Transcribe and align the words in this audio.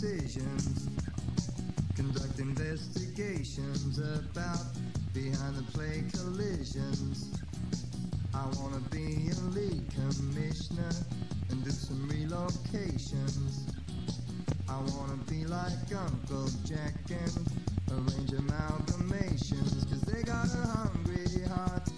decisions, 0.00 0.88
conduct 1.94 2.38
investigations 2.38 3.98
about 3.98 4.64
behind 5.12 5.56
the 5.56 5.62
play 5.74 6.02
collisions. 6.14 7.38
I 8.32 8.46
wanna 8.56 8.80
be 8.90 9.28
a 9.28 9.40
league 9.50 9.90
commissioner 9.90 10.88
and 11.50 11.62
do 11.62 11.70
some 11.70 12.08
relocations. 12.08 13.74
I 14.70 14.78
wanna 14.96 15.18
be 15.28 15.44
like 15.44 15.94
Uncle 15.94 16.48
Jack 16.64 16.94
and 17.10 17.46
arrange 17.90 18.30
amalgamations, 18.30 19.86
cause 19.90 20.00
they 20.02 20.22
got 20.22 20.46
a 20.46 20.66
hungry 20.78 21.44
heart. 21.46 21.90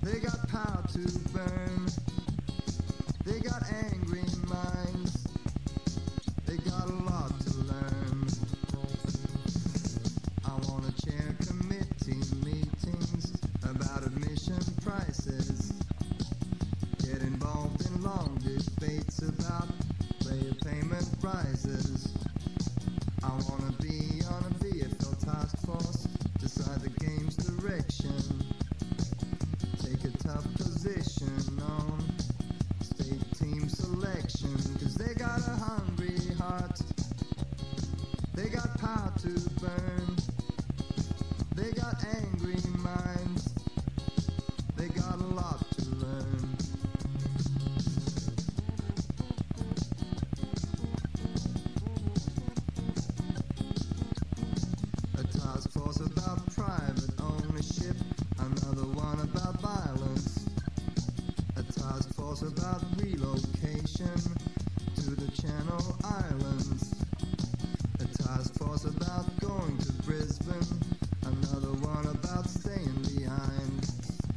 They 0.00 0.20
got 0.20 0.48
power 0.48 0.84
to 0.92 1.18
burn. 1.34 1.88
They 3.24 3.40
got 3.40 3.64
angry 3.72 4.22
minds. 4.46 5.21
They 6.52 6.58
got 6.70 6.86
a 6.86 6.92
lot 6.92 7.32
to 7.40 7.56
learn. 7.60 8.28
I 10.44 10.54
wanna 10.68 10.92
chair 11.02 11.34
committee 11.46 12.20
meetings 12.44 13.32
about 13.62 14.04
admission 14.06 14.60
prices. 14.84 15.61
Force 62.32 62.50
about 62.50 62.82
relocation 62.96 64.16
to 64.94 65.10
the 65.10 65.30
Channel 65.32 65.98
Islands. 66.02 66.94
A 68.00 68.06
task 68.22 68.54
force 68.54 68.86
about 68.86 69.38
going 69.40 69.76
to 69.76 69.92
Brisbane. 70.04 70.80
Another 71.26 71.72
one 71.84 72.06
about 72.06 72.48
staying 72.48 73.02
behind. 73.18 73.86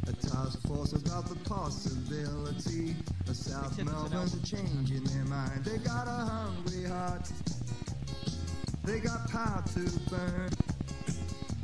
A 0.08 0.14
task 0.14 0.62
force 0.68 0.92
about 0.92 1.30
the 1.30 1.38
possibility 1.48 2.98
of 3.30 3.36
South 3.38 3.82
Melbourne 3.82 4.44
changing 4.44 5.06
their 5.06 5.24
mind. 5.24 5.64
They 5.64 5.78
got 5.78 6.08
a 6.08 6.12
hungry 6.12 6.84
heart. 6.84 7.32
They 8.84 9.00
got 9.00 9.30
power 9.30 9.64
to 9.74 10.00
burn. 10.10 10.50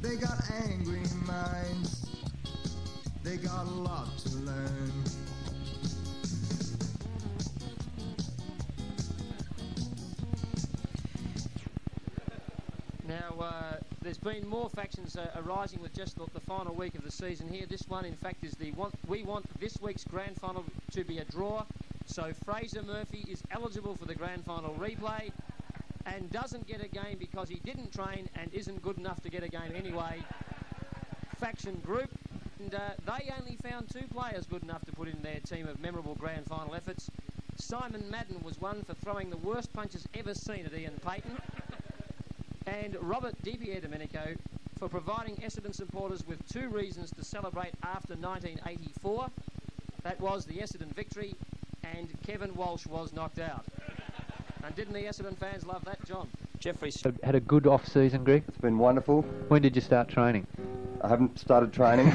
They 0.02 0.16
got 0.16 0.40
angry 0.64 1.04
minds. 1.26 2.06
They 3.22 3.36
got 3.36 3.66
a 3.66 3.70
lot 3.70 4.18
to 4.20 4.38
learn. 4.38 5.11
Been 14.24 14.48
more 14.48 14.70
factions 14.70 15.18
uh, 15.18 15.28
arising 15.36 15.82
with 15.82 15.94
just 15.94 16.16
the, 16.16 16.40
final 16.42 16.76
week 16.76 16.96
of 16.96 17.04
the 17.04 17.12
season 17.12 17.48
here. 17.48 17.66
This 17.68 17.84
one, 17.88 18.06
in 18.06 18.16
fact, 18.16 18.44
is 18.44 18.54
the 18.54 18.72
one 18.74 18.92
we 19.08 19.24
want 19.24 19.46
this 19.60 19.78
week's 19.82 20.04
grand 20.04 20.40
final 20.40 20.64
to 20.92 21.04
be 21.04 21.18
a 21.20 21.26
draw. 21.26 21.64
So 22.06 22.32
Fraser 22.46 22.84
Murphy 22.84 23.26
is 23.30 23.42
eligible 23.52 23.96
for 23.96 24.06
the 24.06 24.14
grand 24.16 24.46
final 24.46 24.76
replay 24.76 25.32
and 26.06 26.30
doesn't 26.32 26.68
get 26.68 26.84
a 26.84 26.88
game 26.88 27.18
because 27.20 27.50
he 27.50 27.60
didn't 27.64 27.94
train 27.94 28.30
and 28.36 28.54
isn't 28.54 28.82
good 28.82 28.98
enough 28.98 29.22
to 29.22 29.30
get 29.30 29.44
a 29.44 29.48
game 29.48 29.74
anyway. 29.76 30.22
Faction 31.40 31.76
group. 31.86 32.10
And 32.60 32.76
uh, 32.76 32.92
they 33.06 33.34
only 33.40 33.58
found 33.64 33.90
two 33.90 34.06
players 34.14 34.46
good 34.46 34.62
enough 34.62 34.86
to 34.86 34.92
put 34.92 35.08
in 35.08 35.22
their 35.24 35.40
team 35.40 35.68
of 35.68 35.80
memorable 35.80 36.16
grand 36.16 36.46
final 36.46 36.76
efforts. 36.76 37.10
Simon 37.58 38.04
Madden 38.10 38.42
was 38.44 38.60
one 38.60 38.84
for 38.84 38.94
throwing 38.94 39.30
the 39.30 39.38
worst 39.38 39.74
punches 39.74 40.08
ever 40.14 40.34
seen 40.34 40.66
at 40.66 40.74
Ian 40.74 41.00
Payton 41.06 41.38
and 42.68 42.96
Robert 43.02 43.36
DiPierdomenico 43.44 44.38
for 44.78 44.90
providing 44.90 45.36
Essendon 45.38 45.76
supporters 45.76 46.26
with 46.26 46.40
two 46.52 46.70
reasons 46.70 47.12
to 47.12 47.24
celebrate 47.24 47.74
after 47.84 48.16
1984. 48.16 49.28
That 50.04 50.20
was 50.20 50.46
the 50.46 50.56
Essendon 50.56 50.94
victory, 50.96 51.36
and 51.84 52.10
Kevin 52.26 52.56
Walsh 52.56 52.88
was 52.88 53.14
knocked 53.14 53.40
out. 53.40 53.66
And 54.64 54.76
didn't 54.76 54.94
the 54.94 55.04
Essendon 55.04 55.38
fans 55.38 55.66
love 55.66 55.86
that, 55.86 56.04
John? 56.06 56.28
Jeffrey's 56.60 57.02
Had- 57.02 57.20
Had 57.24 57.36
a 57.36 57.40
good 57.40 57.68
off 57.68 57.88
season, 57.88 58.24
Greg. 58.24 58.44
It's 58.48 58.58
been 58.58 58.78
wonderful. 58.78 59.24
When 59.48 59.62
did 59.62 59.76
you 59.76 59.82
start 59.82 60.08
training? 60.08 60.48
I 61.02 61.08
haven't 61.08 61.40
started 61.40 61.74
training. 61.74 62.08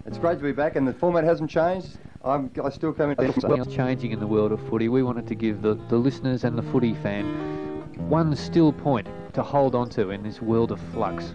it's 0.06 0.18
great 0.18 0.38
to 0.38 0.42
be 0.44 0.52
back, 0.52 0.76
and 0.76 0.86
the 0.88 0.94
format 0.94 1.24
hasn't 1.24 1.50
changed. 1.50 1.98
I'm, 2.24 2.50
I 2.62 2.70
still 2.70 2.92
come 2.92 3.10
into 3.10 3.46
Well, 3.46 3.64
changing 3.66 4.12
in 4.12 4.20
the 4.20 4.26
world 4.26 4.52
of 4.52 4.66
footy, 4.68 4.88
we 4.88 5.02
wanted 5.02 5.26
to 5.28 5.34
give 5.34 5.60
the, 5.60 5.74
the 5.88 5.96
listeners 5.96 6.44
and 6.44 6.56
the 6.56 6.62
footy 6.62 6.94
fan 6.94 7.61
one 7.96 8.34
still 8.36 8.72
point 8.72 9.08
to 9.34 9.42
hold 9.42 9.74
on 9.74 9.88
to 9.90 10.10
in 10.10 10.22
this 10.22 10.42
world 10.42 10.72
of 10.72 10.80
flux. 10.92 11.34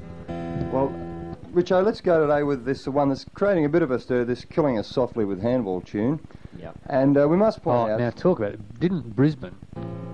Well, 0.71 0.93
Richo, 1.53 1.83
let's 1.83 2.01
go 2.01 2.21
today 2.25 2.43
with 2.43 2.65
this 2.65 2.87
one 2.87 3.09
that's 3.09 3.25
creating 3.33 3.65
a 3.65 3.69
bit 3.69 3.81
of 3.81 3.89
a 3.91 3.99
stir, 3.99 4.25
this 4.25 4.45
Killing 4.45 4.77
Us 4.77 4.87
Softly 4.87 5.25
with 5.25 5.41
Handball 5.41 5.81
tune. 5.81 6.19
Yeah. 6.59 6.71
And 6.87 7.17
uh, 7.17 7.27
we 7.27 7.37
must 7.37 7.63
point 7.63 7.89
Oh, 7.89 7.93
out... 7.93 7.99
now 7.99 8.09
talk 8.09 8.39
about 8.39 8.53
it. 8.53 8.79
Didn't 8.79 9.15
Brisbane 9.15 9.55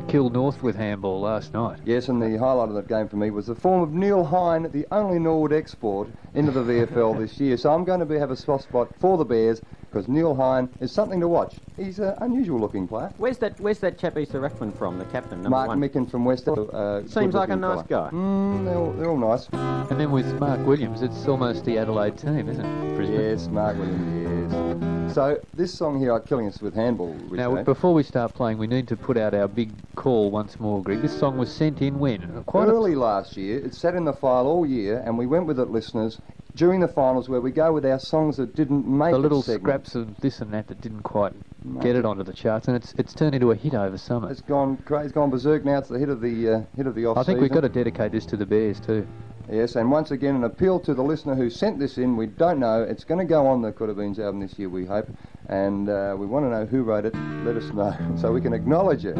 kill 0.07 0.29
North 0.29 0.61
with 0.61 0.75
handball 0.75 1.21
last 1.21 1.53
night? 1.53 1.79
Yes, 1.85 2.07
and 2.07 2.21
the 2.21 2.37
highlight 2.37 2.69
of 2.69 2.75
that 2.75 2.87
game 2.87 3.07
for 3.07 3.15
me 3.15 3.29
was 3.31 3.47
the 3.47 3.55
form 3.55 3.81
of 3.81 3.91
Neil 3.91 4.23
Hine, 4.23 4.69
the 4.71 4.85
only 4.91 5.19
Norwood 5.19 5.53
export 5.53 6.09
into 6.33 6.51
the 6.51 6.61
VFL 6.61 7.17
this 7.19 7.39
year. 7.39 7.57
So 7.57 7.73
I'm 7.73 7.83
going 7.83 7.99
to 7.99 8.05
be, 8.05 8.17
have 8.17 8.31
a 8.31 8.35
soft 8.35 8.65
spot 8.65 8.89
for 8.99 9.17
the 9.17 9.25
Bears 9.25 9.61
because 9.93 10.07
Neil 10.07 10.33
Hine 10.33 10.67
is 10.79 10.91
something 10.91 11.19
to 11.19 11.27
watch. 11.27 11.57
He's 11.77 11.99
an 11.99 12.15
unusual 12.21 12.59
looking 12.59 12.87
player. 12.87 13.13
Where's 13.17 13.37
that? 13.37 13.59
Where's 13.59 13.79
that 13.79 13.99
chap 13.99 14.17
Easter 14.17 14.41
Ruckman 14.41 14.75
from? 14.75 14.97
The 14.97 15.05
captain, 15.05 15.37
number 15.43 15.51
Mark 15.51 15.67
one. 15.67 15.79
Mickan 15.79 16.09
from 16.09 16.25
West. 16.25 16.47
Uh, 16.47 17.05
Seems 17.07 17.35
like 17.35 17.49
a 17.49 17.55
nice 17.55 17.85
fella. 17.87 18.09
guy. 18.09 18.09
Mm, 18.11 18.65
they're, 18.65 18.75
all, 18.77 18.91
they're 18.93 19.09
all 19.09 19.17
nice. 19.17 19.47
And 19.53 19.99
then 19.99 20.11
with 20.11 20.39
Mark 20.39 20.65
Williams, 20.65 21.03
it's 21.03 21.27
almost 21.27 21.63
the 21.65 21.77
Adelaide 21.77 22.17
team, 22.17 22.49
isn't 22.49 22.65
it? 22.65 22.95
Brisbane. 22.95 23.19
Yes, 23.21 23.47
Mark 23.47 23.77
Williams, 23.77 24.51
yes. 24.51 24.82
So 25.13 25.37
this 25.55 25.71
song 25.73 25.99
here, 25.99 26.11
"I'm 26.13 26.23
Killing 26.23 26.47
Us 26.47 26.59
with 26.59 26.73
Handball, 26.73 27.15
Now, 27.31 27.61
before 27.63 27.93
we 27.93 28.01
start 28.01 28.33
playing, 28.33 28.57
we 28.57 28.65
need 28.65 28.87
to 28.87 28.97
put 28.97 29.15
out 29.15 29.35
our 29.35 29.47
big 29.47 29.71
call 29.95 30.31
once 30.31 30.59
more, 30.59 30.81
Greg. 30.81 31.01
This 31.01 31.17
song 31.17 31.37
was 31.37 31.51
sent 31.51 31.81
in 31.83 31.99
when? 31.99 32.43
Quite 32.47 32.67
early 32.67 32.95
last 32.95 33.37
year, 33.37 33.59
it 33.59 33.75
sat 33.75 33.93
in 33.93 34.05
the 34.05 34.13
file 34.13 34.47
all 34.47 34.65
year, 34.65 35.03
and 35.05 35.17
we 35.17 35.27
went 35.27 35.45
with 35.45 35.59
it, 35.59 35.69
listeners, 35.69 36.19
during 36.55 36.79
the 36.79 36.87
finals 36.87 37.29
where 37.29 37.41
we 37.41 37.51
go 37.51 37.71
with 37.71 37.85
our 37.85 37.99
songs 37.99 38.37
that 38.37 38.55
didn't 38.55 38.87
make 38.87 39.11
the 39.11 39.19
little 39.19 39.43
segment. 39.43 39.63
scraps 39.63 39.95
of 39.95 40.19
this 40.21 40.41
and 40.41 40.51
that 40.51 40.67
that 40.67 40.81
didn't 40.81 41.03
quite 41.03 41.33
Mate. 41.63 41.83
get 41.83 41.95
it 41.95 42.05
onto 42.05 42.23
the 42.23 42.33
charts, 42.33 42.67
and 42.67 42.75
it's 42.75 42.95
it's 42.97 43.13
turned 43.13 43.35
into 43.35 43.51
a 43.51 43.55
hit 43.55 43.75
over 43.75 43.97
summer. 43.97 44.31
It's 44.31 44.41
gone 44.41 44.77
crazy. 44.77 45.13
Gone 45.13 45.29
berserk 45.29 45.63
now. 45.63 45.77
It's 45.77 45.89
the 45.89 45.99
hit 45.99 46.09
of 46.09 46.21
the 46.21 46.49
uh, 46.49 46.61
hit 46.75 46.87
of 46.87 46.95
the 46.95 47.05
off 47.05 47.17
I 47.17 47.21
think 47.23 47.37
season. 47.37 47.41
we've 47.41 47.51
got 47.51 47.61
to 47.61 47.69
dedicate 47.69 48.11
this 48.11 48.25
to 48.27 48.37
the 48.37 48.45
Bears 48.47 48.79
too. 48.79 49.05
Yes, 49.51 49.75
and 49.75 49.91
once 49.91 50.11
again, 50.11 50.35
an 50.35 50.45
appeal 50.45 50.79
to 50.79 50.93
the 50.93 51.03
listener 51.03 51.35
who 51.35 51.49
sent 51.49 51.77
this 51.77 51.97
in. 51.97 52.15
We 52.15 52.27
don't 52.27 52.59
know. 52.59 52.81
It's 52.81 53.03
going 53.03 53.19
to 53.19 53.25
go 53.25 53.45
on 53.45 53.61
the 53.61 53.73
Could 53.73 53.89
Have 53.89 53.99
album 53.99 54.39
this 54.39 54.57
year, 54.57 54.69
we 54.69 54.85
hope. 54.85 55.09
And 55.49 55.89
uh, 55.89 56.15
we 56.17 56.25
want 56.25 56.45
to 56.45 56.49
know 56.49 56.65
who 56.65 56.83
wrote 56.83 57.05
it. 57.05 57.13
Let 57.43 57.57
us 57.57 57.65
know 57.73 57.93
so 58.17 58.31
we 58.31 58.39
can 58.39 58.53
acknowledge 58.53 59.05
it. 59.05 59.17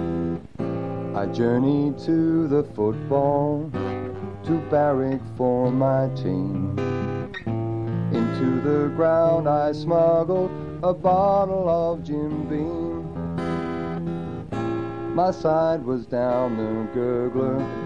I 1.16 1.26
journeyed 1.28 2.00
to 2.00 2.48
the 2.48 2.64
football, 2.64 3.70
to 4.46 4.58
barrack 4.72 5.22
for 5.36 5.70
my 5.70 6.08
team. 6.16 6.80
Into 8.14 8.62
the 8.62 8.94
ground 8.96 9.50
I 9.50 9.74
smuggled 9.74 10.52
a 10.84 10.94
bottle 10.94 11.70
of 11.70 12.04
Jim 12.04 12.48
Beam. 12.48 13.04
My 15.14 15.32
side 15.32 15.84
was 15.84 16.06
down 16.06 16.58
the 16.58 17.00
gurgler 17.00 17.83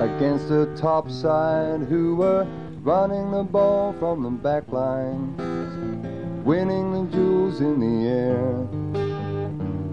against 0.00 0.48
the 0.48 0.66
top 0.76 1.10
side 1.10 1.80
who 1.80 2.16
were 2.16 2.46
running 2.82 3.30
the 3.30 3.42
ball 3.42 3.92
from 3.94 4.22
the 4.22 4.30
back 4.30 4.70
line, 4.70 5.34
winning 6.44 6.92
the 6.92 7.10
jewels 7.10 7.60
in 7.60 7.80
the 7.80 8.08
air, 8.08 8.68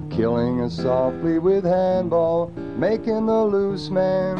killing 0.09 0.61
us 0.61 0.75
softly 0.75 1.39
with 1.39 1.63
handball, 1.63 2.51
making 2.77 3.25
the 3.25 3.45
loose 3.45 3.89
man 3.89 4.38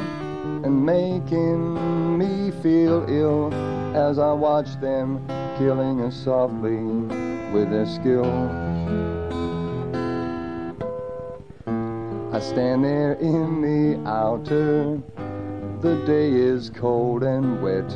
and 0.66 0.86
making 0.86 2.18
me 2.18 2.52
feel 2.62 3.06
ill 3.10 3.54
as 3.96 4.20
I 4.20 4.34
watch 4.34 4.80
them 4.82 5.26
killing 5.58 6.02
us 6.02 6.16
softly 6.16 6.78
with 7.54 7.70
their 7.70 7.86
skill. 7.86 8.26
I 12.34 12.40
stand 12.40 12.84
there 12.84 13.14
in 13.14 13.62
the 13.62 14.10
outer. 14.10 15.02
The 15.84 16.02
day 16.06 16.32
is 16.32 16.70
cold 16.70 17.24
and 17.24 17.62
wet. 17.62 17.92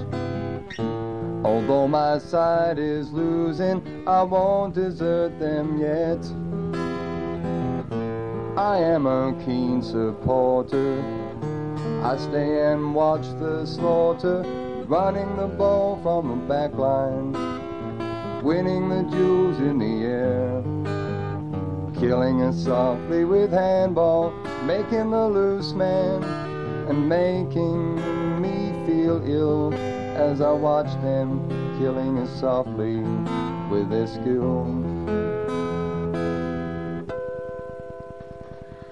Although 1.46 1.88
my 1.88 2.18
side 2.18 2.80
is 2.80 3.14
losing, 3.14 3.82
I 4.06 4.24
won't 4.24 4.76
desert 4.76 5.40
them 5.40 5.80
yet. 5.80 6.20
I 8.58 8.80
am 8.80 9.06
a 9.06 9.34
keen 9.46 9.82
supporter. 9.82 11.02
I 12.04 12.18
stay 12.18 12.74
and 12.74 12.94
watch 12.94 13.26
the 13.40 13.66
slaughter, 13.66 14.42
running 14.90 15.38
the 15.38 15.48
ball 15.48 15.98
from 16.04 16.28
the 16.28 16.46
back 16.46 16.74
line, 16.74 17.32
winning 18.44 18.90
the 18.90 19.04
jewels 19.04 19.60
in 19.60 19.80
the 19.80 20.04
air, 20.04 20.62
killing 21.98 22.42
us 22.42 22.66
softly 22.66 23.24
with 23.24 23.54
handball, 23.54 24.32
making 24.66 25.12
the 25.12 25.30
loose 25.30 25.72
man, 25.72 26.47
and 26.88 27.10
making 27.10 27.96
me 28.42 28.72
feel 28.86 29.22
ill 29.30 29.74
as 29.74 30.42
I 30.42 30.52
watch 30.52 30.88
them 31.02 31.50
killing 31.80 32.18
us 32.20 32.40
softly 32.40 32.98
with 33.70 33.90
their 33.90 34.08
skill. 34.08 34.64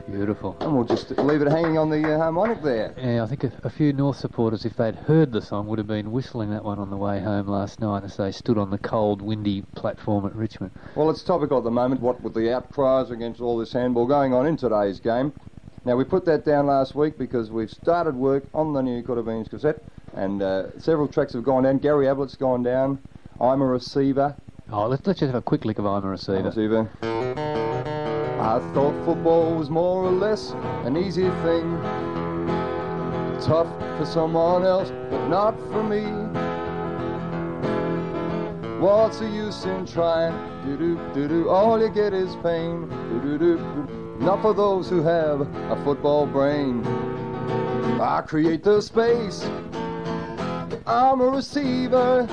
Beautiful. 0.08 0.56
And 0.62 0.74
we'll 0.74 0.86
just 0.86 1.12
leave 1.18 1.42
it 1.42 1.50
hanging 1.50 1.78
on 1.78 1.90
the 1.90 2.14
uh, 2.14 2.18
harmonic 2.18 2.62
there. 2.62 2.94
Yeah, 2.98 3.24
I 3.24 3.28
think 3.28 3.44
a, 3.44 3.52
a 3.64 3.70
few 3.70 3.92
North 3.92 4.18
supporters, 4.18 4.64
if 4.64 4.78
they'd 4.78 4.96
heard 4.96 5.32
the 5.32 5.42
song, 5.42 5.68
would 5.68 5.78
have 5.78 5.88
been 5.88 6.12
whistling 6.12 6.52
that 6.52 6.64
one 6.64 6.80
on 6.80 6.90
the 6.90 6.96
way 6.96 7.20
home 7.20 7.48
last 7.48 7.82
night 7.82 8.04
as 8.04 8.16
they 8.16 8.32
stood 8.32 8.58
on 8.58 8.70
the 8.70 8.78
cold, 8.78 9.22
windy 9.22 9.64
platform 9.76 10.26
at 10.26 10.36
Richmond. 10.36 10.72
Well, 10.96 11.10
it's 11.10 11.24
topical 11.24 11.58
at 11.58 11.64
the 11.64 11.72
moment, 11.72 12.02
what 12.02 12.22
with 12.22 12.34
the 12.34 12.54
outcries 12.54 13.12
against 13.12 13.42
all 13.42 13.58
this 13.58 13.74
handball 13.74 14.06
going 14.06 14.34
on 14.34 14.46
in 14.46 14.56
today's 14.58 15.00
game. 15.00 15.34
Now, 15.86 15.96
we 15.96 16.04
put 16.04 16.26
that 16.26 16.44
down 16.44 16.66
last 16.66 16.96
week 16.96 17.16
because 17.16 17.52
we've 17.52 17.70
started 17.70 18.16
work 18.16 18.44
on 18.56 18.74
the 18.74 18.82
new 18.82 19.04
Coodabeens 19.04 19.48
cassette, 19.52 19.84
and 20.16 20.42
uh, 20.42 20.80
several 20.80 21.08
tracks 21.08 21.34
have 21.34 21.44
gone 21.44 21.62
down. 21.62 21.78
Gary 21.78 22.08
Ablett's 22.08 22.36
gone 22.36 22.64
down. 22.64 22.98
I'm 23.40 23.62
a 23.62 23.66
receiver. 23.66 24.36
Oh, 24.72 24.88
let's, 24.88 25.06
let's 25.06 25.20
just 25.20 25.32
have 25.32 25.40
a 25.40 25.44
quick 25.44 25.64
lick 25.64 25.78
of 25.78 25.86
I'm 25.86 26.04
a 26.04 26.10
receiver. 26.10 26.42
Receiver. 26.42 26.90
I 27.04 28.60
thought 28.74 29.06
football 29.06 29.56
was 29.56 29.70
more 29.70 30.04
or 30.04 30.12
less 30.12 30.52
an 30.86 30.98
easy 30.98 31.30
thing. 31.44 31.80
Tough 33.42 33.68
for 34.00 34.08
someone 34.08 34.64
else, 34.64 34.90
but 35.12 35.28
not 35.28 35.56
for 35.72 35.84
me. 35.84 36.02
What's 38.80 39.20
the 39.20 39.30
use 39.30 39.66
in 39.66 39.86
trying? 39.86 40.34
Do 40.66 40.78
do 40.78 41.14
do 41.14 41.28
do. 41.28 41.50
All 41.50 41.80
you 41.80 41.90
get 41.90 42.14
is 42.14 42.36
pain. 42.38 42.90
Do 43.10 43.22
do 43.22 43.38
do. 43.38 43.58
do. 43.58 44.05
Not 44.26 44.42
for 44.42 44.56
those 44.56 44.90
who 44.90 45.04
have 45.04 45.42
a 45.42 45.84
football 45.84 46.26
brain. 46.26 46.84
I 48.02 48.24
create 48.26 48.64
the 48.64 48.82
space. 48.82 49.48
I'm 50.88 51.22
a 51.22 51.28
receiver. 51.28 52.28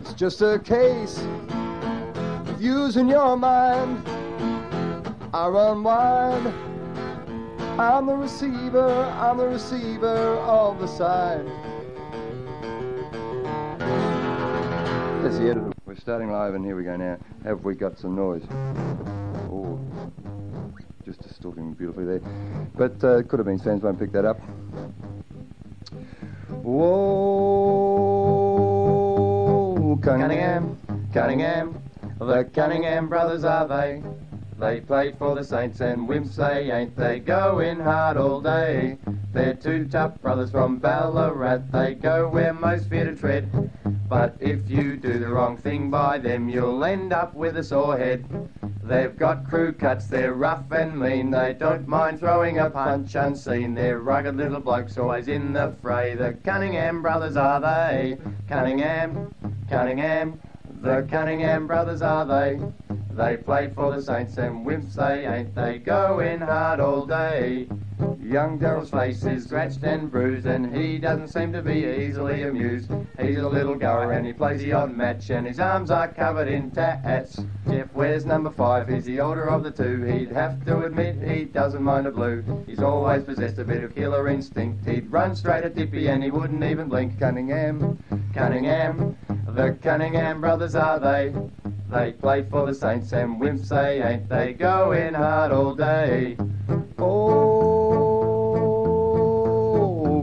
It's 0.00 0.14
just 0.14 0.40
a 0.40 0.58
case 0.58 1.18
of 1.18 2.62
using 2.62 3.06
your 3.06 3.36
mind. 3.36 4.08
I 5.34 5.48
run 5.48 5.82
wide. 5.82 6.54
I'm 7.78 8.06
the 8.06 8.14
receiver, 8.16 8.88
I'm 8.88 9.36
the 9.36 9.46
receiver 9.46 10.38
of 10.38 10.80
the 10.80 10.86
side. 10.86 11.46
That's 15.22 15.36
the 15.36 15.50
editor. 15.50 15.70
We're 15.84 15.96
starting 15.96 16.32
live, 16.32 16.54
and 16.54 16.64
here 16.64 16.76
we 16.76 16.84
go 16.84 16.96
now. 16.96 17.18
Have 17.44 17.62
we 17.62 17.74
got 17.74 17.98
some 17.98 18.16
noise? 18.16 18.42
Just 21.08 21.22
distorting 21.22 21.72
beautifully 21.72 22.04
there. 22.04 22.20
But 22.76 23.02
uh, 23.02 23.22
Coodabeen 23.22 23.64
fans 23.64 23.82
won't 23.82 23.98
pick 23.98 24.12
that 24.12 24.26
up. 24.26 24.38
Whoa, 26.50 26.98
Cunningham, 30.02 30.78
Cunningham, 31.14 31.82
the 32.18 32.44
Cunningham 32.52 33.08
brothers 33.08 33.42
are 33.44 33.66
they? 33.66 34.02
They 34.58 34.80
play 34.82 35.12
for 35.12 35.34
the 35.34 35.42
Saints 35.42 35.80
and 35.80 36.06
Wimps, 36.06 36.36
they 36.36 36.70
ain't 36.70 36.94
they 36.94 37.20
going 37.20 37.80
hard 37.80 38.18
all 38.18 38.42
day. 38.42 38.98
They're 39.32 39.54
two 39.54 39.88
tough 39.88 40.20
brothers 40.20 40.50
from 40.50 40.76
Ballarat, 40.76 41.70
they 41.72 41.94
go 41.94 42.28
where 42.28 42.52
most 42.52 42.90
fear 42.90 43.06
to 43.06 43.16
tread. 43.16 43.70
But 44.10 44.36
if 44.40 44.68
you 44.68 44.98
do 44.98 45.18
the 45.18 45.28
wrong 45.28 45.56
thing 45.56 45.90
by 45.90 46.18
them, 46.18 46.50
you'll 46.50 46.84
end 46.84 47.14
up 47.14 47.32
with 47.34 47.56
a 47.56 47.64
sore 47.64 47.96
head. 47.96 48.26
They've 48.88 49.14
got 49.14 49.46
crew 49.46 49.72
cuts, 49.72 50.06
they're 50.06 50.32
rough 50.32 50.72
and 50.72 50.98
mean, 50.98 51.30
they 51.30 51.52
don't 51.52 51.86
mind 51.86 52.20
throwing 52.20 52.58
a 52.58 52.70
punch 52.70 53.14
unseen. 53.14 53.74
They're 53.74 53.98
rugged 53.98 54.38
little 54.38 54.60
blokes, 54.60 54.96
always 54.96 55.28
in 55.28 55.52
the 55.52 55.74
fray. 55.82 56.14
The 56.14 56.32
Cunningham 56.42 57.02
brothers 57.02 57.36
are 57.36 57.60
they? 57.60 58.16
Cunningham, 58.48 59.34
Cunningham, 59.68 60.40
the 60.80 61.06
Cunningham 61.10 61.66
brothers 61.66 62.00
are 62.00 62.24
they? 62.24 62.58
They 63.10 63.36
play 63.36 63.70
for 63.74 63.94
the 63.94 64.00
Saints 64.00 64.38
and 64.38 64.64
Wimps, 64.64 64.94
they 64.94 65.26
ain't 65.26 65.54
they 65.54 65.78
going 65.80 66.40
hard 66.40 66.80
all 66.80 67.04
day. 67.04 67.68
Young 68.22 68.58
Daryl's 68.58 68.90
face 68.90 69.24
is 69.24 69.44
scratched 69.44 69.82
and 69.82 70.10
bruised, 70.10 70.46
and 70.46 70.76
he 70.76 70.98
doesn't 70.98 71.28
seem 71.28 71.52
to 71.54 71.62
be 71.62 71.84
easily 71.84 72.42
amused. 72.42 72.90
He's 73.18 73.38
a 73.38 73.48
little 73.48 73.74
goer 73.74 74.12
and 74.12 74.26
he 74.26 74.34
plays 74.34 74.60
the 74.60 74.74
odd 74.74 74.94
match, 74.94 75.30
and 75.30 75.46
his 75.46 75.58
arms 75.58 75.90
are 75.90 76.08
covered 76.08 76.46
in 76.46 76.70
tats. 76.70 77.40
Jeff 77.68 77.92
wears 77.94 78.26
number 78.26 78.50
five, 78.50 78.88
he's 78.88 79.06
the 79.06 79.18
older 79.18 79.48
of 79.48 79.64
the 79.64 79.70
two. 79.70 80.02
He'd 80.02 80.30
have 80.30 80.64
to 80.66 80.84
admit 80.84 81.16
he 81.22 81.46
doesn't 81.46 81.82
mind 81.82 82.06
a 82.06 82.10
blue. 82.10 82.44
He's 82.66 82.82
always 82.82 83.24
possessed 83.24 83.58
a 83.58 83.64
bit 83.64 83.82
of 83.82 83.94
killer 83.94 84.28
instinct. 84.28 84.86
He'd 84.86 85.10
run 85.10 85.34
straight 85.34 85.64
at 85.64 85.74
Dippy 85.74 86.08
and 86.08 86.22
he 86.22 86.30
wouldn't 86.30 86.62
even 86.62 86.88
blink. 86.88 87.18
Cunningham, 87.18 87.98
Cunningham, 88.34 89.16
the 89.46 89.76
Cunningham 89.82 90.42
brothers 90.42 90.74
are 90.74 91.00
they? 91.00 91.34
They 91.90 92.12
play 92.12 92.42
for 92.42 92.66
the 92.66 92.74
Saints 92.74 93.12
and 93.12 93.40
Wimps, 93.40 93.70
they 93.70 94.02
ain't 94.02 94.28
they 94.28 94.52
going 94.52 95.14
hard 95.14 95.52
all 95.52 95.74
day. 95.74 96.36
Oh, 96.98 97.47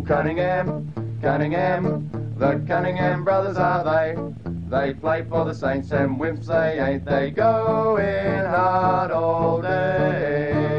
Cunningham, 0.07 0.93
Cunningham, 1.19 2.35
the 2.37 2.63
Cunningham 2.67 3.23
brothers 3.23 3.57
are 3.57 3.83
they? 3.83 4.15
They 4.69 4.93
play 4.93 5.23
for 5.23 5.45
the 5.45 5.53
Saints 5.53 5.91
and 5.91 6.19
Wimps, 6.19 6.45
they 6.45 6.79
ain't 6.79 7.05
they 7.05 7.31
going 7.31 8.45
hard 8.45 9.11
all 9.11 9.61
day. 9.61 10.51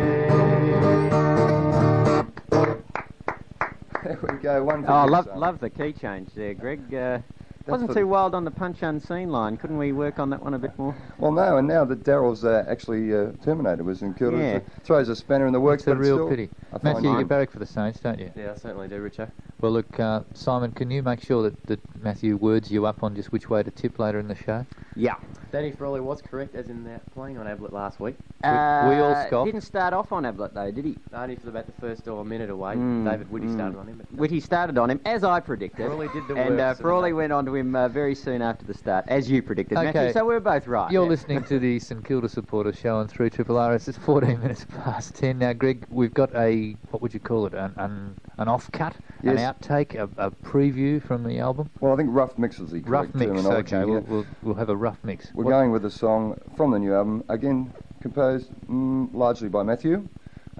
There 4.05 4.19
we 4.23 4.39
go, 4.39 4.63
one 4.63 4.85
Oh, 4.87 5.05
love, 5.07 5.27
love 5.35 5.59
the 5.59 5.69
key 5.69 5.93
change 5.93 6.33
there, 6.37 6.55
Greg. 6.55 6.95
Uh, 6.95 7.19
wasn't 7.67 7.93
too 7.95 8.07
wild 8.07 8.35
on 8.35 8.45
the 8.45 8.51
punch 8.51 8.83
unseen 8.83 9.31
line. 9.31 9.57
Couldn't 9.57 9.79
we 9.79 9.93
work 9.93 10.19
on 10.19 10.31
that 10.31 10.43
one 10.43 10.55
a 10.55 10.59
bit 10.59 10.77
more? 10.79 10.95
Well, 11.19 11.33
no, 11.33 11.57
and 11.57 11.67
now 11.67 11.85
that 11.85 12.05
Daryl's 12.05 12.45
uh, 12.45 12.65
actually 12.69 13.15
uh, 13.15 13.33
terminated 13.45 13.85
was 13.85 14.03
in 14.03 14.15
Kilda, 14.15 14.37
Yeah. 14.37 14.45
it 14.57 14.67
throws 14.85 15.09
a 15.09 15.17
spanner 15.17 15.47
in 15.47 15.53
the 15.53 15.61
works. 15.61 15.83
It's 15.83 15.89
a 15.89 15.97
real 15.97 16.29
pity. 16.29 16.51
I 16.73 16.79
find 16.79 16.95
Matthew, 16.97 17.15
it- 17.15 17.19
you 17.21 17.25
barrack 17.25 17.51
for 17.51 17.59
the 17.59 17.67
Saints, 17.67 18.01
don't 18.01 18.19
you? 18.19 18.31
Yeah, 18.37 18.53
I 18.53 18.57
certainly 18.57 18.89
do, 18.89 19.01
Richard. 19.01 19.31
Well, 19.61 19.73
look, 19.73 19.99
uh, 19.99 20.21
Simon, 20.35 20.73
can 20.73 20.91
you 20.91 21.03
make 21.03 21.23
sure 21.23 21.43
that, 21.45 21.67
that 21.67 21.81
Matthew 22.03 22.37
words 22.37 22.71
you 22.71 22.85
up 22.87 23.03
on 23.03 23.15
just 23.15 23.33
which 23.33 23.49
way 23.49 23.63
to 23.63 23.71
tip 23.71 23.99
later 23.99 24.19
in 24.19 24.29
the 24.29 24.35
show? 24.35 24.67
Yeah. 24.95 25.17
Danny 25.53 25.71
Frawley 25.73 26.01
was 26.01 26.21
correct, 26.23 26.55
as 26.55 26.69
in 26.69 26.85
that 26.85 27.03
playing 27.13 27.39
on 27.39 27.47
Ablett 27.47 27.73
last 27.73 28.01
week. 28.01 28.17
we 28.43 28.49
all 28.49 29.13
Uh, 29.15 29.27
scoffed. 29.27 29.47
Didn't 29.47 29.63
start 29.63 29.95
off 29.95 30.13
on 30.13 30.25
Ablett 30.25 30.55
though, 30.55 30.71
did 30.71 30.85
he? 30.85 30.97
Only 31.13 31.37
for 31.37 31.49
about 31.49 31.67
the 31.67 31.73
first 31.81 32.07
or 32.09 32.21
a 32.21 32.25
minute 32.25 32.51
away. 32.51 32.75
Mm, 32.75 33.09
David 33.11 33.31
Woody 33.31 33.47
mm. 33.47 33.55
started 33.55 33.79
on 33.79 33.87
him. 33.89 33.97
But 33.99 34.13
Whitty 34.19 34.41
started 34.41 34.79
on 34.79 34.91
him, 34.91 35.01
as 35.05 35.25
I 35.25 35.41
predicted. 35.41 35.87
Frawley 35.87 36.09
did 36.09 36.27
the 36.29 36.37
and 36.37 36.57
work, 36.57 36.61
uh, 36.61 36.75
Frawley 36.75 37.13
went 37.13 37.33
on 37.33 37.45
to 37.47 37.55
him 37.55 37.75
uh, 37.75 37.89
very 37.89 38.15
soon 38.15 38.43
after 38.43 38.65
the 38.65 38.75
start, 38.75 39.05
as 39.09 39.31
you 39.31 39.43
predicted, 39.43 39.79
Okay. 39.79 39.93
Matthew. 39.93 40.13
So 40.13 40.27
we're 40.27 40.41
both 40.41 40.67
right. 40.67 40.91
You're 40.91 41.05
yeah. 41.05 41.11
listening 41.11 41.45
to 41.45 41.59
the 41.59 41.79
St 41.79 42.05
Kilda 42.05 42.29
supporters 42.29 42.79
show 42.79 42.97
on 42.97 43.09
3 43.09 43.31
Triple 43.31 43.59
RS. 43.59 43.89
It's 43.89 43.99
14 43.99 44.41
minutes 44.41 44.67
past 44.85 45.15
10 45.15 45.39
now. 45.39 45.53
Greg, 45.53 45.87
we've 45.91 46.15
got 46.15 46.35
a, 46.35 46.77
what 46.91 47.03
would 47.03 47.15
you 47.15 47.21
call 47.21 47.47
it, 47.47 47.55
an, 47.55 47.73
an, 47.77 48.17
an 48.39 48.49
off-cut, 48.49 48.95
an 49.23 49.37
outtake, 49.37 49.95
a, 49.95 50.09
a 50.19 50.31
preview 50.31 51.03
from 51.03 51.25
the 51.25 51.39
album? 51.39 51.71
Well, 51.81 51.93
I 51.93 51.97
think 51.97 52.11
rough 52.13 52.39
mix 52.39 52.61
is 52.61 52.71
the 52.71 52.81
Rough 52.81 53.15
mix, 53.15 53.45
okay. 53.45 53.79
yeah. 53.79 53.85
We'll, 53.85 54.01
we'll, 54.03 54.27
we'll 54.43 54.55
have 54.55 54.69
a 54.69 54.77
rough 54.77 54.99
mix. 55.03 55.33
We're 55.35 55.45
What- 55.45 55.51
going 55.51 55.73
with 55.73 55.85
a 55.85 55.91
song 55.91 56.39
from 56.57 56.71
the 56.71 56.79
new 56.79 56.95
album, 56.95 57.25
again 57.29 57.73
composed 58.01 58.51
mm, 58.69 59.13
largely 59.15 59.49
by 59.49 59.63
Matthew. 59.63 60.09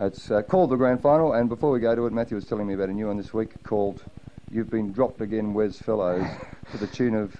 It's 0.01 0.31
uh, 0.31 0.43
called 0.43 0.71
The 0.71 0.77
Grand 0.77 1.01
Final, 1.01 1.33
and 1.33 1.49
before 1.49 1.71
we 1.71 1.81
go 1.81 1.95
to 1.95 2.07
it, 2.07 2.13
Matthew 2.13 2.35
was 2.35 2.45
telling 2.45 2.67
me 2.67 2.75
about 2.75 2.89
a 2.89 2.93
new 2.93 3.07
one 3.07 3.17
this 3.17 3.33
week 3.33 3.63
called 3.63 4.03
You've 4.51 4.69
Been 4.71 4.93
Dropped 4.93 5.21
Again, 5.21 5.55
Wes 5.55 5.79
Fellowes, 5.79 6.27
to 6.73 6.77
the 6.77 6.87
tune 6.87 7.15
of 7.15 7.37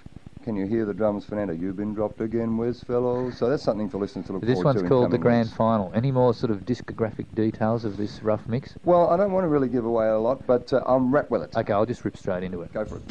Can 0.47 0.55
You 0.55 0.65
Hear 0.65 0.85
the 0.85 0.93
Drums, 0.93 1.25
Fernando? 1.25 1.51
You've 1.51 1.75
Been 1.75 1.93
Dropped 1.93 2.21
Again, 2.21 2.55
Wes 2.55 2.81
Fellowes. 2.81 3.37
So 3.37 3.49
that's 3.49 3.61
something 3.61 3.89
for 3.89 3.97
listeners 3.97 4.27
to 4.27 4.31
look 4.31 4.41
This 4.43 4.53
forward 4.53 4.65
one's 4.65 4.79
to. 4.79 4.85
in 4.85 4.89
called 4.89 5.11
The 5.11 5.17
Grand 5.17 5.47
weeks. 5.47 5.57
Final. 5.57 5.91
Any 5.93 6.09
more 6.09 6.33
sort 6.33 6.51
of 6.51 6.59
discographic 6.59 7.25
details 7.35 7.83
of 7.83 7.97
this 7.97 8.23
rough 8.23 8.47
mix? 8.47 8.73
Well, 8.85 9.09
I 9.09 9.17
don't 9.17 9.33
want 9.33 9.43
to 9.43 9.49
really 9.49 9.67
give 9.67 9.83
away 9.83 10.07
a 10.07 10.17
lot, 10.17 10.47
but 10.47 10.71
uh, 10.71 10.81
I'm 10.87 11.13
wrapped 11.13 11.31
with 11.31 11.41
it. 11.43 11.53
Okay, 11.53 11.73
I'll 11.73 11.85
just 11.85 12.05
rip 12.05 12.15
straight 12.15 12.43
into 12.43 12.61
it. 12.61 12.71
Go 12.71 12.85
for 12.85 12.95
it. 12.95 13.03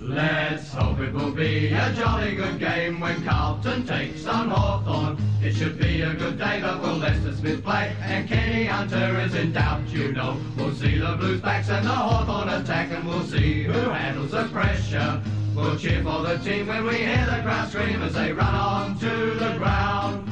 Let's 0.00 0.72
hope 0.72 0.85
it 1.06 1.14
will 1.14 1.30
be 1.30 1.68
a 1.68 1.92
jolly 1.92 2.34
good 2.34 2.58
game 2.58 2.98
when 2.98 3.22
Carlton 3.24 3.86
takes 3.86 4.26
on 4.26 4.48
Hawthorn. 4.50 5.16
It 5.40 5.54
should 5.54 5.78
be 5.78 6.00
a 6.02 6.12
good 6.14 6.36
day, 6.36 6.58
but 6.60 6.82
will 6.82 6.96
Lester 6.96 7.32
Smith 7.32 7.62
play? 7.62 7.94
And 8.02 8.28
Kenny 8.28 8.64
Hunter 8.64 9.20
is 9.20 9.34
in 9.36 9.52
doubt, 9.52 9.86
you 9.88 10.12
know. 10.12 10.36
We'll 10.56 10.74
see 10.74 10.98
the 10.98 11.14
Blues 11.16 11.40
backs 11.40 11.68
and 11.68 11.86
the 11.86 11.90
Hawthorn 11.90 12.48
attack, 12.48 12.90
and 12.90 13.06
we'll 13.06 13.22
see 13.22 13.62
who 13.62 13.78
handles 13.90 14.32
the 14.32 14.48
pressure. 14.48 15.22
We'll 15.54 15.78
cheer 15.78 16.02
for 16.02 16.22
the 16.22 16.38
team 16.38 16.66
when 16.66 16.84
we 16.84 16.96
hear 16.96 17.24
the 17.24 17.40
crowd 17.42 17.68
scream 17.68 18.02
as 18.02 18.14
they 18.14 18.32
run 18.32 18.54
on 18.54 18.98
to 18.98 19.34
the 19.34 19.54
ground. 19.58 20.28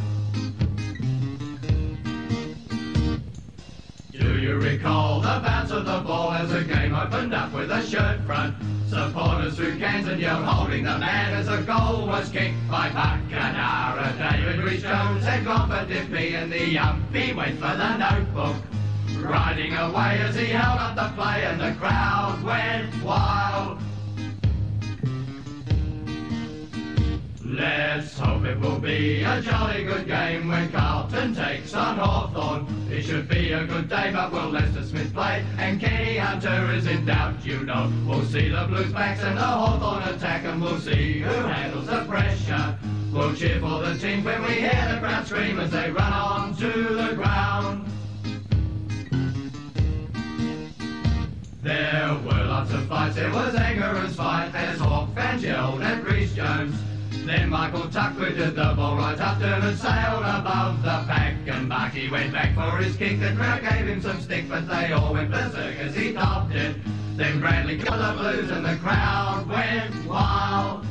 Do 4.10 4.40
you 4.40 4.56
recall 4.56 5.20
the 5.20 5.40
bounce 5.44 5.70
of 5.70 5.84
the 5.84 6.00
ball 6.00 6.32
as 6.32 6.50
the 6.50 6.64
game 6.64 6.94
opened 6.94 7.32
up 7.32 7.52
with 7.52 7.70
a 7.70 7.80
shirt 7.86 8.20
front? 8.22 8.56
Supporters 8.94 9.56
threw 9.56 9.76
cans 9.76 10.06
and 10.06 10.22
holding 10.22 10.84
the 10.84 10.96
man 10.96 11.34
as 11.34 11.48
a 11.48 11.60
goal 11.62 12.06
was 12.06 12.28
kicked 12.28 12.54
by 12.70 12.90
Buckenara. 12.90 14.16
David 14.16 14.64
Rhys 14.64 14.82
Jones 14.82 15.24
had 15.24 15.44
gone 15.44 15.68
for 15.68 15.84
Dippy 15.92 16.36
and 16.36 16.52
the 16.52 16.76
umpy 16.76 17.34
went 17.34 17.58
for 17.58 17.76
the 17.76 17.96
notebook. 17.96 18.54
Riding 19.18 19.74
away 19.74 20.20
as 20.20 20.36
he 20.36 20.46
held 20.46 20.78
up 20.78 20.94
the 20.94 21.12
play 21.20 21.44
and 21.44 21.60
the 21.60 21.72
crowd 21.72 22.40
went 22.44 23.02
wild. 23.02 23.78
Let's 27.46 28.18
hope 28.18 28.46
it 28.46 28.58
will 28.58 28.78
be 28.78 29.22
a 29.22 29.42
jolly 29.42 29.84
good 29.84 30.06
game 30.06 30.48
when 30.48 30.72
Carlton 30.72 31.34
takes 31.34 31.74
on 31.74 31.98
Hawthorn. 31.98 32.66
It 32.90 33.02
should 33.02 33.28
be 33.28 33.52
a 33.52 33.66
good 33.66 33.86
day, 33.86 34.10
but 34.14 34.32
will 34.32 34.48
Lester 34.48 34.82
Smith 34.82 35.12
play? 35.12 35.44
And 35.58 35.78
Kenny 35.78 36.16
Hunter 36.16 36.72
is 36.72 36.86
in 36.86 37.04
doubt, 37.04 37.44
you 37.44 37.62
know. 37.62 37.92
We'll 38.06 38.24
see 38.24 38.48
the 38.48 38.64
Blues 38.66 38.90
backs 38.94 39.22
and 39.22 39.36
the 39.36 39.42
Hawthorn 39.42 40.14
attack, 40.14 40.44
and 40.44 40.62
we'll 40.62 40.78
see 40.78 41.20
who 41.20 41.28
handles 41.28 41.86
the 41.86 42.06
pressure. 42.06 42.78
We'll 43.12 43.34
cheer 43.34 43.60
for 43.60 43.82
the 43.82 43.98
team 43.98 44.24
when 44.24 44.42
we 44.42 44.54
hear 44.54 44.88
the 44.90 44.98
crowd 44.98 45.26
scream 45.26 45.60
as 45.60 45.70
they 45.70 45.90
run 45.90 46.12
on 46.14 46.56
to 46.56 46.72
the 46.72 47.14
ground. 47.14 47.86
There 51.62 52.18
were 52.24 52.44
lots 52.44 52.72
of 52.72 52.86
fights, 52.86 53.16
there 53.16 53.30
was 53.30 53.54
anger 53.54 53.84
and 53.84 54.10
spite 54.10 54.54
as 54.54 54.78
Hawk 54.78 55.14
fans 55.14 55.42
yelled 55.42 55.82
at 55.82 56.02
Rhys 56.04 56.34
Jones. 56.34 56.74
Then 57.24 57.48
Michael 57.48 57.88
Tucker 57.88 58.30
did 58.32 58.54
the 58.54 58.74
ball 58.76 58.98
right 58.98 59.18
after 59.18 59.46
and 59.46 59.78
sailed 59.78 60.22
above 60.22 60.82
the 60.82 61.04
pack. 61.08 61.34
And 61.46 61.70
Barkey 61.70 62.10
went 62.10 62.32
back 62.32 62.54
for 62.54 62.76
his 62.76 62.96
kick. 62.96 63.18
The 63.18 63.32
crowd 63.32 63.62
gave 63.62 63.86
him 63.86 64.02
some 64.02 64.20
stick, 64.20 64.46
but 64.46 64.68
they 64.68 64.92
all 64.92 65.14
went 65.14 65.30
berserk 65.30 65.76
as 65.78 65.94
he 65.96 66.12
topped 66.12 66.54
it. 66.54 66.76
Then 67.16 67.40
Bradley 67.40 67.78
got 67.78 67.96
the 67.96 68.20
blues 68.20 68.50
and 68.50 68.64
the 68.64 68.76
crowd 68.76 69.48
went 69.48 70.06
wild. 70.06 70.86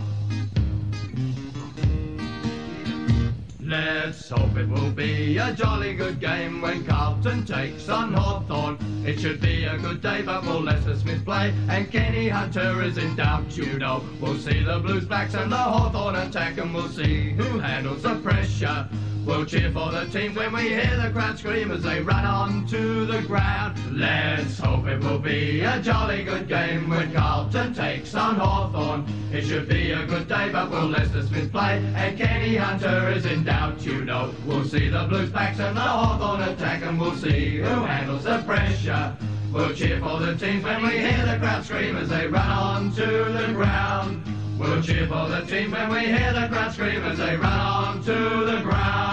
Let's 3.73 4.29
hope 4.29 4.55
it 4.55 4.69
will 4.69 4.91
be 4.91 5.39
a 5.39 5.51
jolly 5.51 5.95
good 5.95 6.19
game 6.19 6.61
when 6.61 6.85
Carlton 6.85 7.43
takes 7.43 7.89
on 7.89 8.13
Hawthorn. 8.13 8.77
It 9.03 9.19
should 9.19 9.41
be 9.41 9.63
a 9.63 9.79
good 9.79 9.99
day, 9.99 10.21
but 10.21 10.45
will 10.45 10.61
Lester 10.61 10.95
Smith 10.95 11.25
play? 11.25 11.51
And 11.69 11.91
Kenny 11.91 12.29
Hunter 12.29 12.83
is 12.83 12.99
in 12.99 13.15
doubt, 13.15 13.57
you 13.57 13.79
know. 13.79 14.03
We'll 14.21 14.37
see 14.37 14.63
the 14.63 14.77
Blues 14.77 15.05
backs 15.05 15.33
and 15.33 15.51
the 15.51 15.57
Hawthorn 15.57 16.15
attack, 16.15 16.59
and 16.59 16.71
we'll 16.71 16.87
see 16.87 17.31
who 17.31 17.57
handles 17.57 18.03
the 18.03 18.13
pressure. 18.17 18.87
We'll 19.25 19.45
cheer 19.45 19.71
for 19.71 19.89
the 19.89 20.05
team 20.07 20.35
when 20.35 20.53
we 20.53 20.67
hear 20.67 20.99
the 21.01 21.09
crowd 21.09 21.39
scream 21.39 21.71
as 21.71 21.83
they 21.83 22.01
run 22.01 22.25
on 22.25 22.67
to 22.67 23.05
the 23.05 23.21
ground. 23.21 23.79
Let's 23.89 24.59
hope 24.59 24.85
it 24.85 24.99
will 25.01 25.17
be 25.17 25.61
a 25.61 25.79
jolly 25.81 26.23
good 26.25 26.49
game 26.49 26.89
when 26.89 27.13
Carlton 27.13 27.73
takes 27.73 28.13
on 28.15 28.35
Hawthorn. 28.35 29.05
It 29.31 29.45
should 29.45 29.69
be 29.69 29.91
a 29.91 30.05
good 30.05 30.27
day, 30.27 30.49
but 30.51 30.69
will 30.69 30.89
Lester 30.89 31.25
Smith 31.25 31.53
play? 31.53 31.77
And 31.95 32.17
Kenny 32.17 32.57
Hunter 32.57 33.11
is 33.11 33.25
in 33.25 33.45
doubt, 33.45 33.85
you 33.85 34.03
know. 34.03 34.33
We'll 34.45 34.65
see 34.65 34.89
the 34.89 35.05
Blues 35.05 35.29
backs 35.29 35.59
and 35.59 35.77
the 35.77 35.81
Hawthorn 35.81 36.41
attack, 36.49 36.83
and 36.83 36.99
we'll 36.99 37.15
see 37.15 37.57
who 37.57 37.63
handles 37.63 38.25
the 38.25 38.43
pressure. 38.45 39.15
We'll 39.53 39.73
cheer 39.73 39.99
for 39.99 40.19
the 40.19 40.35
teams 40.35 40.65
when 40.65 40.83
we 40.83 40.97
hear 40.97 41.25
the 41.25 41.37
crowd 41.39 41.63
scream 41.63 41.95
as 41.95 42.09
they 42.09 42.27
run 42.27 42.49
on 42.49 42.91
to 42.95 43.05
the 43.05 43.53
ground. 43.53 44.21
We'll 44.59 44.81
cheer 44.81 45.07
for 45.07 45.29
the 45.29 45.41
team 45.47 45.71
when 45.71 45.89
we 45.89 45.99
hear 46.01 46.33
the 46.33 46.47
crowd 46.49 46.73
scream 46.73 47.03
as 47.03 47.17
they 47.17 47.37
run 47.37 47.59
on 47.59 48.03
to 48.03 48.45
the 48.45 48.61
ground. 48.61 49.12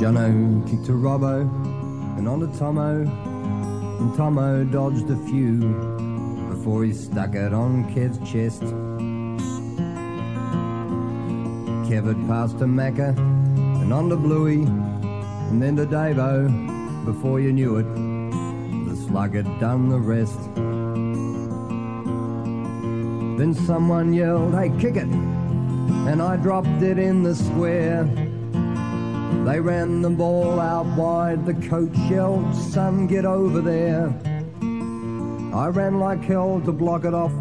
Jono 0.00 0.66
kicked 0.66 0.88
a 0.88 0.92
Robbo 0.92 1.42
and 2.16 2.26
on 2.26 2.40
to 2.40 2.46
Tomo, 2.58 3.02
and 3.02 4.16
Tomo 4.16 4.64
dodged 4.64 5.10
a 5.10 5.16
few 5.26 5.58
before 6.48 6.84
he 6.84 6.92
stuck 6.94 7.34
it 7.34 7.52
on 7.52 7.84
Kev's 7.94 8.18
chest. 8.20 8.62
Kev 11.84 12.06
had 12.06 12.26
passed 12.26 12.58
to 12.60 12.64
Macca 12.64 13.14
and 13.82 13.92
on 13.92 14.08
to 14.08 14.16
Bluey, 14.16 14.62
and 14.62 15.60
then 15.60 15.76
to 15.76 15.84
Davo. 15.84 17.04
Before 17.04 17.38
you 17.38 17.52
knew 17.52 17.76
it, 17.76 17.94
the 18.88 18.96
slug 18.96 19.34
had 19.34 19.60
done 19.60 19.90
the 19.90 20.00
rest. 20.00 20.40
Then 23.36 23.52
someone 23.52 24.14
yelled, 24.14 24.54
Hey, 24.54 24.70
kick 24.80 24.96
it! 24.96 25.08
And 26.08 26.22
I 26.22 26.38
dropped 26.38 26.80
it 26.80 26.98
in 26.98 27.22
the 27.22 27.34
square. 27.34 28.29
They 29.44 29.58
ran 29.58 30.02
the 30.02 30.10
ball 30.10 30.60
out 30.60 30.86
wide, 30.96 31.44
the 31.46 31.54
coach 31.54 31.96
yelled, 32.10 32.54
Son, 32.54 33.06
get 33.06 33.24
over 33.24 33.60
there. 33.60 34.14
I 35.52 35.66
ran 35.68 35.98
like 35.98 36.22
hell 36.22 36.60
to 36.64 36.72
block 36.72 37.04
it 37.04 37.14
off. 37.14 37.32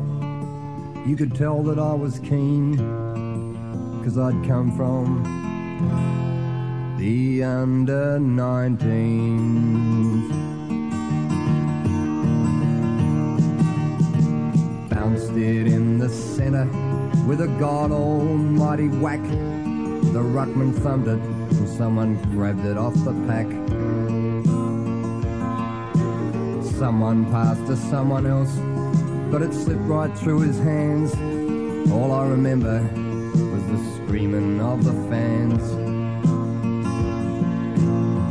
You 1.05 1.15
could 1.15 1.35
tell 1.35 1.61
that 1.63 1.77
I 1.77 1.93
was 1.93 2.19
keen, 2.19 2.77
cause 4.03 4.17
I'd 4.17 4.43
come 4.47 4.75
from 4.75 5.23
the 6.97 7.43
under 7.43 8.17
19s. 8.19 8.89
Bounced 14.89 15.31
it 15.31 15.67
in 15.67 15.99
the 15.99 16.09
center 16.09 16.65
with 17.27 17.41
a 17.41 17.47
god 17.59 17.91
almighty 17.91 18.87
whack. 18.87 19.21
The 19.21 20.23
ruckman 20.23 20.73
thumped 20.81 21.07
it 21.07 21.38
and 21.59 21.67
someone 21.67 22.15
grabbed 22.31 22.65
it 22.65 22.77
off 22.77 22.93
the 23.03 23.13
pack. 23.27 23.47
Someone 26.77 27.25
passed 27.25 27.65
to 27.67 27.75
someone 27.75 28.25
else, 28.25 28.55
but 29.29 29.41
it 29.41 29.53
slipped 29.53 29.81
right 29.81 30.17
through 30.17 30.39
his 30.39 30.57
hands. 30.59 31.13
All 31.91 32.13
I 32.13 32.27
remember 32.27 32.81
was 33.51 33.65
the 33.67 33.77
screaming 33.95 34.61
of 34.61 34.85
the 34.85 34.93
fans. 35.09 35.61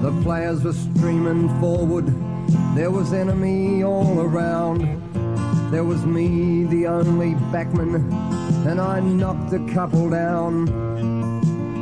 The 0.02 0.22
players 0.22 0.64
were 0.64 0.72
streaming 0.72 1.48
forward. 1.60 2.06
There 2.74 2.90
was 2.90 3.12
enemy 3.12 3.82
all 3.82 4.20
around. 4.20 4.80
There 5.70 5.84
was 5.84 6.06
me, 6.06 6.64
the 6.64 6.86
only 6.86 7.34
backman, 7.52 8.10
and 8.66 8.80
I 8.80 9.00
knocked 9.00 9.52
a 9.52 9.74
couple 9.74 10.08
down. 10.08 10.87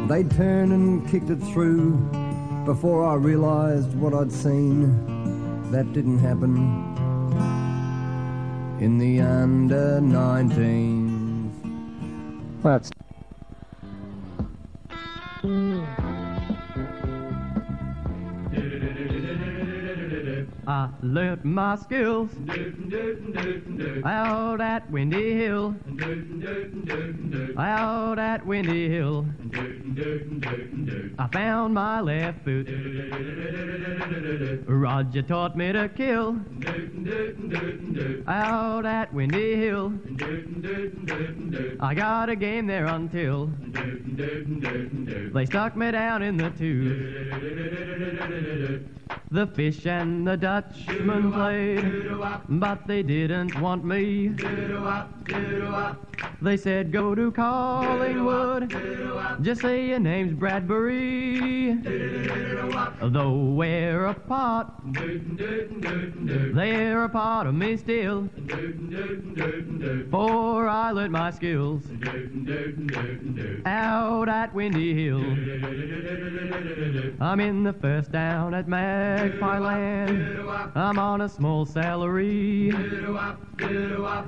They 0.08 0.22
turned 0.22 0.72
and 0.72 1.08
kicked 1.08 1.30
it 1.30 1.40
through 1.52 1.96
before 2.64 3.04
I 3.04 3.14
realized 3.14 3.92
what 3.96 4.14
I'd 4.14 4.30
seen. 4.30 4.92
That 5.72 5.92
didn't 5.92 6.18
happen 6.20 6.56
in 8.80 8.98
the 8.98 9.20
under 9.20 10.00
19s. 10.00 11.50
Well, 12.62 12.78
that's 12.78 12.90
I 20.66 20.88
learnt 21.00 21.44
my 21.44 21.76
skills 21.76 22.30
out 24.04 24.60
at 24.60 24.90
Windy 24.90 25.32
Hill. 25.34 25.76
Out 27.56 28.18
at 28.18 28.44
Windy 28.44 28.88
Hill. 28.88 29.26
I 31.18 31.28
found 31.28 31.74
my 31.74 32.00
left 32.00 32.44
foot. 32.44 32.68
Roger 34.66 35.22
taught 35.22 35.56
me 35.56 35.70
to 35.72 35.88
kill. 35.88 36.40
Out 38.26 38.86
at 38.86 39.14
Windy 39.14 39.54
Hill. 39.54 39.92
I 41.78 41.94
got 41.94 42.28
a 42.28 42.34
game 42.34 42.66
there 42.66 42.86
until 42.86 43.50
they 45.32 45.46
stuck 45.46 45.76
me 45.76 45.92
down 45.92 46.22
in 46.22 46.36
the 46.36 46.50
tube. 46.50 47.06
The 49.30 49.46
fish 49.48 49.86
and 49.86 50.26
the 50.26 50.36
Dutchman 50.56 51.32
played, 51.32 51.84
but 52.48 52.86
they 52.86 53.02
didn't 53.02 53.60
want 53.60 53.84
me. 53.84 54.32
They 56.42 56.56
said, 56.56 56.92
go 56.92 57.14
to 57.14 57.32
Collingwood, 57.32 58.74
just 59.42 59.62
say 59.62 59.88
your 59.88 59.98
name's 59.98 60.34
Bradbury. 60.34 61.78
Though 63.02 63.32
we're 63.32 64.06
apart, 64.06 64.72
they're 64.84 67.04
a 67.04 67.08
part 67.08 67.46
of 67.46 67.54
me 67.54 67.76
still. 67.76 68.28
For 70.10 70.68
I 70.68 70.90
learnt 70.92 71.12
my 71.12 71.30
skills. 71.30 71.84
Out 73.64 74.28
at 74.28 74.54
Windy 74.54 74.94
Hill. 74.94 75.20
I'm 77.20 77.40
in 77.40 77.64
the 77.64 77.72
first 77.72 78.12
down 78.12 78.54
at 78.54 78.68
Magpie 78.68 79.58
Land. 79.58 80.38
I'm 80.74 80.98
on 80.98 81.22
a 81.22 81.28
small 81.28 81.64
salary. 81.64 82.72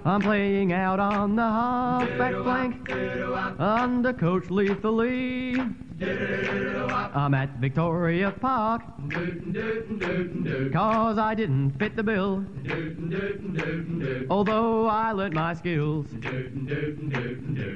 I'm 0.05 0.23
playing 0.23 0.73
out 0.73 0.88
on 0.97 1.37
the 1.37 1.42
halfback 1.42 2.33
flank 2.42 2.90
under 3.61 4.12
Coach 4.14 4.49
Lethally. 4.49 5.61
I'm 6.00 7.35
at 7.35 7.59
Victoria 7.59 8.30
Park 8.30 8.83
cause 10.73 11.18
I 11.18 11.35
didn't 11.35 11.73
fit 11.78 11.97
the 11.97 12.02
bill. 12.02 12.45
Although 14.30 14.87
I 14.87 15.12
learnt 15.12 15.35
my 15.35 15.54
skills 15.54 16.07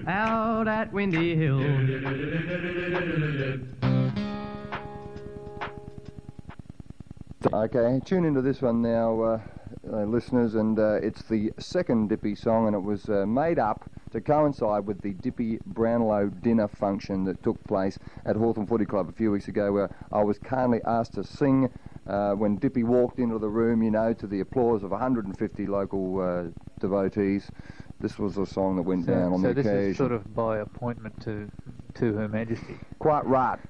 out 0.07 0.69
at 0.69 0.93
Windy 0.93 1.37
Hill. 1.37 1.61
Okay, 7.53 8.01
tune 8.05 8.25
into 8.25 8.41
this 8.41 8.63
one 8.63 8.81
now, 8.81 9.21
uh, 9.21 9.41
uh, 9.93 10.05
listeners, 10.05 10.55
and 10.55 10.79
uh, 10.79 10.95
it's 11.03 11.23
the 11.23 11.53
second 11.59 12.09
Dippy 12.09 12.35
song, 12.35 12.67
and 12.67 12.75
it 12.75 12.81
was 12.81 13.09
uh, 13.09 13.27
made 13.27 13.59
up 13.59 13.89
to 14.13 14.21
coincide 14.21 14.87
with 14.87 15.01
the 15.03 15.13
Dippy 15.15 15.59
Brownlow 15.67 16.29
dinner 16.29 16.69
function 16.69 17.25
that 17.25 17.43
took 17.43 17.63
place 17.65 17.99
at 18.25 18.37
Hawthorn 18.37 18.67
Footy 18.67 18.85
Club 18.85 19.09
a 19.09 19.13
few 19.13 19.31
weeks 19.31 19.49
ago, 19.49 19.73
where 19.73 19.95
I 20.11 20.23
was 20.23 20.39
kindly 20.39 20.81
asked 20.87 21.15
to 21.15 21.25
sing 21.25 21.71
uh, 22.07 22.33
when 22.33 22.57
Dippy 22.57 22.83
walked 22.85 23.19
into 23.19 23.39
the 23.39 23.49
room, 23.49 23.83
you 23.83 23.91
know, 23.91 24.13
to 24.15 24.27
the 24.27 24.41
applause 24.41 24.83
of 24.83 24.91
150 24.91 25.67
local 25.67 26.21
uh, 26.21 26.45
devotees. 26.81 27.51
This 28.01 28.19
was 28.19 28.37
a 28.37 28.47
song 28.47 28.77
that 28.77 28.83
went 28.83 29.07
So, 29.07 29.13
down 29.13 29.33
on 29.33 29.43
so 29.43 29.49
the 29.49 29.55
this 29.55 29.67
is 29.67 29.97
sort 29.97 30.13
of 30.13 30.35
by 30.35 30.59
appointment 30.59 31.21
to 31.23 31.51
to 31.95 32.15
Her 32.15 32.29
Majesty. 32.29 32.79
Quite 32.99 33.25
right. 33.27 33.61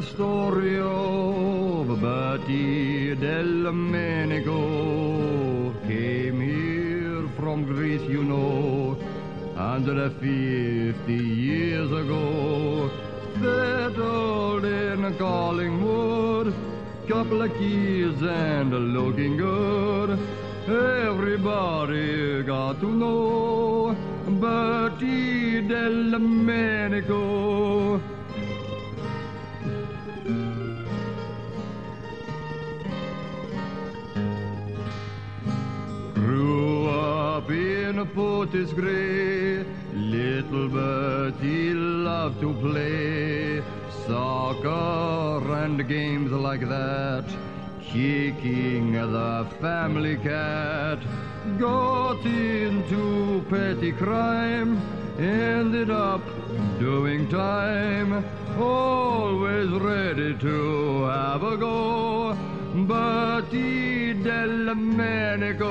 The 0.00 0.06
story 0.06 0.78
of 0.78 2.00
Bertie 2.00 3.16
Delmenico. 3.16 4.60
Came 5.88 6.40
here 6.40 7.28
from 7.36 7.64
Greece, 7.64 8.02
you 8.02 8.22
know, 8.22 8.96
150 9.54 11.12
years 11.12 11.90
ago. 11.90 12.88
Settled 13.42 14.64
in 14.64 15.16
Collingwood, 15.18 16.54
couple 17.08 17.42
of 17.42 17.52
kids 17.54 18.22
and 18.22 18.70
looking 18.92 19.36
good. 19.36 20.16
Everybody 20.68 22.44
got 22.44 22.80
to 22.82 22.86
know 22.86 23.96
Bertie 24.28 25.60
Delmenico. 25.62 27.18
Portis 38.58 38.74
Grey, 38.74 39.64
little 39.94 40.68
Bertie 40.68 41.74
loved 41.74 42.40
to 42.40 42.52
play 42.54 43.62
soccer 44.04 45.54
and 45.62 45.86
games 45.86 46.32
like 46.32 46.68
that, 46.68 47.24
kicking 47.80 48.94
the 48.94 49.46
family 49.60 50.16
cat. 50.16 50.98
Got 51.56 52.26
into 52.26 53.44
petty 53.48 53.92
crime, 53.92 54.82
ended 55.20 55.90
up 55.90 56.22
doing 56.80 57.28
time, 57.28 58.24
always 58.58 59.70
ready 59.70 60.36
to 60.36 61.04
have 61.04 61.44
a 61.44 61.56
go. 61.56 62.36
Bertie 62.74 64.14
Delmenico. 64.14 65.68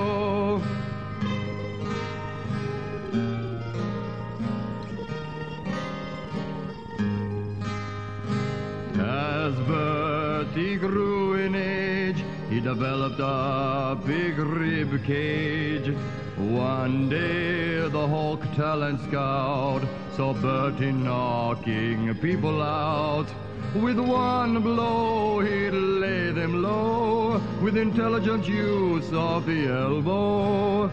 As 9.68 9.74
Bertie 9.74 10.78
grew 10.78 11.36
in 11.36 11.54
age, 11.54 12.24
he 12.50 12.62
developed 12.62 13.20
a 13.20 13.98
big 14.06 14.38
rib 14.38 15.04
cage. 15.04 15.94
One 16.38 17.10
day 17.10 17.90
the 17.90 18.08
Hawk 18.08 18.44
Talent 18.56 19.02
Scout 19.02 19.82
saw 20.16 20.34
Bertie 20.34 20.94
knocking 20.94 22.16
people 22.16 22.62
out. 22.62 23.28
With 23.76 24.00
one 24.00 24.62
blow 24.62 25.40
he'd 25.42 25.72
lay 25.72 26.32
them 26.32 26.64
low 26.64 27.42
with 27.62 27.76
intelligent 27.76 28.48
use 28.48 29.12
of 29.12 29.46
the 29.46 29.68
elbow. 29.68 30.90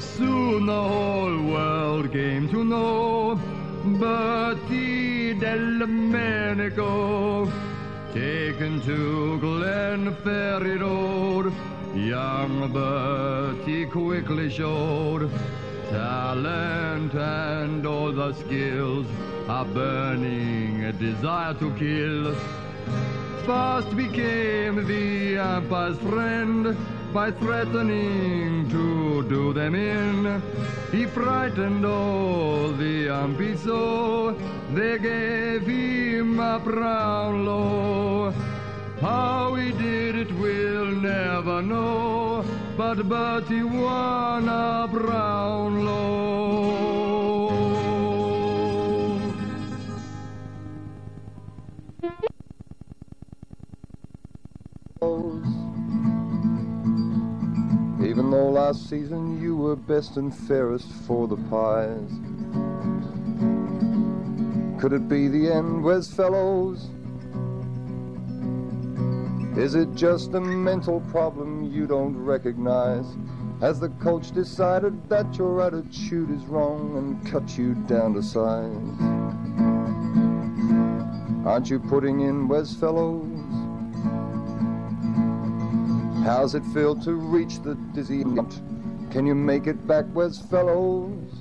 Soon 0.00 0.66
the 0.66 0.82
whole 0.82 1.42
world 1.52 2.10
came 2.10 2.48
to 2.48 2.64
know 2.64 3.38
Bertie 3.84 5.34
Delmenico. 5.34 6.28
Taken 8.18 8.80
to 8.80 9.38
Glenferrie 9.40 10.80
Road, 10.80 11.52
young 11.94 12.72
Bertie 12.72 13.86
quickly 13.86 14.50
showed 14.50 15.30
talent 15.88 17.14
and 17.14 17.86
all 17.86 18.10
the 18.10 18.32
skills, 18.32 19.06
a 19.48 19.64
burning 19.64 20.90
desire 20.98 21.54
to 21.62 21.70
kill. 21.74 22.34
Fast 23.46 23.96
became 23.96 24.84
the 24.88 25.38
umpire's 25.38 25.98
friend 25.98 26.76
by 27.12 27.30
threatening 27.30 28.68
to 28.70 29.22
do 29.28 29.52
them 29.52 29.74
in. 29.74 30.42
He 30.92 31.06
frightened 31.06 31.84
all 31.84 32.72
the 32.72 33.08
umpies 33.08 33.58
so 33.64 34.36
they 34.74 34.98
gave 34.98 35.66
him 35.66 36.38
a 36.38 36.58
Brownlow. 36.58 38.32
How 39.00 39.54
he 39.54 39.72
did 39.72 40.16
it 40.16 40.32
we'll 40.32 40.86
never 40.86 41.62
know, 41.62 42.44
but 42.76 43.08
Bertie 43.08 43.62
won 43.62 44.48
a 44.48 44.88
Brownlow. 44.90 46.28
Last 58.68 58.90
season 58.90 59.40
you 59.40 59.56
were 59.56 59.76
best 59.76 60.18
and 60.18 60.30
fairest 60.30 60.92
for 61.06 61.26
the 61.26 61.38
pies. 61.48 62.10
Could 64.78 64.92
it 64.92 65.08
be 65.08 65.26
the 65.26 65.50
end, 65.50 65.82
Wes 65.82 66.12
Fellowes? 66.12 66.90
Is 69.56 69.74
it 69.74 69.94
just 69.94 70.34
a 70.34 70.40
mental 70.42 71.00
problem 71.10 71.64
you 71.72 71.86
don't 71.86 72.14
recognize? 72.14 73.06
Has 73.62 73.80
the 73.80 73.88
coach 74.04 74.32
decided 74.32 75.08
that 75.08 75.38
your 75.38 75.62
attitude 75.62 76.30
is 76.30 76.44
wrong 76.44 76.94
and 76.98 77.26
cut 77.26 77.56
you 77.56 77.72
down 77.86 78.12
to 78.12 78.22
size? 78.22 78.76
Aren't 81.46 81.70
you 81.70 81.78
putting 81.78 82.20
in 82.20 82.48
Wes 82.48 82.74
Fellowes? 82.74 83.37
How's 86.24 86.54
it 86.54 86.64
feel 86.74 86.94
to 87.02 87.14
reach 87.14 87.60
the 87.60 87.74
dizzy 87.94 88.22
point? 88.22 88.60
Can 89.10 89.26
you 89.26 89.34
make 89.34 89.66
it 89.66 89.86
back, 89.86 90.04
Wes 90.12 90.38
Fellowes? 90.38 91.32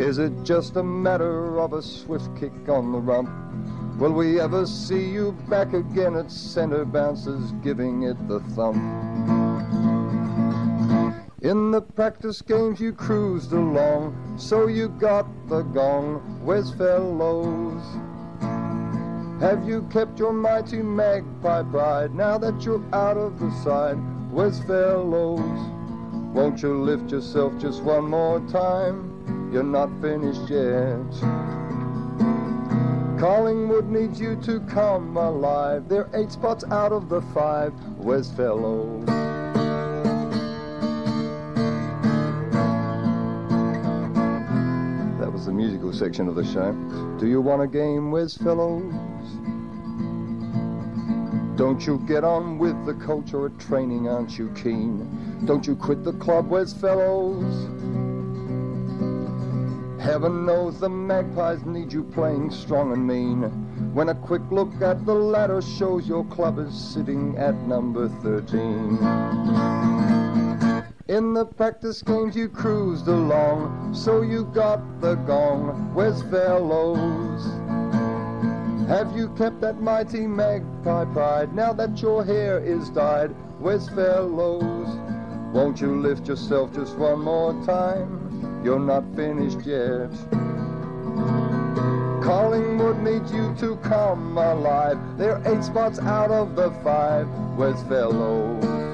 Is 0.00 0.18
it 0.18 0.32
just 0.44 0.76
a 0.76 0.82
matter 0.82 1.58
of 1.58 1.74
a 1.74 1.82
swift 1.82 2.34
kick 2.38 2.52
on 2.68 2.92
the 2.92 2.98
rump? 2.98 3.28
Will 3.98 4.12
we 4.12 4.40
ever 4.40 4.66
see 4.66 5.10
you 5.10 5.32
back 5.50 5.74
again 5.74 6.16
at 6.16 6.30
center 6.30 6.86
bounces 6.86 7.52
giving 7.62 8.04
it 8.04 8.16
the 8.28 8.40
thump? 8.56 8.78
In 11.42 11.70
the 11.70 11.82
practice 11.82 12.40
games 12.40 12.80
you 12.80 12.92
cruised 12.92 13.52
along, 13.52 14.36
so 14.38 14.68
you 14.68 14.88
got 14.88 15.26
the 15.48 15.62
gong. 15.62 16.20
Where's 16.42 16.72
fellows? 16.72 17.82
Have 19.40 19.66
you 19.66 19.88
kept 19.90 20.18
your 20.18 20.34
mighty 20.34 20.82
magpie 20.82 21.62
pride 21.62 22.14
now 22.14 22.36
that 22.36 22.62
you're 22.62 22.84
out 22.92 23.16
of 23.16 23.40
the 23.40 23.50
side? 23.64 23.96
Where's 24.30 24.62
fellows? 24.64 25.40
Won't 26.34 26.60
you 26.60 26.82
lift 26.82 27.10
yourself 27.10 27.54
just 27.58 27.82
one 27.82 28.04
more 28.04 28.40
time? 28.48 29.50
You're 29.50 29.62
not 29.62 29.88
finished 30.02 30.50
yet. 30.50 31.10
Collingwood 33.18 33.88
needs 33.88 34.20
you 34.20 34.36
to 34.42 34.60
come 34.60 35.16
alive. 35.16 35.88
They're 35.88 36.10
eight 36.12 36.32
spots 36.32 36.64
out 36.70 36.92
of 36.92 37.08
the 37.08 37.22
five. 37.32 37.72
Where's 37.96 38.30
fellows? 38.30 39.08
Musical 45.60 45.92
section 45.92 46.26
of 46.26 46.34
the 46.34 46.44
show. 46.44 46.72
Do 47.18 47.26
you 47.26 47.42
want 47.42 47.60
a 47.60 47.66
game, 47.66 48.10
Where's 48.10 48.34
fellows? 48.34 48.94
Don't 51.58 51.86
you 51.86 51.98
get 52.08 52.24
on 52.24 52.56
with 52.56 52.86
the 52.86 52.94
culture 52.94 53.44
of 53.44 53.58
training, 53.58 54.08
aren't 54.08 54.38
you 54.38 54.48
keen? 54.54 55.44
Don't 55.44 55.66
you 55.66 55.76
quit 55.76 56.02
the 56.02 56.14
club, 56.14 56.48
Where's 56.48 56.72
fellows? 56.72 57.44
Heaven 60.00 60.46
knows 60.46 60.80
the 60.80 60.88
magpies 60.88 61.62
need 61.66 61.92
you 61.92 62.04
playing 62.04 62.50
strong 62.50 62.94
and 62.94 63.06
mean. 63.06 63.42
When 63.92 64.08
a 64.08 64.14
quick 64.14 64.42
look 64.50 64.72
at 64.80 65.04
the 65.04 65.14
ladder 65.14 65.60
shows 65.60 66.08
your 66.08 66.24
club 66.24 66.58
is 66.58 66.72
sitting 66.72 67.36
at 67.36 67.54
number 67.68 68.08
13. 68.08 69.89
In 71.10 71.34
the 71.34 71.44
practice 71.44 72.02
games 72.02 72.36
you 72.36 72.48
cruised 72.48 73.08
along, 73.08 73.92
so 73.92 74.22
you 74.22 74.44
got 74.44 75.00
the 75.00 75.16
gong. 75.16 75.92
Where's 75.92 76.22
fellows? 76.22 77.46
Have 78.86 79.16
you 79.16 79.28
kept 79.30 79.60
that 79.60 79.82
mighty 79.82 80.28
magpie 80.28 81.06
pride 81.06 81.52
now 81.52 81.72
that 81.72 82.00
your 82.00 82.24
hair 82.24 82.60
is 82.60 82.90
dyed? 82.90 83.30
Where's 83.58 83.88
fellows? 83.88 84.86
Won't 85.52 85.80
you 85.80 86.00
lift 86.00 86.28
yourself 86.28 86.72
just 86.72 86.96
one 86.96 87.24
more 87.24 87.60
time? 87.66 88.62
You're 88.64 88.78
not 88.78 89.02
finished 89.16 89.66
yet. 89.66 90.12
Collingwood 92.22 93.02
needs 93.02 93.32
you 93.32 93.52
to 93.58 93.74
come 93.82 94.38
alive. 94.38 94.96
They're 95.18 95.42
eight 95.44 95.64
spots 95.64 95.98
out 95.98 96.30
of 96.30 96.54
the 96.54 96.70
five. 96.84 97.26
Where's 97.56 97.82
fellows? 97.88 98.89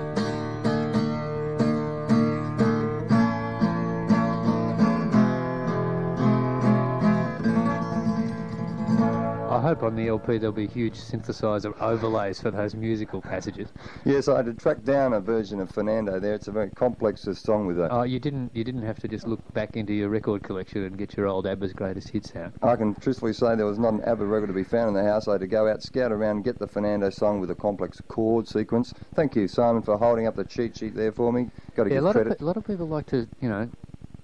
Hope 9.66 9.82
on 9.82 9.96
the 9.96 10.06
LP 10.06 10.38
there'll 10.38 10.52
be 10.54 10.68
huge 10.68 10.94
synthesizer 10.94 11.74
overlays 11.80 12.40
for 12.40 12.52
those 12.52 12.76
musical 12.76 13.20
passages. 13.20 13.68
Yes, 14.04 14.28
I 14.28 14.36
had 14.36 14.46
to 14.46 14.54
track 14.54 14.84
down 14.84 15.12
a 15.12 15.18
version 15.18 15.58
of 15.58 15.68
Fernando 15.72 16.20
there. 16.20 16.34
It's 16.34 16.46
a 16.46 16.52
very 16.52 16.70
complex 16.70 17.22
song 17.32 17.66
with 17.66 17.76
that. 17.78 17.90
Oh, 17.90 18.04
you 18.04 18.20
didn't 18.20 18.52
you 18.54 18.62
didn't 18.62 18.82
have 18.82 19.00
to 19.00 19.08
just 19.08 19.26
look 19.26 19.40
back 19.54 19.76
into 19.76 19.92
your 19.92 20.08
record 20.08 20.44
collection 20.44 20.84
and 20.84 20.96
get 20.96 21.16
your 21.16 21.26
old 21.26 21.48
ABBA's 21.48 21.72
greatest 21.72 22.10
hits 22.10 22.36
out. 22.36 22.52
I 22.62 22.76
can 22.76 22.94
truthfully 22.94 23.32
say 23.32 23.56
there 23.56 23.66
was 23.66 23.80
not 23.80 23.94
an 23.94 24.02
ABBA 24.02 24.24
record 24.24 24.46
to 24.46 24.52
be 24.52 24.62
found 24.62 24.90
in 24.90 24.94
the 24.94 25.02
house. 25.02 25.26
I 25.26 25.32
had 25.32 25.40
to 25.40 25.48
go 25.48 25.66
out, 25.68 25.82
scout 25.82 26.12
around, 26.12 26.44
get 26.44 26.60
the 26.60 26.68
Fernando 26.68 27.10
song 27.10 27.40
with 27.40 27.50
a 27.50 27.56
complex 27.56 28.00
chord 28.06 28.46
sequence. 28.46 28.94
Thank 29.16 29.34
you, 29.34 29.48
Simon, 29.48 29.82
for 29.82 29.98
holding 29.98 30.28
up 30.28 30.36
the 30.36 30.44
cheat 30.44 30.76
sheet 30.76 30.94
there 30.94 31.10
for 31.10 31.32
me. 31.32 31.50
Got 31.74 31.84
to 31.84 31.90
Yeah, 31.90 31.94
a 31.94 31.96
give 31.96 32.04
lot 32.04 32.12
credit. 32.12 32.32
of 32.34 32.40
a 32.40 32.44
lot 32.44 32.56
of 32.56 32.64
people 32.64 32.86
like 32.86 33.06
to 33.06 33.26
you 33.40 33.48
know 33.48 33.68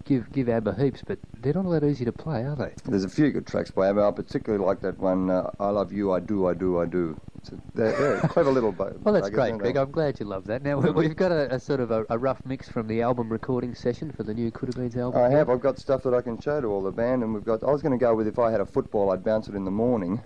give 0.04 0.30
give 0.32 0.48
ABBA 0.48 0.74
heaps, 0.74 1.02
but 1.06 1.18
they're 1.40 1.54
not 1.54 1.66
all 1.66 1.72
that 1.72 1.84
easy 1.84 2.04
to 2.04 2.12
play, 2.12 2.44
are 2.44 2.56
they? 2.56 2.72
There's 2.84 3.04
a 3.04 3.08
few 3.08 3.30
good 3.30 3.46
tracks 3.46 3.70
by 3.70 3.88
ABBA. 3.88 4.02
I 4.02 4.10
particularly 4.10 4.64
like 4.64 4.80
that 4.80 4.98
one, 4.98 5.30
uh, 5.30 5.50
I 5.60 5.70
Love 5.70 5.92
You, 5.92 6.12
I 6.12 6.20
Do, 6.20 6.46
I 6.46 6.54
Do, 6.54 6.80
I 6.80 6.86
Do. 6.86 7.18
It's 7.42 7.50
a, 7.52 7.58
they're, 7.74 7.92
they're 7.98 8.20
clever 8.28 8.52
little 8.52 8.70
bu- 8.70 8.90
Well, 9.02 9.14
that's 9.14 9.28
great, 9.30 9.58
Greg. 9.58 9.76
I'm 9.76 9.90
glad 9.90 10.20
you 10.20 10.26
love 10.26 10.44
that. 10.46 10.62
Now 10.62 10.78
we- 10.78 10.90
we've 10.92 11.16
got 11.16 11.32
a, 11.32 11.52
a 11.54 11.58
sort 11.58 11.80
of 11.80 11.90
a, 11.90 12.06
a 12.08 12.16
rough 12.16 12.40
mix 12.46 12.68
from 12.68 12.86
the 12.86 13.02
album 13.02 13.28
recording 13.30 13.74
session 13.74 14.12
for 14.12 14.22
the 14.22 14.32
new 14.32 14.52
Coodabeens 14.52 14.96
album. 14.96 15.20
I 15.20 15.28
have. 15.30 15.50
I've 15.50 15.60
got 15.60 15.78
stuff 15.80 16.04
that 16.04 16.14
I 16.14 16.20
can 16.22 16.38
show 16.38 16.60
to 16.60 16.68
all 16.68 16.82
the 16.82 16.92
band, 16.92 17.24
and 17.24 17.34
we've 17.34 17.44
got. 17.44 17.64
I 17.64 17.70
was 17.72 17.82
going 17.82 17.98
to 17.98 18.02
go 18.02 18.14
with 18.14 18.28
if 18.28 18.38
I 18.38 18.52
had 18.52 18.60
a 18.60 18.66
football, 18.66 19.10
I'd 19.10 19.24
bounce 19.24 19.48
it 19.48 19.56
in 19.56 19.64
the 19.64 19.72
morning, 19.72 20.22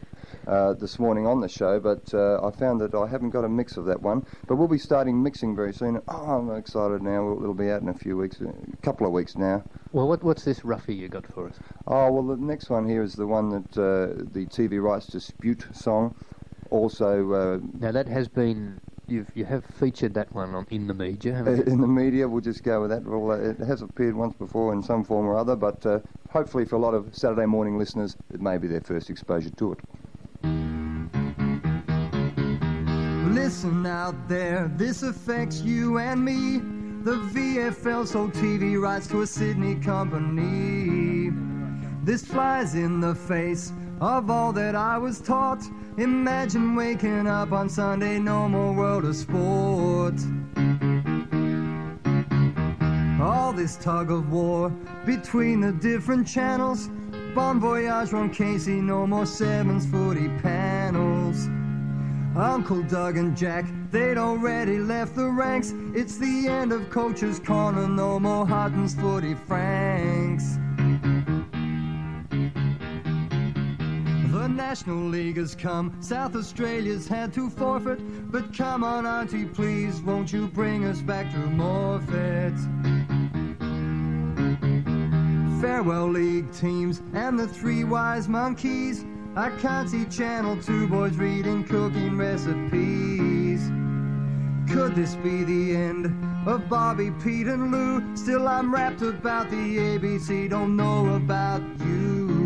uh, 0.46 0.74
this 0.74 0.98
morning 0.98 1.26
on 1.26 1.40
the 1.40 1.48
show, 1.48 1.80
but 1.80 2.12
uh, 2.12 2.46
I 2.46 2.50
found 2.50 2.82
that 2.82 2.94
I 2.94 3.06
haven't 3.06 3.30
got 3.30 3.44
a 3.44 3.48
mix 3.48 3.78
of 3.78 3.86
that 3.86 4.02
one. 4.02 4.22
But 4.46 4.56
we'll 4.56 4.68
be 4.68 4.76
starting 4.78 5.22
mixing 5.22 5.56
very 5.56 5.72
soon. 5.72 6.02
Oh, 6.08 6.14
I'm 6.36 6.54
excited 6.54 7.00
now. 7.00 7.32
It'll 7.32 7.54
be 7.54 7.70
out 7.70 7.80
in 7.80 7.88
a 7.88 7.94
few 7.94 8.18
weeks, 8.18 8.42
a 8.42 8.52
couple 8.82 9.06
of 9.06 9.12
weeks 9.14 9.36
now. 9.38 9.64
Well, 9.92 10.06
what, 10.06 10.22
what's 10.22 10.44
this 10.44 10.64
roughie 10.66 10.94
you 10.94 11.08
got 11.08 11.26
for 11.26 11.48
us? 11.48 11.54
Oh 11.86 12.12
well, 12.12 12.36
the 12.36 12.36
next 12.36 12.68
one 12.68 12.86
here 12.86 13.02
is 13.02 13.14
the 13.14 13.26
one 13.26 13.48
that 13.48 13.78
uh, 13.78 14.24
the 14.32 14.44
TV 14.46 14.82
rights 14.82 15.06
dispute 15.06 15.66
song. 15.72 16.14
Also, 16.70 17.32
uh, 17.32 17.58
Now 17.80 17.92
that 17.92 18.06
has 18.08 18.28
been 18.28 18.80
you've 19.08 19.30
you 19.34 19.44
have 19.44 19.64
featured 19.64 20.14
that 20.14 20.32
one 20.34 20.54
on 20.54 20.66
in 20.70 20.86
the 20.86 20.94
media, 20.94 21.34
haven't 21.34 21.58
you? 21.58 21.72
in 21.72 21.80
the 21.80 21.86
media, 21.86 22.26
we'll 22.28 22.40
just 22.40 22.62
go 22.62 22.80
with 22.80 22.90
that. 22.90 23.04
Well, 23.04 23.30
uh, 23.30 23.50
it 23.50 23.58
has 23.58 23.82
appeared 23.82 24.14
once 24.16 24.34
before 24.34 24.72
in 24.72 24.82
some 24.82 25.04
form 25.04 25.26
or 25.26 25.36
other, 25.36 25.56
but 25.56 25.84
uh, 25.86 26.00
hopefully 26.30 26.64
for 26.64 26.76
a 26.76 26.78
lot 26.80 26.94
of 26.94 27.14
Saturday 27.14 27.46
morning 27.46 27.78
listeners, 27.78 28.16
it 28.32 28.40
may 28.40 28.58
be 28.58 28.66
their 28.68 28.80
first 28.80 29.10
exposure 29.10 29.50
to 29.50 29.72
it. 29.72 29.80
Listen 33.32 33.86
out 33.86 34.28
there, 34.28 34.68
this 34.76 35.02
affects 35.02 35.60
you 35.62 35.98
and 35.98 36.24
me. 36.24 36.58
The 37.04 37.16
VFL 37.32 38.06
sold 38.08 38.32
TV 38.32 38.80
rights 38.80 39.06
to 39.08 39.22
a 39.22 39.26
Sydney 39.26 39.76
company. 39.76 41.30
This 42.02 42.24
flies 42.24 42.74
in 42.74 43.00
the 43.00 43.14
face 43.14 43.72
of 44.00 44.30
all 44.30 44.52
that 44.52 44.74
I 44.74 44.98
was 44.98 45.20
taught. 45.20 45.62
Imagine 45.96 46.74
waking 46.74 47.26
up 47.26 47.52
on 47.52 47.68
Sunday, 47.68 48.18
no 48.18 48.48
more 48.48 48.74
world 48.74 49.04
of 49.04 49.16
sport. 49.16 50.14
All 53.20 53.52
this 53.52 53.76
tug 53.76 54.10
of 54.10 54.30
war 54.30 54.70
between 55.04 55.60
the 55.60 55.72
different 55.72 56.26
channels. 56.26 56.88
Bon 57.34 57.60
Voyage, 57.60 58.12
Ron 58.12 58.30
Casey, 58.30 58.80
no 58.80 59.06
more 59.06 59.26
sevens 59.26 59.86
footy 59.86 60.28
panels. 60.40 61.48
Uncle 62.36 62.82
Doug 62.82 63.16
and 63.16 63.36
Jack, 63.36 63.64
they'd 63.90 64.18
already 64.18 64.78
left 64.78 65.14
the 65.14 65.26
ranks. 65.26 65.72
It's 65.94 66.18
the 66.18 66.48
end 66.48 66.72
of 66.72 66.90
Coach's 66.90 67.38
Corner, 67.38 67.88
no 67.88 68.20
more 68.20 68.46
Hutton's 68.46 68.94
footy 68.94 69.34
Franks. 69.34 70.15
National 74.56 75.04
League 75.04 75.36
has 75.36 75.54
come, 75.54 75.94
South 76.00 76.34
Australia's 76.34 77.06
had 77.06 77.32
to 77.34 77.50
forfeit. 77.50 78.00
But 78.32 78.56
come 78.56 78.82
on, 78.82 79.04
Auntie, 79.04 79.44
please, 79.44 80.00
won't 80.00 80.32
you 80.32 80.48
bring 80.48 80.86
us 80.86 81.02
back 81.02 81.30
to 81.32 81.38
Morfett? 81.38 82.56
Farewell 85.60 86.08
League 86.08 86.50
teams 86.52 87.02
and 87.12 87.38
the 87.38 87.46
three 87.46 87.84
wise 87.84 88.28
monkeys. 88.28 89.04
I 89.36 89.50
can't 89.58 89.90
see 89.90 90.06
Channel 90.06 90.62
2 90.62 90.88
boys 90.88 91.16
reading 91.16 91.62
cooking 91.62 92.16
recipes. 92.16 93.60
Could 94.72 94.94
this 94.94 95.16
be 95.16 95.44
the 95.44 95.76
end 95.76 96.06
of 96.48 96.66
Bobby, 96.70 97.10
Pete, 97.22 97.46
and 97.46 97.70
Lou? 97.70 98.16
Still, 98.16 98.48
I'm 98.48 98.72
wrapped 98.72 99.02
about 99.02 99.50
the 99.50 99.76
ABC, 99.76 100.48
don't 100.48 100.76
know 100.76 101.14
about 101.14 101.60
you. 101.80 102.45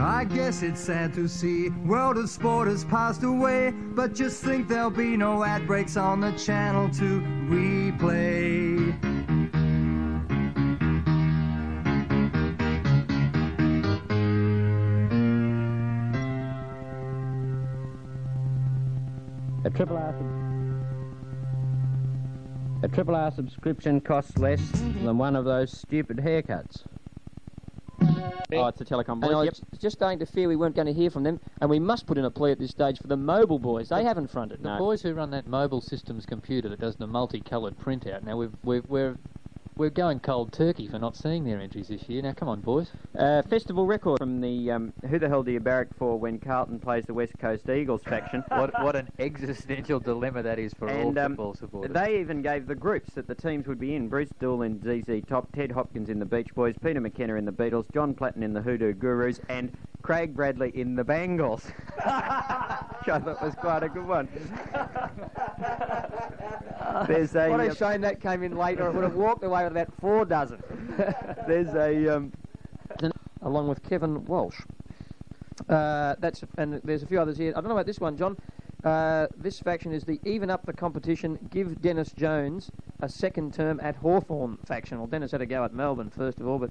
I 0.00 0.24
guess 0.24 0.62
it's 0.62 0.80
sad 0.80 1.12
to 1.14 1.28
see 1.28 1.68
World 1.68 2.16
of 2.16 2.30
Sport 2.30 2.68
has 2.68 2.84
passed 2.86 3.22
away, 3.22 3.70
but 3.70 4.14
just 4.14 4.42
think 4.42 4.66
there'll 4.66 4.88
be 4.88 5.14
no 5.14 5.44
ad 5.44 5.66
breaks 5.66 5.98
on 5.98 6.20
the 6.20 6.32
channel 6.32 6.88
to 6.90 7.20
replay. 7.50 8.96
A 19.66 19.70
triple 19.70 19.98
R. 19.98 20.14
A 22.82 22.88
triple 22.88 23.14
R 23.14 23.30
subscription 23.30 24.00
costs 24.00 24.38
less 24.38 24.60
than 24.70 25.18
one 25.18 25.36
of 25.36 25.44
those 25.44 25.70
stupid 25.70 26.16
haircuts. 26.16 26.84
Oh, 28.58 28.66
it's 28.66 28.78
the 28.78 28.84
telecom 28.84 29.12
And 29.12 29.20
boys. 29.20 29.34
I 29.34 29.44
Yep. 29.44 29.54
was 29.70 29.80
just 29.80 29.96
starting 29.96 30.18
to 30.18 30.26
fear 30.26 30.48
we 30.48 30.56
weren't 30.56 30.74
going 30.74 30.86
to 30.86 30.92
hear 30.92 31.10
from 31.10 31.22
them, 31.22 31.40
and 31.60 31.70
we 31.70 31.78
must 31.78 32.06
put 32.06 32.18
in 32.18 32.24
a 32.24 32.30
plea 32.30 32.52
at 32.52 32.58
this 32.58 32.70
stage 32.70 32.98
for 32.98 33.06
the 33.06 33.16
mobile 33.16 33.58
boys. 33.58 33.88
They 33.88 34.04
haven't 34.04 34.28
fronted. 34.28 34.62
The 34.62 34.76
boys 34.78 35.02
who 35.02 35.14
run 35.14 35.30
that 35.30 35.46
mobile 35.46 35.80
systems 35.80 36.26
computer 36.26 36.68
that 36.68 36.80
does 36.80 36.96
the 36.96 37.06
multicoloured 37.06 37.78
printout. 37.78 38.22
Now 38.22 38.36
we've, 38.36 38.52
we've 38.64 38.88
we're 38.88 39.16
We're 39.80 39.88
going 39.88 40.20
cold 40.20 40.52
turkey 40.52 40.88
for 40.88 40.98
not 40.98 41.16
seeing 41.16 41.44
their 41.44 41.58
entries 41.58 41.88
this 41.88 42.06
year. 42.06 42.20
Now, 42.20 42.34
come 42.34 42.50
on, 42.50 42.60
boys. 42.60 42.90
Uh, 43.18 43.40
festival 43.40 43.86
record 43.86 44.18
from 44.18 44.42
the 44.42 44.70
um, 44.70 44.92
Who 45.08 45.18
the 45.18 45.26
Hell 45.26 45.42
Do 45.42 45.52
You 45.52 45.60
Barrack 45.60 45.88
For 45.96 46.18
when 46.18 46.38
Carlton 46.38 46.80
plays 46.80 47.06
the 47.06 47.14
West 47.14 47.38
Coast 47.38 47.66
Eagles 47.66 48.02
faction. 48.02 48.44
what 48.48 48.74
what 48.82 48.94
an 48.94 49.08
existential 49.18 49.98
dilemma 49.98 50.42
that 50.42 50.58
is 50.58 50.74
for 50.74 50.86
and 50.86 51.16
all 51.16 51.24
um, 51.24 51.32
football 51.32 51.54
supporters. 51.54 51.94
they 51.94 52.20
even 52.20 52.42
gave 52.42 52.66
the 52.66 52.74
groups 52.74 53.14
that 53.14 53.26
the 53.26 53.34
teams 53.34 53.66
would 53.66 53.80
be 53.80 53.94
in. 53.94 54.10
Bruce 54.10 54.28
Doull 54.38 54.60
in 54.60 54.82
ZZ 54.82 55.26
Top, 55.26 55.50
Ted 55.52 55.72
Hopkins 55.72 56.10
in 56.10 56.18
the 56.18 56.26
Beach 56.26 56.54
Boys, 56.54 56.74
Peter 56.82 57.00
McKenna 57.00 57.36
in 57.36 57.46
the 57.46 57.50
Beatles, 57.50 57.90
John 57.94 58.12
Platten 58.12 58.42
in 58.42 58.52
the 58.52 58.60
Hoodoo 58.60 58.92
Gurus, 58.92 59.40
and 59.48 59.74
Craig 60.02 60.36
Bradley 60.36 60.72
in 60.74 60.94
the 60.94 61.04
Bangles. 61.04 61.64
Which 61.94 62.04
I 62.04 63.18
thought 63.18 63.42
was 63.42 63.54
quite 63.54 63.82
a 63.82 63.88
good 63.88 64.06
one. 64.06 64.28
There's 67.08 67.34
a 67.34 67.50
what 67.50 67.60
a 67.60 67.70
uh, 67.70 67.74
shame 67.74 68.00
that 68.02 68.20
came 68.20 68.42
in 68.42 68.56
later. 68.56 68.86
I 68.86 68.88
would 68.90 69.04
have 69.04 69.14
walked 69.14 69.44
away 69.44 69.64
with 69.64 69.72
about 69.72 69.92
four 70.00 70.24
dozen. 70.24 70.62
there's 71.46 71.74
a 71.74 72.16
um, 72.16 72.32
along 73.42 73.68
with 73.68 73.82
Kevin 73.82 74.24
Walsh. 74.24 74.60
Uh, 75.68 76.16
that's 76.18 76.42
and 76.58 76.80
there's 76.84 77.02
a 77.02 77.06
few 77.06 77.20
others 77.20 77.36
here. 77.36 77.52
I 77.52 77.60
don't 77.60 77.68
know 77.68 77.74
about 77.74 77.86
this 77.86 78.00
one, 78.00 78.16
John. 78.16 78.36
Uh, 78.84 79.26
this 79.36 79.60
faction 79.60 79.92
is 79.92 80.04
the 80.04 80.18
even 80.24 80.50
up 80.50 80.64
the 80.64 80.72
competition. 80.72 81.38
Give 81.50 81.80
Dennis 81.80 82.12
Jones 82.12 82.70
a 83.00 83.08
second 83.08 83.54
term 83.54 83.78
at 83.82 83.96
Hawthorn 83.96 84.58
faction. 84.64 84.98
Well, 84.98 85.06
Dennis 85.06 85.32
had 85.32 85.42
a 85.42 85.46
go 85.46 85.64
at 85.64 85.74
Melbourne 85.74 86.10
first 86.10 86.40
of 86.40 86.48
all, 86.48 86.58
but 86.58 86.70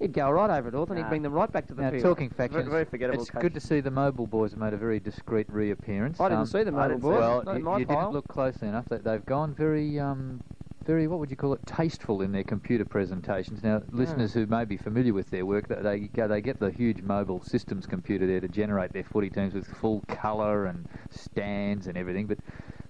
he'd 0.00 0.12
go 0.12 0.30
right 0.30 0.50
over 0.50 0.68
at 0.68 0.74
and 0.74 0.98
He'd 0.98 1.08
bring 1.08 1.22
them 1.22 1.32
right 1.32 1.50
back 1.50 1.66
to 1.68 1.74
the 1.74 1.82
now, 1.82 1.90
field. 1.90 2.02
talking 2.02 2.30
factions, 2.30 2.68
very 2.68 2.84
forgettable 2.84 3.20
it's 3.22 3.30
coach. 3.30 3.42
good 3.42 3.54
to 3.54 3.60
see 3.60 3.80
the 3.80 3.90
Mobile 3.90 4.26
Boys 4.26 4.52
have 4.52 4.60
made 4.60 4.72
a 4.74 4.76
very 4.76 5.00
discreet 5.00 5.46
reappearance. 5.50 6.20
I 6.20 6.28
didn't 6.28 6.40
Um, 6.40 6.46
see 6.46 6.62
the 6.62 6.70
I 6.70 6.88
Mobile 6.88 6.88
didn't 6.88 7.02
see 7.02 7.08
Boys. 7.08 7.18
Well, 7.20 7.42
Not 7.44 7.50
in 7.52 7.58
you, 7.58 7.64
my 7.64 7.78
you 7.78 7.86
pile. 7.86 7.96
didn't 8.00 8.12
look 8.14 8.28
closely 8.28 8.68
enough. 8.68 8.86
They, 8.88 8.98
they've 8.98 9.24
gone 9.26 9.54
very, 9.54 9.98
um, 9.98 10.40
very, 10.84 11.06
what 11.08 11.18
would 11.18 11.30
you 11.30 11.36
call 11.36 11.52
it, 11.52 11.60
tasteful 11.66 12.22
in 12.22 12.32
their 12.32 12.44
computer 12.44 12.84
presentations. 12.84 13.62
Now, 13.64 13.82
listeners 13.90 14.32
who 14.34 14.46
may 14.46 14.64
be 14.64 14.76
familiar 14.76 15.12
with 15.12 15.30
their 15.30 15.44
work, 15.44 15.68
they- 15.68 15.82
they 15.82 15.98
go, 16.00 16.28
they 16.28 16.40
get 16.40 16.60
the 16.60 16.70
huge 16.70 17.02
mobile 17.02 17.40
systems 17.42 17.86
computer 17.86 18.26
there 18.26 18.40
to 18.40 18.48
generate 18.48 18.92
their 18.92 19.04
footy 19.04 19.30
teams 19.30 19.54
with 19.54 19.66
full 19.66 20.02
colour 20.08 20.66
and 20.66 20.88
stands 21.10 21.86
and 21.86 21.96
everything. 21.98 22.26
But 22.26 22.38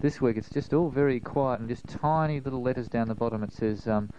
this 0.01 0.21
week 0.21 0.37
it's 0.37 0.51
just 0.51 0.75
all 0.75 0.91
very 0.91 1.21
quiet 1.21 1.61
and 1.61 1.69
just 1.71 1.87
tiny 1.87 2.39
little 2.41 2.61
letters 2.63 2.89
down 2.89 3.09
the 3.09 3.15
bottom. 3.15 3.43
It 3.43 3.53
says. 3.53 3.87
Um, 3.89 4.11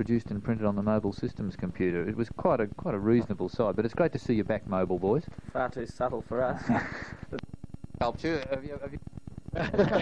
Produced 0.00 0.30
and 0.30 0.42
printed 0.42 0.64
on 0.64 0.76
the 0.76 0.82
mobile 0.82 1.12
systems 1.12 1.56
computer. 1.56 2.08
It 2.08 2.16
was 2.16 2.30
quite 2.30 2.58
a 2.58 2.68
quite 2.68 2.94
a 2.94 2.98
reasonable 2.98 3.50
side, 3.50 3.76
but 3.76 3.84
it's 3.84 3.92
great 3.92 4.12
to 4.12 4.18
see 4.18 4.32
you 4.32 4.44
back, 4.44 4.66
mobile 4.66 4.98
boys. 4.98 5.24
far 5.52 5.68
too 5.68 5.84
subtle 5.84 6.22
for 6.22 6.42
us. 6.42 6.62
Helped 8.00 8.24
you. 8.24 8.40
Have 8.48 8.64
you, 8.64 8.78
have 8.80 8.92
you 8.94 8.98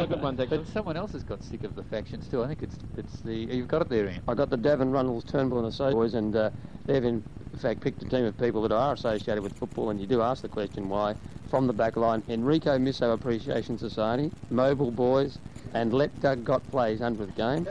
good 0.07 0.23
one, 0.23 0.37
but 0.37 0.67
someone 0.69 0.97
else 0.97 1.11
has 1.15 1.25
got 1.25 1.43
sick 1.43 1.65
of 1.65 1.75
the 1.75 1.83
factions 1.83 2.29
too. 2.29 2.45
I 2.45 2.47
think 2.47 2.63
it's 2.63 2.77
it's 2.97 3.23
the 3.23 3.35
you've 3.35 3.67
got 3.67 3.83
it 3.83 3.89
there, 3.89 4.07
Ian. 4.07 4.23
I 4.29 4.35
got 4.35 4.51
the 4.51 4.57
Davin 4.57 4.93
Runnels 4.93 5.25
Turnbull 5.25 5.59
and 5.59 5.67
Associates 5.67 5.95
boys, 5.95 6.15
and 6.15 6.37
uh, 6.37 6.51
they've 6.87 7.05
in 7.05 7.21
fact 7.61 7.81
picked 7.81 8.01
a 8.01 8.09
team 8.09 8.25
of 8.25 8.39
people 8.39 8.63
that 8.63 8.71
are 8.71 8.93
associated 8.93 9.43
with 9.43 9.59
football. 9.59 9.91
And 9.91 10.01
you 10.01 10.07
do 10.07 10.23
ask 10.23 10.43
the 10.43 10.49
question 10.49 10.89
why. 10.89 11.17
From 11.51 11.67
the 11.67 11.73
back 11.73 11.97
line, 11.97 12.23
Enrico 12.29 12.79
Misso 12.79 13.15
Appreciation 13.15 13.79
Society, 13.79 14.31
Mobile 14.51 14.93
Boys, 14.93 15.39
and 15.75 15.93
Let 15.93 16.21
Doug 16.21 16.45
Got 16.45 16.63
Plays 16.71 17.01
100th 17.01 17.35
game. 17.35 17.67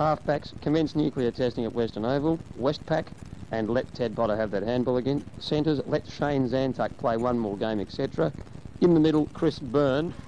Halfbacks 0.00 0.58
commence 0.62 0.96
nuclear 0.96 1.30
testing 1.30 1.66
at 1.66 1.74
Western 1.74 2.06
Oval. 2.06 2.38
Westpac 2.58 3.08
and 3.52 3.68
let 3.68 3.92
Ted 3.92 4.16
Potter 4.16 4.34
have 4.34 4.50
that 4.52 4.62
handball 4.62 4.96
again. 4.96 5.22
Centres 5.40 5.82
let 5.86 6.08
Shane 6.08 6.48
Zantuck 6.48 6.96
play 6.96 7.18
one 7.18 7.38
more 7.38 7.54
game, 7.54 7.80
etc. 7.80 8.32
In 8.80 8.94
the 8.94 9.00
middle, 9.00 9.28
Chris 9.34 9.58
Byrne. 9.58 10.14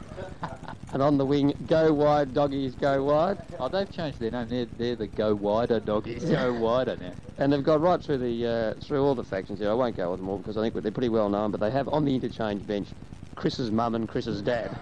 And 0.93 1.01
on 1.01 1.17
the 1.17 1.25
wing, 1.25 1.55
go 1.69 1.91
wide, 1.91 2.35
doggies, 2.35 2.75
go 2.75 3.03
wide. 3.03 3.39
Oh, 3.59 3.67
they've 3.67 3.91
changed 3.91 4.19
their 4.19 4.31
name. 4.31 4.47
They're, 4.47 4.67
they're 4.67 4.95
the 4.95 5.07
Go 5.07 5.35
Wider 5.35 5.81
doggies. 5.81 6.23
Go 6.23 6.53
Wider 6.53 6.99
now. 7.01 7.13
And 7.39 7.51
they've 7.51 7.65
got 7.65 7.81
right 7.81 7.99
through 7.99 8.19
the 8.19 8.47
uh, 8.47 8.75
through 8.85 9.03
all 9.03 9.15
the 9.15 9.25
factions 9.25 9.59
here. 9.59 9.71
I 9.71 9.73
won't 9.73 9.97
go 9.97 10.11
with 10.11 10.21
them 10.21 10.29
all 10.29 10.37
because 10.37 10.59
I 10.59 10.61
think 10.61 10.75
they're 10.75 10.93
pretty 10.93 11.09
well 11.09 11.31
known. 11.31 11.51
But 11.51 11.61
they 11.61 11.71
have 11.71 11.89
on 11.89 12.05
the 12.05 12.15
interchange 12.15 12.67
bench 12.67 12.89
Chris's 13.37 13.71
mum 13.71 13.95
and 13.95 14.07
Chris's 14.07 14.43
dad. 14.43 14.79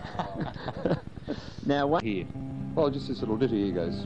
now, 1.64 1.87
what? 1.87 2.03
Here. 2.03 2.26
Well, 2.74 2.90
just 2.90 3.07
this 3.07 3.20
little 3.20 3.37
ditty 3.37 3.66
here 3.66 3.74
goes. 3.74 4.05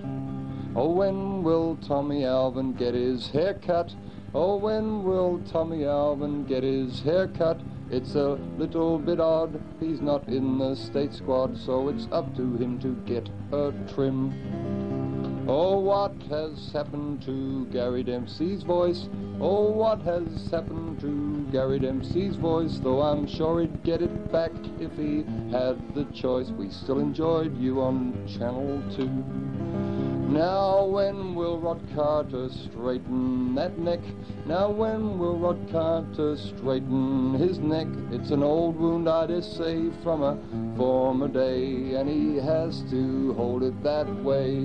Oh, 0.77 0.91
when 0.91 1.45
will 1.45 1.77
Tommy 1.87 2.25
Alvin 2.25 2.73
get 2.73 2.95
his 2.95 3.29
hair 3.31 3.55
cut? 3.55 3.95
Oh, 4.35 4.57
when 4.57 5.05
will 5.05 5.41
Tommy 5.49 5.85
Alvin 5.85 6.45
get 6.47 6.65
his 6.65 7.01
hair 7.03 7.29
cut? 7.29 7.61
It's 7.91 8.17
a 8.17 8.31
little 8.59 8.99
bit 8.99 9.21
odd, 9.21 9.63
he's 9.79 10.01
not 10.01 10.27
in 10.27 10.59
the 10.59 10.75
state 10.75 11.13
squad, 11.13 11.57
so 11.57 11.89
it's 11.91 12.09
up 12.11 12.35
to 12.35 12.57
him 12.57 12.81
to 12.81 12.97
get 13.07 13.29
a 13.53 13.73
trim. 13.95 14.33
Oh, 15.47 15.79
what 15.79 16.15
has 16.31 16.73
happened 16.73 17.23
to 17.23 17.67
Gary 17.67 18.03
Dempsey's 18.03 18.65
voice? 18.65 19.09
Oh, 19.41 19.71
what 19.71 20.01
has 20.03 20.51
happened 20.51 20.99
to 21.03 21.47
Gary 21.53 21.79
Dempsey's 21.79 22.35
voice? 22.35 22.81
Though 22.83 23.03
I'm 23.03 23.29
sure 23.29 23.61
he'd 23.61 23.85
get 23.85 24.03
it 24.03 24.33
back 24.33 24.51
if 24.81 24.91
he 24.97 25.19
had 25.53 25.95
the 25.95 26.07
choice. 26.13 26.49
We 26.49 26.71
still 26.71 26.99
enjoyed 26.99 27.57
you 27.59 27.81
on 27.81 28.27
Channel 28.27 28.83
2. 28.97 29.84
Now 30.35 30.85
when 30.87 31.37
will 31.37 31.61
Rod 31.61 31.81
Carter 31.95 32.49
straighten 32.49 33.55
that 33.55 33.79
neck? 33.79 34.01
Now 34.47 34.69
when 34.69 35.17
will 35.17 35.39
Rod 35.39 35.71
Carter 35.71 36.37
straighten 36.37 37.35
his 37.35 37.61
neck? 37.61 37.87
It's 38.11 38.33
an 38.33 38.43
old 38.43 38.75
wound, 38.75 39.09
I 39.09 39.29
say, 39.39 39.91
from 40.03 40.25
a 40.25 40.37
former 40.77 41.29
day, 41.29 41.95
and 41.95 42.09
he 42.09 42.39
has 42.39 42.83
to 42.91 43.33
hold 43.35 43.63
it 43.63 43.81
that 43.85 44.13
way. 44.25 44.59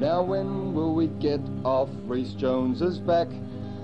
Now 0.00 0.22
when 0.22 0.72
will 0.72 0.94
we 0.94 1.08
get 1.08 1.42
off 1.62 1.90
Rhys 2.06 2.32
Jones's 2.32 2.98
back? 2.98 3.28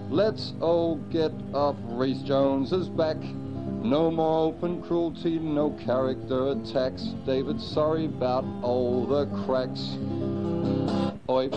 Let's 0.09 0.55
all 0.63 0.97
get 1.11 1.33
off 1.53 1.77
Rhys 1.83 2.23
Jones's 2.23 2.89
back. 2.89 3.19
No 3.19 4.11
more 4.11 4.49
open 4.49 4.83
cruelty, 4.83 5.39
no 5.39 5.71
character 5.85 6.49
attacks. 6.49 7.03
David, 7.27 7.61
sorry 7.61 8.07
about 8.07 8.45
all 8.63 9.07
the 9.07 9.27
cracks. 9.45 9.99
Oi. 11.29 11.49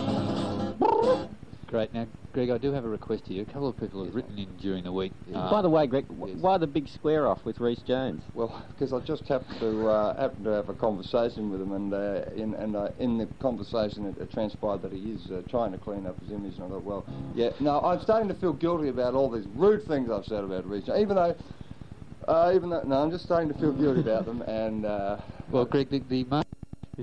Great. 1.68 1.94
Now, 1.94 2.08
Greg, 2.34 2.50
I 2.50 2.58
do 2.58 2.72
have 2.74 2.84
a 2.84 2.90
request 2.90 3.26
to 3.26 3.34
you. 3.34 3.44
A 3.44 3.46
couple 3.46 3.68
of 3.68 3.80
people 3.80 4.04
have 4.04 4.16
written 4.16 4.40
in 4.40 4.58
during 4.58 4.84
the 4.84 4.92
week. 4.92 5.12
uh, 5.36 5.52
By 5.52 5.62
the 5.62 5.70
way, 5.70 5.86
Greg, 5.86 6.08
wh- 6.08 6.42
why 6.42 6.58
the 6.58 6.66
big 6.66 6.88
square 6.88 7.28
off 7.28 7.46
with 7.46 7.60
Rhys 7.60 7.80
Jones? 7.84 8.24
Well, 8.34 8.66
because 8.72 8.92
I 8.92 9.00
just 9.02 9.28
happened 9.28 9.60
to 9.60 9.88
uh, 9.88 10.20
happen 10.20 10.44
to 10.46 10.50
have 10.50 10.70
a 10.70 10.74
conversation 10.74 11.52
with 11.52 11.62
him, 11.62 11.74
and 11.74 11.94
uh, 11.94 12.22
in 12.36 12.56
and 12.56 12.76
uh, 12.76 12.90
in 12.98 13.20
the 13.20 13.28
conversation 13.40 14.08
it, 14.08 14.18
it 14.18 14.32
transpired 14.32 14.82
that 14.82 14.92
he 14.92 15.12
is 15.12 15.30
uh, 15.30 15.44
trying 15.48 15.72
to 15.72 15.78
clean 15.78 16.08
up 16.08 16.20
his 16.22 16.32
image, 16.32 16.56
and 16.56 16.64
I 16.66 16.70
thought, 16.70 16.84
well, 16.84 17.06
yeah. 17.36 17.50
Now 17.60 17.82
I'm 17.82 18.02
starting 18.02 18.30
to 18.30 18.36
feel 18.36 18.54
guilty 18.54 18.88
about 18.90 19.14
all 19.14 19.30
these 19.30 19.46
rude 19.54 19.86
things 19.86 20.10
I've 20.10 20.26
said 20.26 20.44
about 20.44 20.66
Reach, 20.68 20.90
even 20.90 21.16
though. 21.16 21.36
Uh, 22.28 22.52
even 22.54 22.70
though, 22.70 22.84
no, 22.84 22.98
I'm 23.02 23.10
just 23.10 23.26
starting 23.26 23.52
to 23.52 23.58
feel 23.60 23.72
guilty 23.72 24.02
about 24.02 24.26
them, 24.26 24.42
and 24.44 24.86
uh, 24.86 25.18
well, 25.52 25.66
Greg, 25.66 25.90
the, 25.90 26.00
the 26.00 26.24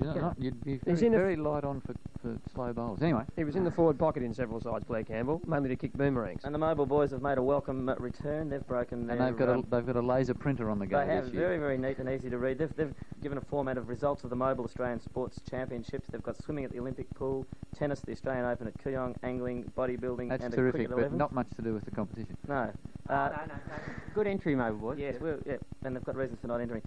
mo- 0.04 0.10
is 0.10 0.16
it 0.16 0.20
not, 0.20 0.34
you'd 0.38 0.64
be 0.64 0.72
He's 0.72 0.80
very, 1.00 1.06
in 1.06 1.14
a- 1.14 1.16
very 1.18 1.36
light 1.36 1.64
on 1.64 1.80
for, 1.80 1.94
for 2.22 2.36
slow 2.52 2.72
bowls. 2.72 3.02
Anyway, 3.02 3.22
He 3.36 3.44
was 3.44 3.56
in 3.56 3.64
the 3.64 3.70
forward 3.70 3.98
pocket 3.98 4.22
in 4.22 4.32
several 4.34 4.60
sides, 4.60 4.84
Blair 4.84 5.04
Campbell, 5.04 5.40
mainly 5.46 5.68
to 5.70 5.76
kick 5.76 5.92
boomerangs. 5.94 6.44
And 6.44 6.54
the 6.54 6.58
Mobile 6.58 6.86
Boys 6.86 7.10
have 7.10 7.22
made 7.22 7.38
a 7.38 7.42
welcome 7.42 7.88
uh, 7.88 7.94
return. 7.96 8.48
They've 8.48 8.66
broken 8.66 9.06
their. 9.06 9.16
and 9.16 9.26
they've 9.26 9.36
got 9.38 9.48
a 9.48 9.54
um, 9.54 9.66
they've 9.70 9.86
got 9.86 9.96
a 9.96 10.00
laser 10.00 10.34
printer 10.34 10.70
on 10.70 10.78
the 10.78 10.86
go 10.86 10.98
They 11.04 11.12
have 11.14 11.24
this 11.26 11.34
year. 11.34 11.42
very, 11.42 11.58
very 11.58 11.78
neat 11.78 11.98
and 11.98 12.08
easy 12.08 12.30
to 12.30 12.38
read. 12.38 12.58
They've, 12.58 12.74
they've 12.76 12.94
given 13.22 13.38
a 13.38 13.42
format 13.42 13.78
of 13.78 13.88
results 13.88 14.24
of 14.24 14.30
the 14.30 14.36
Mobile 14.36 14.64
Australian 14.64 15.00
Sports 15.00 15.40
Championships. 15.48 16.08
They've 16.10 16.22
got 16.22 16.36
swimming 16.42 16.64
at 16.64 16.72
the 16.72 16.78
Olympic 16.80 17.08
pool, 17.14 17.46
tennis, 17.74 18.00
at 18.00 18.06
the 18.06 18.12
Australian 18.12 18.44
Open 18.44 18.66
at 18.66 18.76
Kooyong, 18.84 19.14
angling, 19.22 19.70
bodybuilding, 19.76 20.28
That's 20.28 20.44
and 20.44 20.52
a 20.52 20.56
terrific, 20.56 20.88
cricket 20.88 20.90
but 20.90 20.98
11. 20.98 21.18
not 21.18 21.32
much 21.32 21.48
to 21.56 21.62
do 21.62 21.72
with 21.74 21.84
the 21.84 21.90
competition. 21.90 22.36
No. 22.48 22.70
Oh, 23.08 23.14
Uh, 23.14 23.28
no, 23.28 23.36
no, 23.46 23.54
no. 23.54 23.94
Good 24.14 24.26
entry, 24.26 24.54
Mobile 24.56 24.78
Boys. 24.78 24.98
Yes, 24.98 25.16
well, 25.20 25.38
yeah, 25.46 25.56
and 25.84 25.94
they've 25.94 26.04
got 26.04 26.16
reasons 26.16 26.40
for 26.40 26.48
not 26.48 26.60
entering 26.60 26.82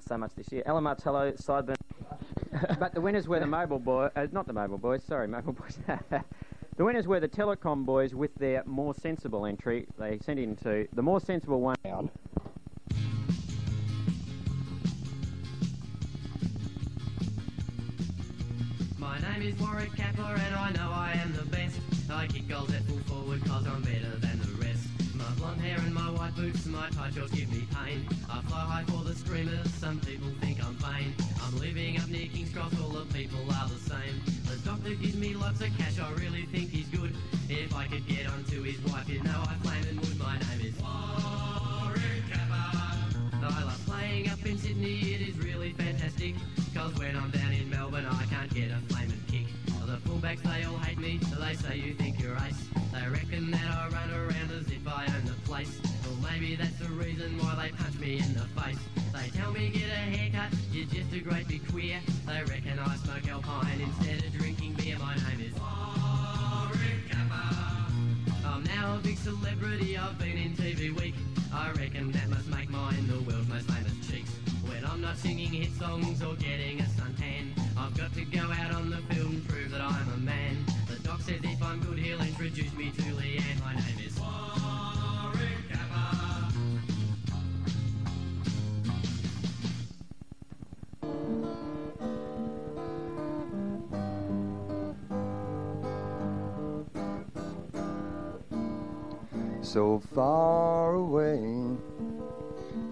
so 0.00 0.16
much 0.18 0.32
this 0.36 0.50
year. 0.52 0.62
Alan 0.66 0.84
Martello, 0.84 1.32
sideburn. 1.32 1.76
But 2.78 2.94
the 2.94 3.00
winners 3.00 3.28
were 3.28 3.40
the 3.40 3.46
Mobile 3.58 3.78
Boys, 3.78 4.10
uh, 4.16 4.26
not 4.32 4.46
the 4.46 4.52
Mobile 4.52 4.78
Boys, 4.78 5.02
sorry, 5.04 5.28
Mobile 5.28 5.52
Boys. 5.52 5.78
the 6.76 6.84
winners 6.84 7.06
were 7.06 7.20
the 7.20 7.28
Telecom 7.28 7.84
Boys 7.84 8.14
with 8.14 8.34
their 8.36 8.62
more 8.64 8.94
sensible 8.94 9.46
entry. 9.46 9.86
They 9.98 10.18
sent 10.18 10.38
in 10.38 10.56
to 10.56 10.88
the 10.92 11.02
more 11.02 11.20
sensible 11.20 11.60
one. 11.60 11.76
Down. 11.84 12.10
My 18.98 19.20
name 19.20 19.42
is 19.42 19.60
Warwick 19.60 19.94
Capper 19.94 20.22
and 20.22 20.54
I 20.54 20.70
know 20.72 20.90
I 20.90 21.12
am 21.22 21.32
the 21.34 21.44
best. 21.44 21.76
I 22.10 22.26
kick 22.26 22.48
goals 22.48 22.72
at 22.72 22.82
full 22.84 22.98
forward 23.00 23.44
cause 23.44 23.66
I'm 23.66 23.82
better 23.82 24.16
than 24.18 24.40
the 24.40 24.64
rest. 24.64 24.88
My 25.14 25.30
blonde 25.36 25.60
hair 25.60 25.78
and 25.78 25.94
my 25.94 26.10
white 26.10 26.34
boots 26.34 26.64
and 26.64 26.74
my 26.74 26.88
tight 26.90 27.14
shorts 27.14 27.32
give 27.32 27.50
me 27.50 27.66
pain. 27.74 28.06
I 28.30 28.40
fly 28.42 28.60
high 28.60 28.84
for 28.84 29.04
the 29.04 29.14
screamers, 29.14 29.72
some 29.74 30.00
people 30.00 30.28
think 30.40 30.64
I'm 30.64 30.74
vain. 30.76 31.14
I'm 31.46 31.58
living 31.60 31.96
up 31.98 32.08
near 32.08 32.26
King's 32.26 32.52
Cross, 32.52 32.72
all 32.82 32.88
the 32.88 33.04
people 33.14 33.38
are 33.52 33.68
the 33.68 33.78
same. 33.78 34.20
The 34.46 34.56
doctor 34.68 34.94
gives 34.94 35.14
me 35.14 35.34
lots 35.34 35.60
of 35.60 35.68
cash, 35.78 35.96
I 36.00 36.10
really 36.14 36.42
think 36.46 36.70
he's 36.70 36.88
good. 36.88 37.14
If 37.48 37.72
I 37.72 37.86
could 37.86 38.04
get 38.08 38.26
onto 38.26 38.62
his 38.62 38.80
wife, 38.92 39.08
you 39.08 39.22
know 39.22 39.44
I 39.46 39.54
flame 39.62 39.84
and 39.88 40.00
would. 40.00 40.18
My 40.18 40.36
name 40.38 40.66
is 40.66 40.74
Warwick 40.82 42.02
Capper. 42.28 43.46
I 43.46 43.62
love 43.62 43.80
playing 43.86 44.28
up 44.28 44.44
in 44.44 44.58
Sydney, 44.58 44.98
it 45.14 45.28
is 45.28 45.38
really 45.38 45.70
fantastic. 45.72 46.34
Cause 46.74 46.92
when 46.98 47.16
I'm 47.16 47.30
down 47.30 47.52
in 47.52 47.70
Melbourne, 47.70 48.06
I 48.06 48.24
can't 48.24 48.52
get 48.52 48.72
a 48.72 48.80
flaming 48.92 49.22
kick. 49.28 49.46
The 49.86 49.98
fullbacks, 49.98 50.42
they 50.42 50.64
all 50.64 50.78
hate 50.78 50.98
me. 50.98 51.20
They 51.38 51.54
say 51.54 51.76
you 51.76 51.94
think 51.94 52.20
you're 52.20 52.34
ace. 52.38 52.75
They 52.96 53.08
reckon 53.10 53.50
that 53.50 53.70
I 53.70 53.88
run 53.88 54.10
around 54.10 54.50
as 54.52 54.66
if 54.72 54.88
I 54.88 55.04
own 55.04 55.26
the 55.26 55.34
place. 55.44 55.80
Well, 56.02 56.16
maybe 56.32 56.56
that's 56.56 56.78
the 56.78 56.88
reason 56.88 57.36
why 57.38 57.54
they 57.60 57.76
punch 57.76 57.98
me 57.98 58.18
in 58.18 58.32
the 58.32 58.46
face. 58.58 58.78
They 59.12 59.28
tell 59.38 59.52
me 59.52 59.68
get 59.68 59.90
a 59.90 60.16
haircut, 60.16 60.58
you're 60.72 60.86
just 60.86 61.12
a 61.12 61.20
great 61.20 61.46
big 61.46 61.68
queer. 61.68 62.00
They 62.26 62.42
reckon 62.44 62.78
I 62.78 62.96
smoke 62.96 63.28
alpine 63.28 63.80
instead 63.80 64.24
of 64.24 64.32
drinking 64.32 64.74
beer. 64.74 64.96
My 64.98 65.14
name 65.14 65.40
is. 65.40 65.52
I'm 68.46 68.64
now 68.64 68.96
a 68.96 68.98
big 68.98 69.18
celebrity, 69.18 69.98
I've 69.98 70.18
been 70.18 70.38
in 70.38 70.54
TV 70.54 70.98
Week. 70.98 71.14
I 71.52 71.72
reckon 71.72 72.12
that 72.12 72.30
must 72.30 72.48
make 72.48 72.70
mine 72.70 73.06
the 73.08 73.20
world's 73.20 73.48
most 73.48 73.70
famous 73.70 73.92
cheeks. 74.08 74.30
When 74.66 74.82
I'm 74.86 75.02
not 75.02 75.18
singing 75.18 75.52
hit 75.52 75.72
songs 75.72 76.22
or 76.22 76.34
getting 76.36 76.80
a 76.80 76.84
suntan, 76.84 77.52
I've 77.76 77.94
got 77.96 78.14
to 78.14 78.24
go 78.24 78.50
out 78.50 78.72
on 78.72 78.88
the 78.88 79.02
field 79.14 79.32
and 79.32 79.48
prove 79.48 79.70
that 79.72 79.82
I'm 79.82 80.08
a 80.14 80.16
man. 80.16 80.75
Says 81.26 81.40
if 81.42 81.60
I'm 81.60 81.80
good, 81.80 81.98
he'll 81.98 82.20
introduce 82.20 82.72
me 82.74 82.92
to 82.92 83.02
Leanne. 83.02 83.60
My 83.60 83.74
name 83.74 83.98
is 84.06 84.16
Warwick 84.16 85.68
Capper. 85.68 86.52
so 99.62 100.00
far 100.14 100.94
away. 100.94 101.76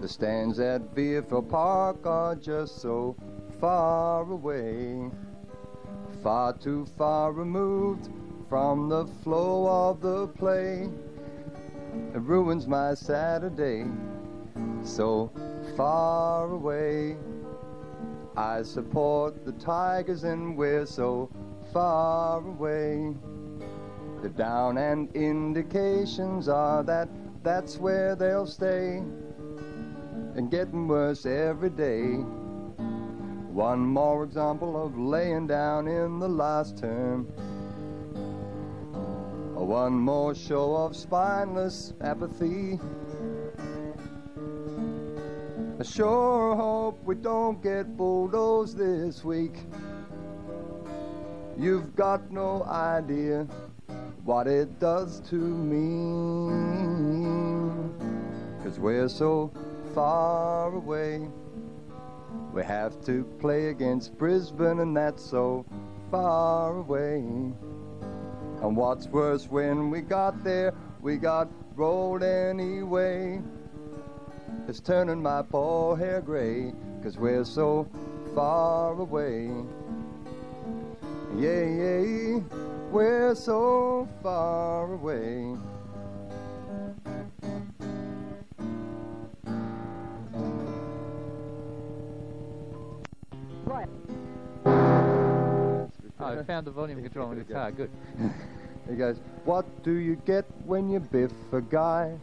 The 0.01 0.09
stands 0.09 0.59
at 0.59 0.93
Beerfield 0.93 1.49
Park 1.49 2.05
are 2.05 2.35
just 2.35 2.81
so 2.81 3.15
far 3.61 4.29
away. 4.29 5.09
Far 6.21 6.51
too 6.51 6.85
far 6.97 7.31
removed 7.31 8.09
from 8.49 8.89
the 8.89 9.05
flow 9.23 9.89
of 9.89 10.01
the 10.01 10.27
play. 10.27 10.89
It 12.13 12.21
ruins 12.21 12.67
my 12.67 12.93
Saturday. 12.93 13.85
So 14.83 15.31
far 15.75 16.51
away. 16.51 17.17
I 18.37 18.63
support 18.63 19.45
the 19.45 19.53
Tigers 19.53 20.23
and 20.25 20.57
we're 20.57 20.85
so 20.85 21.29
far 21.73 22.39
away. 22.39 23.15
The 24.21 24.29
down 24.29 24.77
and 24.77 25.13
indications 25.15 26.47
are 26.47 26.83
that 26.83 27.09
that's 27.43 27.77
where 27.77 28.15
they'll 28.15 28.47
stay. 28.47 29.01
And 30.35 30.51
getting 30.51 30.87
worse 30.87 31.25
every 31.25 31.69
day. 31.69 32.15
One 33.55 33.79
more 33.79 34.23
example 34.23 34.83
of 34.83 34.97
laying 34.97 35.47
down 35.47 35.87
in 35.87 36.19
the 36.19 36.27
last 36.27 36.77
term. 36.77 37.27
One 39.65 39.93
more 39.93 40.35
show 40.35 40.75
of 40.75 40.95
spineless 40.95 41.93
apathy. 41.99 42.79
I 45.79 45.83
sure 45.83 46.55
hope 46.55 47.03
we 47.03 47.15
don't 47.15 47.63
get 47.63 47.97
bulldozed 47.97 48.77
this 48.77 49.23
week. 49.23 49.55
You've 51.57 51.95
got 51.95 52.31
no 52.31 52.63
idea 52.65 53.47
what 54.23 54.45
it 54.45 54.79
does 54.79 55.19
to 55.31 55.35
me. 55.35 56.51
Cause 58.63 58.77
we're 58.77 59.09
so 59.09 59.51
far 59.95 60.75
away. 60.75 61.27
We 62.53 62.63
have 62.63 63.03
to 63.05 63.23
play 63.39 63.69
against 63.69 64.15
Brisbane, 64.15 64.79
and 64.79 64.95
that's 64.95 65.25
so 65.25 65.65
far 66.11 66.77
away. 66.77 67.23
And 68.65 68.75
what's 68.75 69.05
worse, 69.05 69.47
when 69.47 69.91
we 69.91 70.01
got 70.01 70.43
there, 70.43 70.73
we 70.99 71.17
got 71.17 71.47
rolled 71.75 72.23
anyway. 72.23 73.39
It's 74.67 74.79
turning 74.79 75.21
my 75.21 75.43
poor 75.43 75.95
hair 75.95 76.19
gray, 76.19 76.73
cause 77.03 77.15
we're 77.15 77.45
so 77.45 77.87
far 78.33 78.99
away. 78.99 79.51
Yeah, 81.37 81.63
yeah, 81.63 82.39
we're 82.89 83.35
so 83.35 84.07
far 84.23 84.91
away. 84.93 85.55
I 96.25 96.43
found 96.43 96.67
the 96.67 96.71
volume 96.71 97.01
control 97.01 97.29
on 97.29 97.37
the 97.37 97.43
guitar. 97.43 97.71
Good. 97.71 97.89
He 98.89 98.95
goes, 98.95 99.17
What 99.45 99.83
do 99.83 99.93
you 99.93 100.15
get 100.25 100.45
when 100.63 100.89
you 100.89 100.99
biff 100.99 101.31
a 101.51 101.61
guy? 101.61 102.17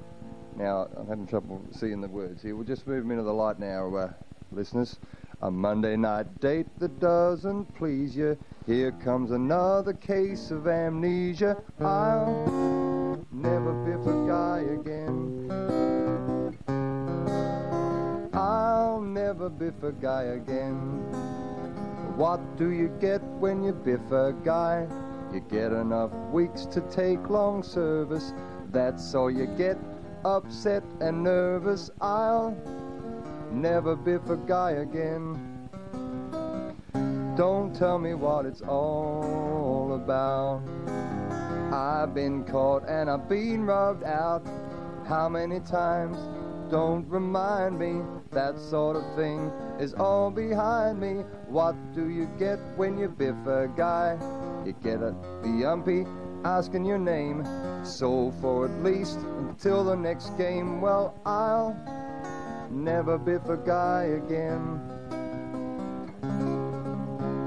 Now, 0.56 0.88
I'm 0.96 1.08
having 1.08 1.26
trouble 1.26 1.62
seeing 1.72 2.00
the 2.00 2.08
words 2.08 2.42
here. 2.42 2.54
We'll 2.54 2.66
just 2.66 2.86
move 2.86 3.02
them 3.02 3.10
into 3.10 3.24
the 3.24 3.32
light 3.32 3.58
now, 3.58 3.94
uh, 3.94 4.12
listeners. 4.52 4.98
A 5.40 5.50
Monday 5.50 5.96
night 5.96 6.40
date 6.40 6.68
that 6.78 7.00
doesn't 7.00 7.74
please 7.74 8.14
you. 8.14 8.38
Here 8.64 8.92
comes 8.92 9.32
another 9.32 9.92
case 9.92 10.52
of 10.52 10.68
amnesia. 10.68 11.60
I'll 11.80 13.26
never 13.32 13.72
biff 13.84 14.06
a 14.06 14.26
guy 14.28 14.60
again. 14.80 15.50
I'll 18.32 19.00
never 19.00 19.48
biff 19.48 19.82
a 19.82 19.90
guy 19.90 20.22
again. 20.24 21.31
What 22.22 22.56
do 22.56 22.70
you 22.70 22.86
get 23.00 23.20
when 23.40 23.64
you 23.64 23.72
biff 23.72 24.12
a 24.12 24.32
guy? 24.44 24.86
You 25.32 25.40
get 25.40 25.72
enough 25.72 26.12
weeks 26.30 26.66
to 26.66 26.80
take 26.82 27.28
long 27.28 27.64
service. 27.64 28.32
That's 28.70 29.12
all 29.12 29.28
you 29.28 29.46
get. 29.58 29.76
Upset 30.24 30.84
and 31.00 31.24
nervous. 31.24 31.90
I'll 32.00 32.56
never 33.50 33.96
biff 33.96 34.30
a 34.30 34.36
guy 34.36 34.70
again. 34.86 35.68
Don't 37.36 37.74
tell 37.74 37.98
me 37.98 38.14
what 38.14 38.46
it's 38.46 38.62
all 38.62 39.92
about. 40.00 40.62
I've 41.74 42.14
been 42.14 42.44
caught 42.44 42.88
and 42.88 43.10
I've 43.10 43.28
been 43.28 43.66
rubbed 43.66 44.04
out. 44.04 44.46
How 45.08 45.28
many 45.28 45.58
times? 45.58 46.16
Don't 46.70 47.04
remind 47.08 47.80
me. 47.80 48.00
That 48.32 48.58
sort 48.58 48.96
of 48.96 49.04
thing 49.14 49.52
is 49.78 49.92
all 49.92 50.30
behind 50.30 50.98
me. 50.98 51.22
What 51.48 51.76
do 51.94 52.08
you 52.08 52.30
get 52.38 52.58
when 52.76 52.96
you 52.96 53.08
biff 53.08 53.36
a 53.46 53.70
guy? 53.76 54.16
You 54.64 54.72
get 54.82 55.02
a 55.02 55.14
yumpy 55.44 56.06
asking 56.42 56.86
your 56.86 56.96
name. 56.96 57.44
So 57.84 58.32
for 58.40 58.64
at 58.64 58.82
least 58.82 59.18
until 59.18 59.84
the 59.84 59.96
next 59.96 60.30
game, 60.38 60.80
well, 60.80 61.14
I'll 61.26 61.76
never 62.70 63.18
biff 63.18 63.44
a 63.50 63.58
guy 63.58 64.04
again. 64.24 64.80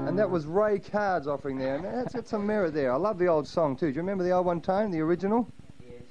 And 0.06 0.16
that 0.16 0.30
was 0.30 0.46
Ray 0.46 0.78
Cards 0.78 1.26
offering 1.26 1.58
there. 1.58 1.74
And 1.74 1.84
that's 1.84 2.14
got 2.14 2.28
some 2.28 2.46
merit 2.46 2.74
there. 2.74 2.92
I 2.92 2.96
love 2.96 3.18
the 3.18 3.26
old 3.26 3.48
song 3.48 3.74
too. 3.74 3.88
Do 3.88 3.96
you 3.96 4.02
remember 4.02 4.22
the 4.22 4.30
old 4.30 4.46
one, 4.46 4.60
Tone, 4.60 4.92
the 4.92 5.00
original? 5.00 5.52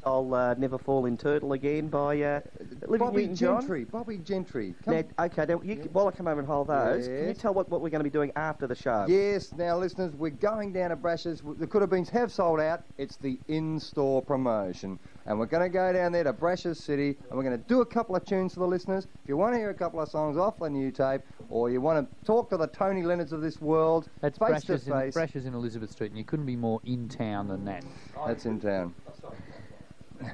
I'll 0.06 0.34
uh, 0.36 0.54
never 0.56 0.78
fall 0.78 1.06
in 1.08 1.18
turtle 1.18 1.54
again 1.54 1.88
by 1.88 2.22
uh, 2.22 2.42
Olivia 2.88 2.98
Bobby 3.00 3.22
Newton-John. 3.22 3.62
Gentry. 3.62 3.84
Bobby 3.86 4.18
Gentry. 4.20 4.76
Come- 4.84 4.94
Now, 4.94 5.26
okay, 5.26 5.46
now 5.48 5.62
you, 5.64 5.76
while 5.92 6.08
I 6.08 6.12
come 6.12 6.28
over 6.28 6.40
and 6.40 6.48
hold 6.48 6.68
those, 6.68 7.08
can 7.08 7.28
you 7.28 7.34
tell 7.34 7.54
what, 7.54 7.70
what 7.70 7.82
we're 7.82 7.90
going 7.90 8.02
to 8.02 8.10
be 8.10 8.12
doing 8.12 8.32
after 8.36 8.68
the 8.68 8.76
show? 8.76 9.06
Yes, 9.08 9.52
now 9.54 9.78
listeners, 9.78 10.14
we're 10.14 10.30
going 10.30 10.74
down 10.74 10.92
to 10.92 10.96
Brash's. 10.96 11.42
The 11.42 11.66
Coodabeens 11.66 12.10
have 12.10 12.32
sold 12.32 12.60
out. 12.60 12.84
It's 12.98 13.18
the 13.18 13.40
in-store 13.48 14.22
promotion. 14.22 15.00
And 15.26 15.40
we're 15.40 15.48
going 15.48 15.64
to 15.64 15.70
go 15.70 15.92
down 15.92 16.12
there 16.12 16.24
to 16.24 16.34
Brash's 16.34 16.80
City 16.80 17.18
and 17.30 17.38
we're 17.38 17.44
going 17.44 17.58
to 17.60 17.68
do 17.68 17.82
a 17.82 17.86
couple 17.86 18.16
of 18.16 18.24
tunes 18.26 18.54
for 18.54 18.60
the 18.60 18.68
listeners. 18.68 19.08
If 19.24 19.28
you 19.30 19.38
want 19.38 19.54
to 19.56 19.58
hear 19.58 19.72
a 19.72 19.74
couple 19.76 20.00
of 20.00 20.08
songs 20.08 20.38
off 20.38 20.60
the 20.60 20.70
new 20.70 20.92
tape 20.92 21.22
or 21.50 21.72
you 21.72 21.82
want 21.82 22.08
to 22.08 22.26
talk 22.26 22.52
to 22.52 22.58
the 22.58 22.68
Tony 22.68 23.02
Leonards 23.02 23.32
of 23.32 23.42
this 23.42 23.60
world, 23.60 24.08
That's 24.22 24.38
face 24.38 24.62
to 24.62 24.68
Brash's 24.68 24.88
in. 24.88 25.10
Brash's 25.12 25.46
in 25.48 25.56
Elizabeth 25.56 25.90
Street, 25.92 26.12
and 26.12 26.18
you 26.18 26.24
couldn't 26.26 26.46
be 26.46 26.56
more 26.56 26.80
in 26.86 27.10
town 27.10 27.48
than 27.48 27.66
that. 27.66 27.84
That's 28.28 28.46
in 28.46 28.60
town. 28.60 28.94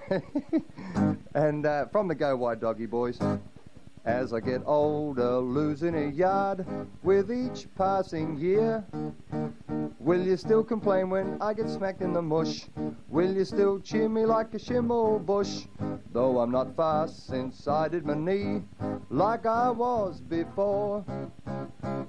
and 1.34 1.66
uh, 1.66 1.86
from 1.88 2.08
the 2.08 2.16
Go 2.16 2.36
Wide 2.36 2.62
Doggy 2.62 2.86
Boys. 2.86 3.20
As 4.04 4.34
I 4.34 4.40
get 4.40 4.64
older, 4.66 5.38
losing 5.38 5.94
a 5.94 6.10
yard 6.10 6.66
with 7.04 7.32
each 7.32 7.68
passing 7.76 8.36
year. 8.40 8.84
Will 10.00 10.26
you 10.26 10.36
still 10.38 10.64
complain 10.64 11.12
when 11.12 11.38
I 11.40 11.54
get 11.54 11.70
smacked 11.70 12.02
in 12.02 12.12
the 12.12 12.22
mush? 12.22 12.66
Will 13.10 13.32
you 13.32 13.46
still 13.46 13.80
cheer 13.80 14.10
me 14.10 14.26
like 14.26 14.56
a 14.56 14.58
shimble 14.58 15.20
bush? 15.20 15.68
Though 16.12 16.40
I'm 16.40 16.52
not 16.52 16.76
fast 16.76 17.28
since 17.28 17.68
I 17.68 17.88
did 17.88 18.04
my 18.04 18.16
knee, 18.16 18.64
like 19.12 19.46
I 19.46 19.70
was 19.70 20.20
before. 20.20 21.06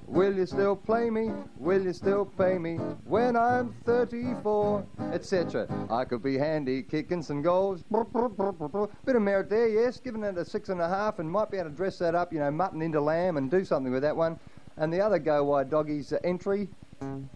Will 0.07 0.35
you 0.35 0.47
still 0.47 0.75
play 0.75 1.11
me? 1.11 1.31
Will 1.57 1.83
you 1.83 1.93
still 1.93 2.25
pay 2.25 2.57
me 2.57 2.77
when 3.05 3.35
I'm 3.35 3.75
34? 3.85 4.83
Etc. 5.13 5.67
I 5.91 6.05
could 6.05 6.23
be 6.23 6.37
handy 6.39 6.81
kicking 6.81 7.21
some 7.21 7.43
goals. 7.43 7.83
Bit 7.91 9.15
of 9.15 9.21
merit 9.21 9.47
there, 9.47 9.67
yes. 9.67 9.99
Giving 9.99 10.23
it 10.23 10.37
a 10.39 10.43
six 10.43 10.69
and 10.69 10.81
a 10.81 10.89
half 10.89 11.19
and 11.19 11.29
might 11.29 11.51
be 11.51 11.57
able 11.57 11.69
to 11.69 11.75
dress 11.75 11.99
that 11.99 12.15
up, 12.15 12.33
you 12.33 12.39
know, 12.39 12.49
mutton 12.49 12.81
into 12.81 12.99
lamb 12.99 13.37
and 13.37 13.51
do 13.51 13.63
something 13.63 13.93
with 13.93 14.01
that 14.01 14.17
one. 14.17 14.39
And 14.77 14.91
the 14.91 15.01
other 15.01 15.19
go 15.19 15.43
wide 15.43 15.69
doggies 15.69 16.13
entry 16.23 16.67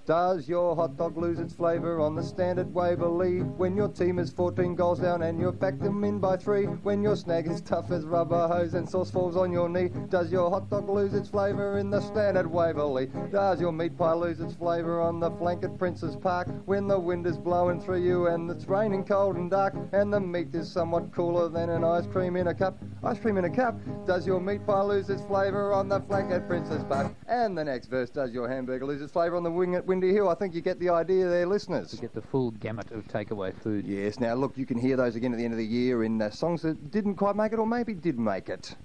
Does 0.05 0.47
your 0.47 0.75
hot 0.75 0.95
dog 0.95 1.17
lose 1.17 1.37
its 1.37 1.53
flavour 1.53 1.99
on 1.99 2.15
the 2.15 2.23
standard 2.23 2.73
Waverley? 2.73 3.39
When 3.39 3.75
your 3.75 3.89
team 3.89 4.19
is 4.19 4.31
14 4.31 4.73
goals 4.73 4.99
down 4.99 5.21
and 5.21 5.37
you've 5.37 5.59
backed 5.59 5.81
them 5.81 6.03
in 6.05 6.19
by 6.19 6.37
three? 6.37 6.63
When 6.63 7.03
your 7.03 7.17
snag 7.17 7.47
is 7.47 7.59
tough 7.59 7.91
as 7.91 8.05
rubber 8.05 8.47
hose 8.47 8.73
and 8.73 8.87
sauce 8.87 9.11
falls 9.11 9.35
on 9.35 9.51
your 9.51 9.67
knee? 9.67 9.89
Does 10.09 10.31
your 10.31 10.49
hot 10.49 10.69
dog 10.69 10.87
lose 10.89 11.13
its 11.13 11.27
flavour 11.27 11.77
in 11.77 11.89
the 11.89 11.99
standard 11.99 12.47
Waverley? 12.47 13.07
Does 13.31 13.59
your 13.59 13.73
meat 13.73 13.97
pie 13.97 14.13
lose 14.13 14.39
its 14.39 14.53
flavour 14.55 15.01
on 15.01 15.19
the 15.19 15.31
flank 15.31 15.65
at 15.65 15.77
Prince's 15.77 16.15
Park? 16.15 16.47
When 16.65 16.87
the 16.87 16.99
wind 16.99 17.27
is 17.27 17.37
blowing 17.37 17.81
through 17.81 18.01
you 18.03 18.27
and 18.27 18.49
it's 18.49 18.65
raining 18.65 19.03
cold 19.03 19.35
and 19.35 19.51
dark 19.51 19.75
and 19.91 20.13
the 20.13 20.21
meat 20.21 20.55
is 20.55 20.71
somewhat 20.71 21.11
cooler 21.11 21.49
than 21.49 21.69
an 21.69 21.83
ice 21.83 22.07
cream 22.07 22.37
in 22.37 22.47
a 22.47 22.53
cup? 22.53 22.77
Ice 23.03 23.19
cream 23.19 23.37
in 23.37 23.43
a 23.43 23.49
cup? 23.49 23.77
Does 24.05 24.25
your 24.25 24.39
meat 24.39 24.65
pie 24.65 24.83
lose 24.83 25.09
its 25.09 25.23
flavour 25.23 25.73
on 25.73 25.89
the 25.89 25.99
flank 25.99 26.31
at 26.31 26.47
Prince's 26.47 26.83
Park? 26.85 27.13
And 27.27 27.57
the 27.57 27.65
next 27.65 27.87
verse, 27.87 28.09
does 28.09 28.31
your 28.31 28.47
hamburger 28.47 28.85
lose 28.85 29.01
its 29.01 29.11
flavour 29.11 29.35
on 29.35 29.43
the 29.43 29.56
wing 29.57 29.75
at 29.75 29.85
Windy 29.85 30.13
Hill? 30.13 30.29
I 30.29 30.35
think 30.35 30.53
you 30.53 30.61
get 30.61 30.79
the 30.79 30.89
idea 30.89 31.27
there, 31.27 31.45
listeners. 31.45 31.89
To 31.91 31.97
get 31.97 32.13
the 32.13 32.21
full 32.21 32.51
gamut 32.51 32.91
of 32.91 33.07
takeaway 33.07 33.53
food. 33.53 33.85
Yes, 33.85 34.19
now 34.19 34.35
look, 34.35 34.57
you 34.57 34.65
can 34.65 34.77
hear 34.77 34.95
those 34.95 35.15
again 35.15 35.33
at 35.33 35.37
the 35.37 35.43
end 35.43 35.53
of 35.53 35.57
the 35.57 35.65
year 35.65 36.03
in 36.03 36.21
uh, 36.21 36.29
songs 36.29 36.61
that 36.61 36.91
didn't 36.91 37.15
quite 37.15 37.35
make 37.35 37.51
it 37.51 37.59
or 37.59 37.67
maybe 37.67 37.93
did 37.93 38.17
make 38.17 38.47
it. 38.47 38.75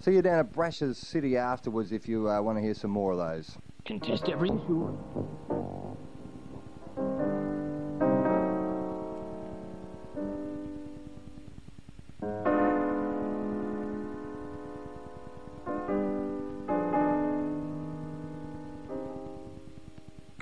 See 0.00 0.12
you 0.12 0.22
down 0.22 0.40
at 0.40 0.52
Brash's 0.52 0.98
City 0.98 1.36
afterwards 1.36 1.92
if 1.92 2.06
you 2.06 2.28
uh, 2.28 2.42
want 2.42 2.58
to 2.58 2.62
hear 2.62 2.74
some 2.74 2.90
more 2.90 3.12
of 3.12 3.18
those. 3.18 3.56
Contest 3.86 4.28
every 4.28 4.50
issue. 4.50 4.96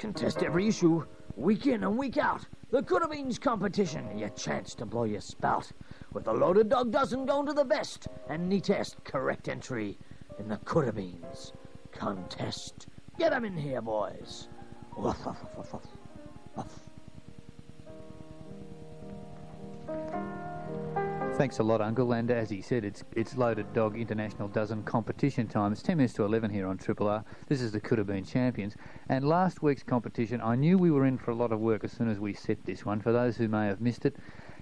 Contest 0.04 0.42
every 0.42 0.68
issue, 0.68 1.06
week 1.34 1.66
in 1.66 1.82
and 1.82 1.96
week 1.96 2.18
out. 2.18 2.46
The 2.70 2.82
Coodabeens 2.82 3.40
competition, 3.40 4.18
your 4.18 4.28
chance 4.28 4.74
to 4.74 4.84
blow 4.84 5.04
your 5.04 5.22
spout. 5.22 5.72
With 6.12 6.28
a 6.28 6.32
loaded 6.32 6.68
dog 6.68 6.92
dozen 6.92 7.24
going 7.24 7.46
to 7.46 7.54
the 7.54 7.64
best 7.64 8.08
and 8.28 8.46
neatest 8.46 9.02
correct 9.04 9.48
entry 9.48 9.96
in 10.38 10.48
the 10.48 10.58
Coodabeens 10.58 11.52
contest. 11.90 12.86
Get 13.18 13.32
'em 13.32 13.46
in 13.46 13.56
here, 13.56 13.80
boys. 13.80 14.48
Thanks 21.36 21.58
a 21.58 21.64
lot, 21.64 21.80
Uncle. 21.80 22.12
And 22.12 22.30
as 22.30 22.48
he 22.48 22.62
said, 22.62 22.84
it's 22.84 23.02
it's 23.16 23.36
Loaded 23.36 23.72
Dog 23.72 23.98
International 23.98 24.46
Dozen 24.46 24.84
competition 24.84 25.48
time. 25.48 25.72
It's 25.72 25.82
10 25.82 25.96
minutes 25.96 26.14
to 26.14 26.24
11 26.24 26.48
here 26.48 26.68
on 26.68 26.78
Triple 26.78 27.08
R. 27.08 27.24
This 27.48 27.60
is 27.60 27.72
the 27.72 27.80
Coodabeen 27.80 28.24
Champions. 28.24 28.76
And 29.08 29.26
last 29.26 29.60
week's 29.60 29.82
competition, 29.82 30.40
I 30.40 30.54
knew 30.54 30.78
we 30.78 30.92
were 30.92 31.04
in 31.04 31.18
for 31.18 31.32
a 31.32 31.34
lot 31.34 31.50
of 31.50 31.58
work 31.58 31.82
as 31.82 31.90
soon 31.90 32.08
as 32.08 32.20
we 32.20 32.34
set 32.34 32.64
this 32.64 32.86
one. 32.86 33.00
For 33.00 33.10
those 33.10 33.36
who 33.36 33.48
may 33.48 33.66
have 33.66 33.80
missed 33.80 34.06
it, 34.06 34.14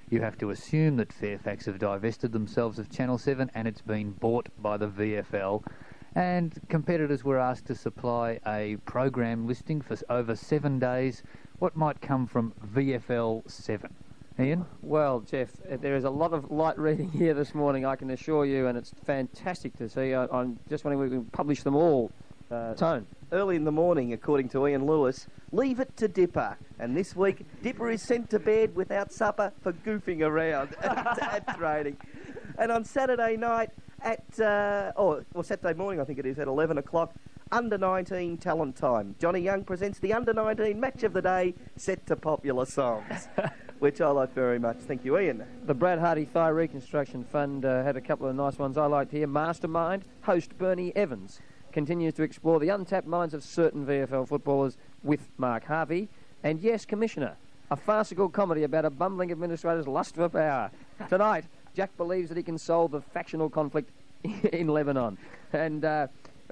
you 0.08 0.22
have 0.22 0.38
to 0.38 0.48
assume 0.48 0.96
that 0.96 1.12
Fairfax 1.12 1.66
have 1.66 1.78
divested 1.78 2.32
themselves 2.32 2.78
of 2.78 2.88
Channel 2.88 3.18
7 3.18 3.50
and 3.54 3.68
it's 3.68 3.82
been 3.82 4.12
bought 4.12 4.48
by 4.58 4.78
the 4.78 4.88
VFL. 4.88 5.62
And 6.14 6.58
competitors 6.70 7.22
were 7.22 7.38
asked 7.38 7.66
to 7.66 7.74
supply 7.74 8.40
a 8.46 8.76
program 8.86 9.46
listing 9.46 9.82
for 9.82 9.98
over 10.08 10.34
seven 10.34 10.78
days. 10.78 11.22
What 11.58 11.76
might 11.76 12.00
come 12.00 12.26
from 12.26 12.54
VFL 12.74 13.48
7? 13.50 13.94
Ian? 14.38 14.64
Well, 14.80 15.20
Jeff, 15.20 15.50
uh, 15.70 15.76
there 15.76 15.94
is 15.94 16.04
a 16.04 16.10
lot 16.10 16.32
of 16.32 16.50
light 16.50 16.78
reading 16.78 17.10
here 17.12 17.34
this 17.34 17.54
morning, 17.54 17.84
I 17.84 17.96
can 17.96 18.10
assure 18.10 18.44
you, 18.44 18.66
and 18.66 18.78
it's 18.78 18.92
fantastic 19.04 19.76
to 19.78 19.88
see. 19.88 20.14
I, 20.14 20.26
I'm 20.26 20.58
just 20.68 20.84
wondering 20.84 21.06
if 21.06 21.10
we 21.10 21.16
can 21.18 21.26
publish 21.30 21.62
them 21.62 21.74
all. 21.74 22.10
Uh, 22.50 22.74
Tone. 22.74 23.06
Early 23.30 23.56
in 23.56 23.64
the 23.64 23.72
morning, 23.72 24.12
according 24.12 24.50
to 24.50 24.66
Ian 24.66 24.86
Lewis, 24.86 25.26
leave 25.52 25.80
it 25.80 25.96
to 25.96 26.08
Dipper. 26.08 26.58
And 26.78 26.96
this 26.96 27.16
week, 27.16 27.46
Dipper 27.62 27.90
is 27.90 28.02
sent 28.02 28.28
to 28.30 28.38
bed 28.38 28.74
without 28.74 29.12
supper 29.12 29.52
for 29.62 29.72
goofing 29.72 30.20
around 30.20 30.76
at, 30.82 31.18
at 31.18 31.56
training. 31.56 31.96
And 32.58 32.70
on 32.70 32.84
Saturday 32.84 33.36
night, 33.36 33.70
at, 34.02 34.40
uh, 34.40 34.92
oh, 34.96 35.24
well, 35.32 35.42
Saturday 35.42 35.76
morning, 35.78 36.00
I 36.00 36.04
think 36.04 36.18
it 36.18 36.26
is, 36.26 36.38
at 36.38 36.48
11 36.48 36.76
o'clock, 36.76 37.14
under 37.52 37.76
19 37.76 38.38
talent 38.38 38.76
time. 38.76 39.14
Johnny 39.18 39.40
Young 39.40 39.62
presents 39.64 39.98
the 39.98 40.12
under 40.12 40.32
19 40.32 40.80
match 40.80 41.02
of 41.02 41.12
the 41.12 41.22
day 41.22 41.54
set 41.76 42.06
to 42.06 42.16
popular 42.16 42.64
songs, 42.64 43.28
which 43.82 44.00
I 44.00 44.10
like 44.10 44.32
very 44.32 44.60
much. 44.60 44.76
Thank 44.76 45.04
you, 45.04 45.18
Ian. 45.18 45.42
The 45.64 45.74
Brad 45.74 45.98
Hardy 45.98 46.24
Thigh 46.24 46.50
Reconstruction 46.50 47.24
Fund 47.24 47.64
uh, 47.64 47.82
had 47.82 47.96
a 47.96 48.00
couple 48.00 48.28
of 48.28 48.36
nice 48.36 48.56
ones 48.56 48.78
I 48.78 48.86
liked 48.86 49.10
here. 49.10 49.26
Mastermind, 49.26 50.04
host 50.20 50.56
Bernie 50.56 50.94
Evans, 50.94 51.40
continues 51.72 52.14
to 52.14 52.22
explore 52.22 52.60
the 52.60 52.68
untapped 52.68 53.08
minds 53.08 53.34
of 53.34 53.42
certain 53.42 53.84
VFL 53.84 54.28
footballers 54.28 54.76
with 55.02 55.28
Mark 55.36 55.64
Harvey. 55.64 56.08
And 56.44 56.60
yes, 56.60 56.84
Commissioner, 56.84 57.34
a 57.72 57.76
farcical 57.76 58.28
comedy 58.28 58.62
about 58.62 58.84
a 58.84 58.90
bumbling 58.90 59.32
administrator's 59.32 59.88
lust 59.88 60.14
for 60.14 60.28
power. 60.28 60.70
Tonight, 61.08 61.46
Jack 61.74 61.96
believes 61.96 62.28
that 62.28 62.36
he 62.36 62.44
can 62.44 62.58
solve 62.58 62.92
the 62.92 63.00
factional 63.00 63.50
conflict 63.50 63.90
in 64.52 64.68
Lebanon. 64.68 65.18
And 65.52 65.84
uh, 65.84 66.06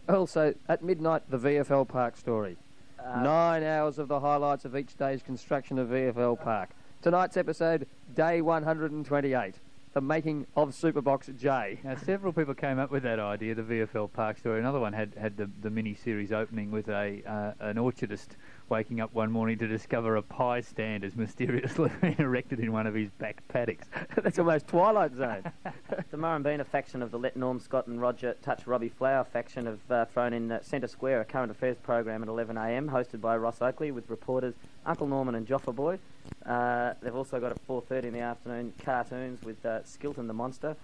also, 0.09 0.53
at 0.69 0.83
midnight, 0.83 1.31
the 1.31 1.39
VFL 1.39 1.87
Park 1.87 2.17
story. 2.17 2.57
Nine 2.99 3.63
hours 3.63 4.01
of 4.01 4.09
the 4.09 4.19
highlights 4.19 4.65
of 4.65 4.77
each 4.77 4.97
day's 4.97 5.23
construction 5.23 5.79
of 5.79 5.91
VFL 5.91 6.43
Park. 6.43 6.71
Tonight's 7.03 7.39
episode, 7.39 7.87
day 8.15 8.43
128, 8.43 9.55
the 9.95 10.01
making 10.03 10.47
of 10.55 10.73
Superbox 10.73 11.35
J. 11.39 11.79
Now, 11.83 11.97
several 11.97 12.31
people 12.31 12.53
came 12.53 12.79
up 12.79 12.91
with 12.91 13.05
that 13.05 13.19
idea, 13.19 13.55
the 13.55 13.63
VFL 13.63 14.13
Park 14.13 14.37
story. 14.37 14.61
Another 14.61 14.81
one 14.81 14.93
had, 14.93 15.15
had 15.19 15.39
the, 15.39 15.51
the 15.63 15.71
mini-series 15.71 16.31
opening 16.31 16.71
with 16.71 16.89
a 16.89 17.23
uh, 17.27 17.53
an 17.61 17.77
orchardist 17.77 18.37
waking 18.71 19.01
up 19.01 19.13
one 19.13 19.31
morning 19.33 19.59
to 19.59 19.67
discover 19.67 20.15
a 20.15 20.23
pie 20.23 20.61
stand 20.61 21.03
has 21.03 21.17
mysteriously 21.17 21.91
been 22.01 22.15
erected 22.19 22.61
in 22.61 22.73
one 22.73 22.87
of 22.87 22.95
his 22.95 23.11
back 23.11 23.43
paddocks. 23.49 23.89
That's 24.23 24.39
almost 24.39 24.69
Twilight 24.69 25.15
Zone. 25.17 25.43
the 25.65 26.17
Murrumbeena 26.17 26.65
faction 26.65 27.03
of 27.03 27.11
the 27.11 27.19
Let 27.19 27.37
Norm 27.37 27.59
Scott 27.59 27.89
and 27.89 28.01
Roger 28.01 28.35
Touch 28.43 28.67
Robbie 28.67 28.89
Flower 28.89 29.25
faction 29.25 29.67
have 29.67 29.91
uh, 29.91 30.05
thrown 30.07 30.33
in 30.33 30.53
uh, 30.53 30.63
Centre 30.63 30.87
Square, 30.87 31.21
a 31.21 31.25
current 31.25 31.51
affairs 31.51 31.77
program 31.83 32.23
at 32.23 32.29
11am, 32.29 32.89
hosted 32.89 33.21
by 33.21 33.37
Ross 33.37 33.61
Oakley 33.61 33.91
with 33.91 34.09
reporters 34.09 34.55
Uncle 34.87 35.09
Norman 35.09 35.35
and 35.35 35.47
Joffa 35.47 35.75
Boy. 35.75 35.99
Uh, 36.47 36.95
they've 37.03 37.15
also 37.17 37.41
got 37.41 37.51
at 37.51 37.67
4.30 37.67 38.05
in 38.05 38.13
the 38.13 38.21
afternoon 38.21 38.73
cartoons 38.83 39.43
with 39.43 39.65
uh, 39.67 39.81
Skilton 39.83 40.29
the 40.29 40.33
Monster, 40.33 40.77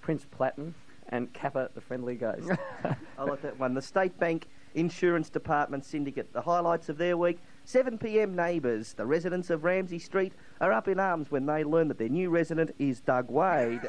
Prince 0.00 0.26
Platten, 0.36 0.72
and 1.10 1.30
Capper 1.34 1.68
the 1.74 1.82
Friendly 1.82 2.14
Ghost. 2.14 2.50
I 3.18 3.24
like 3.24 3.42
that 3.42 3.58
one. 3.58 3.74
The 3.74 3.82
State 3.82 4.18
Bank 4.18 4.48
Insurance 4.74 5.30
Department 5.30 5.84
Syndicate. 5.84 6.32
The 6.32 6.42
highlights 6.42 6.88
of 6.88 6.98
their 6.98 7.16
week. 7.16 7.38
7 7.64 7.96
p.m. 7.96 8.36
neighbours, 8.36 8.92
the 8.92 9.06
residents 9.06 9.48
of 9.50 9.64
Ramsay 9.64 9.98
Street, 9.98 10.32
are 10.60 10.72
up 10.72 10.88
in 10.88 11.00
arms 11.00 11.30
when 11.30 11.46
they 11.46 11.64
learn 11.64 11.88
that 11.88 11.98
their 11.98 12.08
new 12.08 12.28
resident 12.30 12.74
is 12.78 13.00
Doug 13.00 13.30
Wade. 13.30 13.80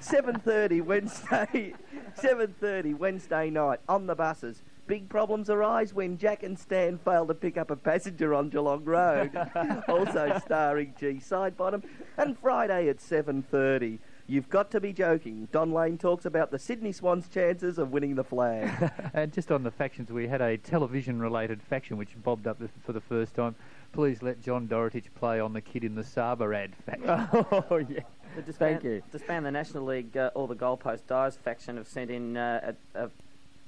7:30 0.00 0.82
Wednesday. 0.82 1.74
7:30 2.20 2.98
Wednesday 2.98 3.50
night 3.50 3.80
on 3.88 4.06
the 4.06 4.14
buses. 4.14 4.62
Big 4.86 5.08
problems 5.08 5.50
arise 5.50 5.92
when 5.92 6.16
Jack 6.16 6.42
and 6.42 6.58
Stan 6.58 6.96
fail 6.98 7.26
to 7.26 7.34
pick 7.34 7.58
up 7.58 7.70
a 7.70 7.76
passenger 7.76 8.34
on 8.34 8.48
Geelong 8.48 8.84
Road. 8.84 9.30
also 9.88 10.40
starring 10.44 10.94
G 10.98 11.20
Sidebottom. 11.20 11.84
And 12.16 12.38
Friday 12.38 12.88
at 12.88 12.98
7:30. 12.98 13.98
You've 14.30 14.50
got 14.50 14.70
to 14.72 14.80
be 14.80 14.92
joking. 14.92 15.48
Don 15.52 15.72
Lane 15.72 15.96
talks 15.96 16.26
about 16.26 16.50
the 16.50 16.58
Sydney 16.58 16.92
Swans' 16.92 17.28
chances 17.28 17.78
of 17.78 17.92
winning 17.92 18.14
the 18.14 18.22
flag. 18.22 18.92
and 19.14 19.32
just 19.32 19.50
on 19.50 19.62
the 19.62 19.70
factions, 19.70 20.12
we 20.12 20.28
had 20.28 20.42
a 20.42 20.58
television-related 20.58 21.62
faction 21.62 21.96
which 21.96 22.10
bobbed 22.22 22.46
up 22.46 22.58
for 22.84 22.92
the 22.92 23.00
first 23.00 23.34
time. 23.34 23.54
Please 23.92 24.22
let 24.22 24.42
John 24.42 24.68
Dorotich 24.68 25.06
play 25.14 25.40
on 25.40 25.54
the 25.54 25.62
kid 25.62 25.82
in 25.82 25.94
the 25.94 26.04
Sabre 26.04 26.52
ad 26.52 26.72
faction. 26.84 27.08
oh, 27.08 27.86
yeah. 27.88 28.00
To 28.36 28.42
disband, 28.42 28.84
you. 28.84 29.02
Disband 29.10 29.46
the 29.46 29.50
National 29.50 29.84
League, 29.84 30.14
uh, 30.14 30.30
all 30.34 30.46
the 30.46 30.54
goalpost 30.54 31.06
Dies 31.06 31.34
faction 31.34 31.78
have 31.78 31.88
sent 31.88 32.10
in 32.10 32.36
uh, 32.36 32.74
a, 32.94 33.04
a, 33.04 33.10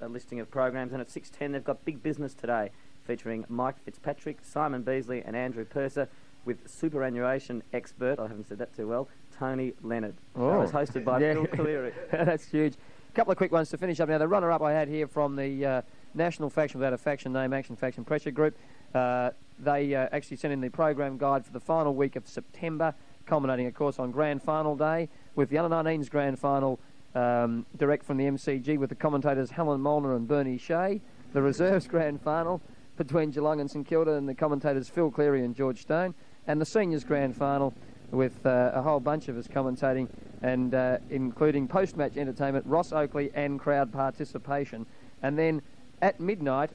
a 0.02 0.08
listing 0.08 0.40
of 0.40 0.50
programs, 0.50 0.92
and 0.92 1.00
at 1.00 1.08
6.10 1.08 1.52
they've 1.52 1.64
got 1.64 1.86
Big 1.86 2.02
Business 2.02 2.34
today, 2.34 2.70
featuring 3.02 3.46
Mike 3.48 3.82
Fitzpatrick, 3.82 4.40
Simon 4.42 4.82
Beasley 4.82 5.22
and 5.24 5.34
Andrew 5.34 5.64
Purser, 5.64 6.06
with 6.44 6.68
superannuation 6.68 7.62
expert, 7.72 8.18
I 8.18 8.28
haven't 8.28 8.48
said 8.48 8.58
that 8.58 8.74
too 8.74 8.88
well, 8.88 9.08
Tony 9.41 9.72
Leonard. 9.82 10.14
That 10.34 10.43
was 10.43 10.70
hosted 10.70 11.03
by 11.05 11.16
Oh. 11.16 11.18
Yeah. 11.24 11.32
Bill 11.34 11.47
Cleary. 11.47 11.93
That's 12.12 12.45
huge. 12.47 12.74
A 12.74 13.12
couple 13.16 13.32
of 13.32 13.38
quick 13.38 13.51
ones 13.51 13.70
to 13.70 13.78
finish 13.78 13.99
up 13.99 14.09
now. 14.09 14.18
The 14.18 14.28
runner-up 14.28 14.61
I 14.62 14.72
had 14.72 14.86
here 14.86 15.07
from 15.09 15.34
the 15.34 15.64
uh, 15.66 15.82
National 16.14 16.51
Faction 16.51 16.78
Without 16.78 16.93
a 16.93 16.99
Faction 16.99 17.32
Name 17.32 17.53
Action 17.55 17.74
Faction 17.74 18.05
Pressure 18.05 18.30
Group. 18.30 18.55
Uh, 18.95 19.30
they 19.59 19.95
uh, 19.95 20.09
actually 20.12 20.36
sent 20.36 20.53
in 20.53 20.61
the 20.61 20.68
program 20.68 21.16
guide 21.16 21.45
for 21.45 21.53
the 21.53 21.61
final 21.61 21.95
week 21.95 22.16
of 22.16 22.28
September, 22.28 22.95
culminating, 23.26 23.66
of 23.66 23.74
course, 23.74 23.99
on 23.99 24.11
Grand 24.11 24.43
Final 24.43 24.76
Day 24.76 25.09
with 25.36 25.49
the 25.49 25.57
Under 25.59 25.74
19s 25.74 26.11
Grand 26.11 26.38
Final 26.38 26.78
um, 27.14 27.64
direct 27.78 28.05
from 28.05 28.18
the 28.18 28.24
MCG 28.24 28.78
with 28.78 28.91
the 28.91 28.95
commentators 28.95 29.51
Helen 29.51 29.80
Molnar 29.80 30.14
and 30.16 30.28
Bernie 30.28 30.59
Shea. 30.59 31.01
The 31.32 31.41
Reserves 31.43 31.88
Grand 31.95 32.20
Final 32.20 32.61
between 32.97 33.30
Geelong 33.30 33.61
and 33.61 33.70
St 33.70 33.86
Kilda 33.86 34.12
and 34.12 34.28
the 34.28 34.34
commentators 34.34 34.88
Phil 34.91 35.11
Cleary 35.11 35.45
and 35.45 35.55
George 35.57 35.80
Stone. 35.80 36.14
And 36.47 36.61
the 36.61 36.66
Seniors 36.66 37.05
Grand 37.05 37.36
Final 37.36 37.74
with 38.11 38.44
uh, 38.44 38.72
a 38.74 38.82
whole 38.82 39.00
bunch 39.00 39.28
of 39.28 39.36
us 39.36 39.46
commentating 39.46 40.08
and 40.42 40.74
uh, 40.74 40.98
including 41.11 41.68
post-match 41.68 42.16
entertainment, 42.16 42.66
Ross 42.66 42.92
Oakley 42.92 43.30
and 43.34 43.58
crowd 43.58 43.92
participation. 43.92 44.86
And 45.22 45.38
then 45.38 45.62
at 46.00 46.18
midnight, 46.20 46.70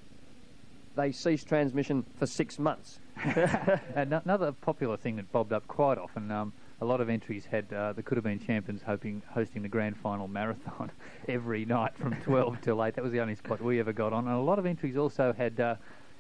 they 0.95 1.11
ceased 1.11 1.47
transmission 1.47 2.05
for 2.17 2.25
six 2.25 2.59
months. 2.59 2.99
another 3.95 4.51
popular 4.51 4.97
thing 4.97 5.15
that 5.15 5.31
bobbed 5.31 5.53
up 5.53 5.67
quite 5.67 5.97
often. 5.97 6.31
Um, 6.31 6.53
a 6.81 6.86
lot 6.86 6.99
of 6.99 7.09
entries 7.09 7.45
had 7.45 7.71
uh, 7.71 7.93
the 7.93 8.03
Coodabeen 8.03 8.45
Champions 8.45 8.81
hoping 8.86 9.21
hosting 9.31 9.61
the 9.61 9.69
grand 9.69 9.97
final 9.97 10.27
marathon 10.27 10.91
every 11.27 11.65
night 11.65 11.95
from 11.97 12.15
12 12.23 12.61
till 12.61 12.83
8. 12.83 12.95
That 12.95 13.03
was 13.03 13.13
the 13.13 13.21
only 13.21 13.36
spot 13.36 13.61
we 13.61 13.79
ever 13.79 13.93
got 13.93 14.13
on. 14.13 14.27
And 14.27 14.36
a 14.36 14.39
lot 14.39 14.59
of 14.59 14.65
entries 14.65 14.97
also 14.97 15.33
had 15.33 15.59
uh, 15.59 15.75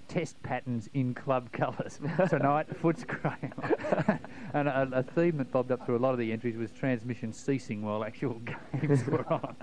test 0.07 0.41
patterns 0.43 0.89
in 0.93 1.13
club 1.13 1.51
colours. 1.53 1.99
Tonight, 2.29 2.67
Footscray. 2.81 4.19
and 4.53 4.67
a, 4.67 4.89
a 4.93 5.03
theme 5.03 5.37
that 5.37 5.51
bobbed 5.51 5.71
up 5.71 5.85
through 5.85 5.97
a 5.97 5.99
lot 5.99 6.13
of 6.13 6.19
the 6.19 6.31
entries 6.31 6.57
was 6.57 6.71
transmission 6.71 7.33
ceasing 7.33 7.81
while 7.81 8.03
actual 8.03 8.41
games 8.73 9.05
were 9.05 9.25
on. 9.31 9.55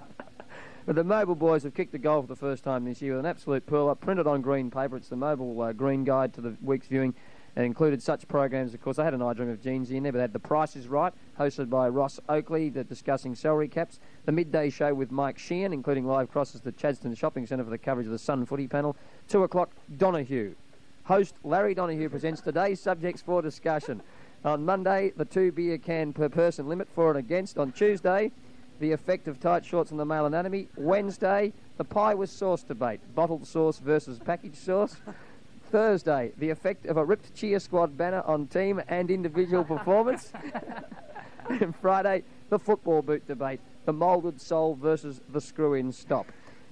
But 0.85 0.97
the 0.97 1.05
Mobile 1.05 1.37
boys 1.37 1.63
have 1.63 1.75
kicked 1.75 1.93
the 1.93 1.99
goal 1.99 2.23
for 2.23 2.29
the 2.29 2.37
first 2.37 2.65
time 2.65 2.85
this 2.85 3.01
year 3.01 3.13
with 3.13 3.21
an 3.21 3.31
absolute 3.31 3.65
pearl 3.67 3.89
up, 3.89 4.01
printed 4.01 4.27
on 4.27 4.43
green 4.43 4.69
paper. 4.69 4.97
It's 4.97 5.09
the 5.09 5.17
Mobile 5.17 5.61
uh, 5.61 5.73
Green 5.73 6.03
Guide 6.03 6.35
to 6.35 6.41
the 6.41 6.57
week's 6.61 6.89
viewing. 6.89 7.15
It 7.55 7.65
included 7.65 8.03
such 8.03 8.27
programs, 8.29 8.73
of 8.73 8.81
course. 8.81 8.99
I 8.99 9.05
had 9.05 9.13
an 9.13 9.21
I 9.21 9.35
Dream 9.35 9.51
of 9.51 9.61
Jeansy 9.61 9.93
in 9.93 10.05
there, 10.05 10.13
but 10.13 10.23
had 10.23 10.33
The 10.33 10.39
Price 10.39 10.75
is 10.75 10.89
Right, 10.89 11.13
hosted 11.39 11.69
by 11.69 11.87
Ross 11.89 12.19
Oakley, 12.29 12.71
the 12.71 12.83
discussing 12.83 13.35
salary 13.35 13.69
caps. 13.69 14.01
The 14.25 14.33
midday 14.33 14.71
show 14.71 14.95
with 14.95 15.11
Mike 15.11 15.39
Sheehan, 15.39 15.73
including 15.73 16.07
live 16.07 16.31
crosses 16.31 16.63
to 16.63 16.73
Chadstone 16.73 17.15
Shopping 17.15 17.47
Centre 17.47 17.65
for 17.65 17.71
the 17.71 17.77
coverage 17.77 18.07
of 18.07 18.13
the 18.13 18.19
Sun 18.19 18.47
Footy 18.47 18.69
panel. 18.69 18.97
Two 19.29 19.43
o'clock, 19.43 19.71
Donahue. 19.99 20.55
Host 21.05 21.35
Larry 21.45 21.75
Donahue 21.75 22.09
presents 22.09 22.41
today's 22.41 22.81
subjects 22.81 23.21
for 23.21 23.43
discussion. 23.43 24.01
On 24.47 24.65
Monday, 24.65 25.13
the 25.17 25.27
two 25.27 25.53
beer 25.53 25.77
can 25.77 26.15
per 26.15 26.31
person 26.31 26.69
limit 26.69 26.89
for 26.89 27.11
and 27.11 27.19
against. 27.19 27.59
On 27.59 27.71
Tuesday, 27.71 28.33
the 28.81 28.93
effect 28.93 29.29
of 29.29 29.39
tight 29.39 29.65
shorts 29.65 29.93
on 29.93 29.99
the 29.99 30.07
male 30.07 30.25
anatomy. 30.25 30.69
Wednesday, 30.77 31.53
the 31.77 31.85
pie 31.85 32.15
with 32.15 32.31
sauce 32.31 32.63
debate. 32.63 33.01
Bottled 33.15 33.47
sauce 33.47 33.79
versus 33.79 34.19
packaged 34.19 34.57
sauce. 34.57 34.97
Thursday, 35.73 36.33
the 36.37 36.51
effect 36.51 36.85
of 36.85 36.99
a 36.99 37.05
ripped 37.05 37.35
cheer 37.35 37.59
squad 37.59 37.97
banner 37.97 38.23
on 38.27 38.47
team 38.47 38.83
and 38.89 39.11
individual 39.11 39.65
performance. 39.65 40.31
and 41.49 41.75
Friday, 41.81 42.25
the 42.51 42.59
football 42.59 43.01
boot 43.01 43.27
debate. 43.27 43.59
The 43.87 43.93
moulded 43.95 44.39
sole 44.39 44.75
versus 44.75 45.23
the 45.33 45.41
screw-in 45.41 45.91
stop. 45.91 46.27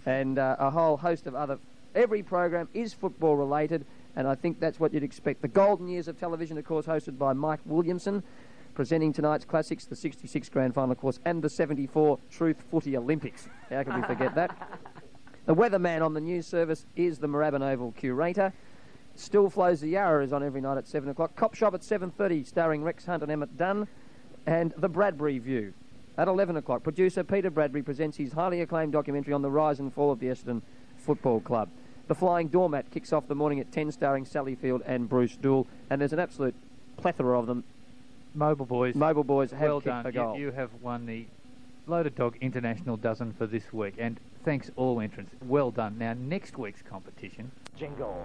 And 0.04 0.38
uh, 0.38 0.56
a 0.58 0.70
whole 0.70 0.98
host 0.98 1.26
of 1.26 1.34
other... 1.34 1.58
Every 1.94 2.22
program 2.22 2.68
is 2.74 2.92
football 2.92 3.36
related, 3.36 3.86
and 4.14 4.28
I 4.28 4.34
think 4.34 4.60
that's 4.60 4.78
what 4.78 4.92
you'd 4.92 5.02
expect. 5.02 5.40
The 5.40 5.48
golden 5.48 5.88
years 5.88 6.06
of 6.06 6.20
television, 6.20 6.58
of 6.58 6.66
course, 6.66 6.84
hosted 6.84 7.18
by 7.18 7.32
Mike 7.32 7.60
Williamson 7.64 8.22
presenting 8.74 9.12
tonight's 9.12 9.44
classics, 9.44 9.86
the 9.86 9.96
66 9.96 10.48
grand 10.50 10.74
final, 10.74 10.92
of 10.92 10.98
course, 10.98 11.18
and 11.24 11.42
the 11.42 11.48
74 11.48 12.18
Truth 12.30 12.64
Footy 12.70 12.96
Olympics. 12.96 13.48
How 13.70 13.82
can 13.82 14.00
we 14.00 14.06
forget 14.06 14.34
that? 14.34 14.56
The 15.46 15.56
weatherman 15.56 16.04
on 16.04 16.14
the 16.14 16.20
news 16.20 16.46
service 16.46 16.86
is 16.94 17.18
the 17.18 17.26
Moorabbin 17.26 17.62
Oval 17.62 17.92
curator. 17.92 18.52
Still 19.20 19.50
Flows 19.50 19.80
the 19.82 19.88
Yarra 19.90 20.24
is 20.24 20.32
on 20.32 20.42
every 20.42 20.62
night 20.62 20.78
at 20.78 20.88
7 20.88 21.08
o'clock. 21.10 21.36
Cop 21.36 21.54
Shop 21.54 21.74
at 21.74 21.82
7.30, 21.82 22.46
starring 22.46 22.82
Rex 22.82 23.04
Hunt 23.04 23.22
and 23.22 23.30
Emmett 23.30 23.56
Dunn. 23.58 23.86
And 24.46 24.72
The 24.78 24.88
Bradbury 24.88 25.38
View 25.38 25.74
at 26.16 26.26
11 26.26 26.56
o'clock. 26.56 26.82
Producer 26.82 27.22
Peter 27.22 27.50
Bradbury 27.50 27.82
presents 27.82 28.16
his 28.16 28.32
highly 28.32 28.62
acclaimed 28.62 28.92
documentary 28.92 29.34
on 29.34 29.42
the 29.42 29.50
rise 29.50 29.78
and 29.78 29.92
fall 29.92 30.10
of 30.10 30.20
the 30.20 30.26
Essendon 30.28 30.62
Football 30.96 31.40
Club. 31.40 31.68
The 32.08 32.14
Flying 32.14 32.48
Doormat 32.48 32.90
kicks 32.90 33.12
off 33.12 33.28
the 33.28 33.34
morning 33.34 33.60
at 33.60 33.70
10, 33.70 33.92
starring 33.92 34.24
Sally 34.24 34.54
Field 34.54 34.82
and 34.86 35.06
Bruce 35.08 35.36
Doull. 35.36 35.66
And 35.90 36.00
there's 36.00 36.14
an 36.14 36.18
absolute 36.18 36.54
plethora 36.96 37.38
of 37.38 37.46
them. 37.46 37.62
Mobile 38.34 38.66
Boys. 38.66 38.94
Mobile 38.94 39.22
Boys 39.24 39.50
have 39.50 39.60
well 39.60 39.80
kicked 39.80 39.86
done. 39.86 40.04
the 40.04 40.12
You- 40.12 40.46
You, 40.46 40.50
have 40.52 40.70
won 40.80 41.04
the 41.04 41.26
Loaded 41.86 42.14
Dog 42.14 42.36
International 42.40 42.96
Dozen 42.96 43.34
for 43.34 43.46
this 43.46 43.70
week, 43.72 43.94
and 43.98 44.18
thanks 44.44 44.70
all 44.76 44.98
entrants. 45.00 45.32
Well 45.46 45.70
done. 45.70 45.98
Now, 45.98 46.14
next 46.14 46.56
week's 46.56 46.82
competition. 46.82 47.50
Jingle. 47.76 48.24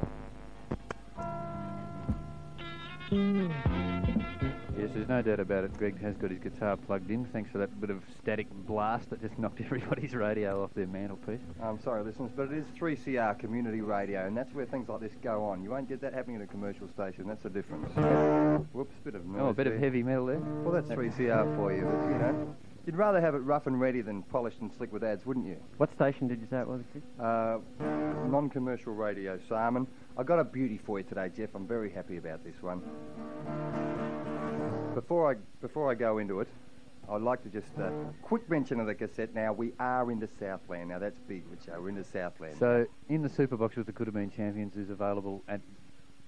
Yes, 4.78 4.90
there's 4.94 5.08
no 5.08 5.22
doubt 5.22 5.40
about 5.40 5.64
it. 5.64 5.74
Greg 5.78 6.00
has 6.02 6.16
got 6.18 6.32
his 6.32 6.40
guitar 6.40 6.76
plugged 6.76 7.10
in. 7.10 7.26
Thanks 7.26 7.50
for 7.50 7.60
that 7.60 7.80
bit 7.80 7.90
of 7.90 8.02
static 8.22 8.48
blast 8.68 9.10
that 9.10 9.22
just 9.22 9.38
knocked 9.40 9.62
everybody's 9.62 10.14
radio 10.14 10.64
off 10.64 10.74
their 10.74 10.88
mantelpiece. 10.88 11.40
I'm 11.62 11.80
sorry, 11.82 12.04
listeners, 12.04 12.32
but 12.36 12.52
it 12.52 12.58
is 12.58 12.66
3CR 12.80 13.40
community 13.40 13.82
radio, 13.82 14.26
and 14.28 14.36
that's 14.36 14.54
where 14.54 14.66
things 14.66 14.90
like 14.90 15.00
this 15.00 15.14
go 15.24 15.44
on. 15.46 15.64
You 15.64 15.70
won't 15.70 15.88
get 15.88 16.02
that 16.02 16.14
happening 16.14 16.38
at 16.38 16.42
a 16.42 16.48
commercial 16.48 16.88
station. 16.90 17.28
That's 17.28 17.44
the 17.44 17.50
difference. 17.50 17.90
Whoops, 18.74 18.96
bit 19.04 19.16
of 19.16 19.26
noise. 19.26 19.42
Oh, 19.42 19.48
a 19.50 19.54
bit 19.54 19.68
of 19.68 19.80
heavy 19.80 20.04
metal 20.04 20.26
there. 20.26 20.40
Well, 20.40 20.74
that's 20.74 20.90
3CR 20.90 21.56
for 21.56 21.72
you, 21.74 21.84
but 21.84 22.12
you 22.12 22.18
know. 22.20 22.56
You'd 22.86 22.98
rather 22.98 23.20
have 23.20 23.34
it 23.34 23.40
rough 23.40 23.66
and 23.66 23.80
ready 23.82 24.02
than 24.02 24.22
polished 24.24 24.60
and 24.62 24.72
slick 24.78 24.94
with 24.94 25.04
ads, 25.04 25.26
wouldn't 25.26 25.48
you? 25.48 25.58
What 25.78 25.92
station 25.94 26.28
did 26.28 26.40
you 26.40 26.46
say 26.52 26.60
it 26.60 26.68
was, 26.68 26.82
Uh, 27.20 27.58
non-commercial 28.28 28.94
radio, 28.94 29.40
Simon. 29.50 29.88
I 30.18 30.24
got 30.24 30.40
a 30.40 30.44
beauty 30.46 30.80
for 30.86 30.98
you 30.98 31.04
today, 31.04 31.30
Jeff. 31.36 31.50
I'm 31.56 31.68
very 31.68 31.92
happy 31.92 32.18
about 32.18 32.44
this 32.44 32.56
one. 32.62 32.82
Before 34.94 35.30
I 35.32 35.36
before 35.62 35.92
I 35.92 35.96
go 35.96 36.20
into 36.20 36.40
it, 36.40 36.48
I'd 37.10 37.22
like 37.22 37.44
to 37.44 37.50
just 37.50 37.68
uh, 37.78 37.90
quick 38.22 38.50
mention 38.50 38.80
of 38.80 38.88
the 38.88 38.96
cassette. 38.96 39.36
Now 39.36 39.52
we 39.52 39.74
are 39.78 40.10
in 40.12 40.20
the 40.20 40.30
Southland. 40.40 40.88
Now 40.88 41.00
that's 41.00 41.20
big, 41.28 41.44
Richo. 41.52 41.82
We're 41.82 41.90
in 41.90 41.96
the 41.96 42.04
Southland. 42.06 42.56
So, 42.58 42.86
in 43.10 43.22
the 43.22 43.30
Superbox 43.30 43.76
with 43.76 43.88
the 43.88 43.92
Coodabeen 43.92 44.34
Champions 44.34 44.78
is 44.78 44.90
available 44.90 45.44
at 45.50 45.60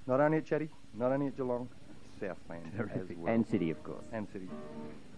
not 0.06 0.20
only 0.20 0.40
at 0.40 0.46
Chatty, 0.46 0.70
not 0.94 1.14
only 1.14 1.28
at 1.28 1.38
Geelong, 1.38 1.70
Southland 2.20 2.70
as 2.94 3.08
well. 3.16 3.34
And 3.34 3.48
City, 3.48 3.72
of 3.72 3.82
course. 3.84 4.06
And 4.12 4.28
City. 4.34 4.50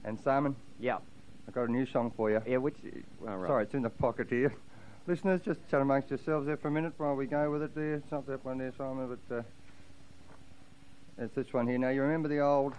And 0.06 0.20
Simon. 0.20 0.56
Yeah. 0.80 1.00
I've 1.48 1.56
got 1.56 1.68
a 1.68 1.72
new 1.72 1.88
song 1.88 2.14
for 2.16 2.30
you. 2.30 2.40
Yeah, 2.46 2.58
which? 2.58 2.76
Well, 3.20 3.36
right. 3.36 3.48
Sorry, 3.48 3.64
it's 3.64 3.74
in 3.74 3.82
the 3.82 3.90
pocket 3.90 4.28
here. 4.30 4.54
Listeners, 5.10 5.42
just 5.42 5.60
chat 5.72 5.82
amongst 5.82 6.12
yourselves 6.12 6.46
there 6.46 6.56
for 6.56 6.68
a 6.68 6.72
minute 6.72 6.94
while 6.98 7.16
we 7.16 7.26
go 7.26 7.50
with 7.50 7.64
it 7.64 7.74
there. 7.74 7.96
It's 7.96 8.12
not 8.12 8.28
that 8.28 8.46
one 8.46 8.60
there, 8.60 8.72
Simon, 8.78 9.18
but 9.28 9.38
uh, 9.38 9.42
it's 11.18 11.34
this 11.34 11.52
one 11.52 11.68
here. 11.68 11.80
Now, 11.80 11.90
you 11.90 12.04
remember 12.04 12.30
the 12.30 12.42
old 12.42 12.76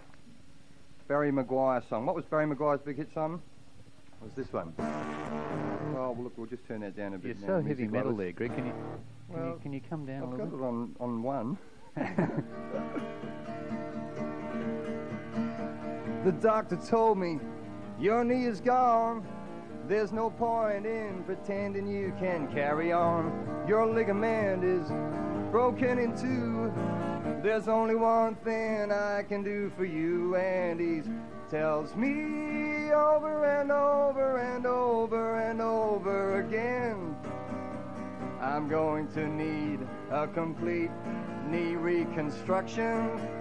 Barry 1.09 1.29
McGuire 1.29 1.83
song. 1.89 2.05
What 2.05 2.15
was 2.15 2.23
Barry 2.23 2.45
McGuire's 2.45 2.81
big 2.83 2.95
hit, 2.95 3.09
Simon? 3.13 3.41
It 4.21 4.23
was 4.23 4.33
this 4.33 4.53
one. 4.53 4.73
Oh, 4.79 5.91
well, 5.93 6.15
look, 6.17 6.31
we'll 6.37 6.47
just 6.47 6.65
turn 6.69 6.79
that 6.79 6.95
down 6.95 7.15
a 7.15 7.17
bit. 7.17 7.35
You're 7.37 7.49
now. 7.49 7.59
so 7.59 7.67
heavy 7.67 7.85
metal 7.85 8.15
there, 8.15 8.31
Greg. 8.31 8.55
Can 8.55 8.65
you, 8.67 8.71
can, 8.71 8.81
Well, 9.27 9.45
you, 9.47 9.59
can 9.61 9.73
you 9.73 9.81
come 9.89 10.05
down 10.05 10.21
a 10.21 10.25
I've 10.27 10.31
little 10.31 10.45
got 10.45 10.51
bit? 10.51 10.61
it 10.61 10.63
on, 10.63 10.95
on 11.01 11.21
one. 11.23 11.57
the 16.23 16.31
doctor 16.31 16.77
told 16.77 17.17
me 17.17 17.41
your 17.99 18.23
knee 18.23 18.45
is 18.45 18.61
gone. 18.61 19.27
There's 19.91 20.13
no 20.13 20.29
point 20.29 20.85
in 20.85 21.21
pretending 21.25 21.85
you 21.85 22.13
can 22.17 22.47
carry 22.47 22.93
on. 22.93 23.65
Your 23.67 23.85
ligament 23.85 24.63
is 24.63 24.87
broken 25.51 25.99
in 25.99 26.15
two. 26.15 26.71
There's 27.43 27.67
only 27.67 27.95
one 27.95 28.35
thing 28.35 28.89
I 28.93 29.23
can 29.23 29.43
do 29.43 29.69
for 29.75 29.83
you, 29.83 30.37
and 30.37 30.79
he 30.79 31.01
tells 31.49 31.93
me 31.93 32.89
over 32.93 33.43
and 33.43 33.69
over 33.69 34.37
and 34.37 34.65
over 34.65 35.41
and 35.41 35.59
over 35.59 36.39
again. 36.39 37.13
I'm 38.39 38.69
going 38.69 39.09
to 39.09 39.27
need 39.27 39.85
a 40.09 40.25
complete 40.25 40.91
knee 41.49 41.75
reconstruction. 41.75 43.40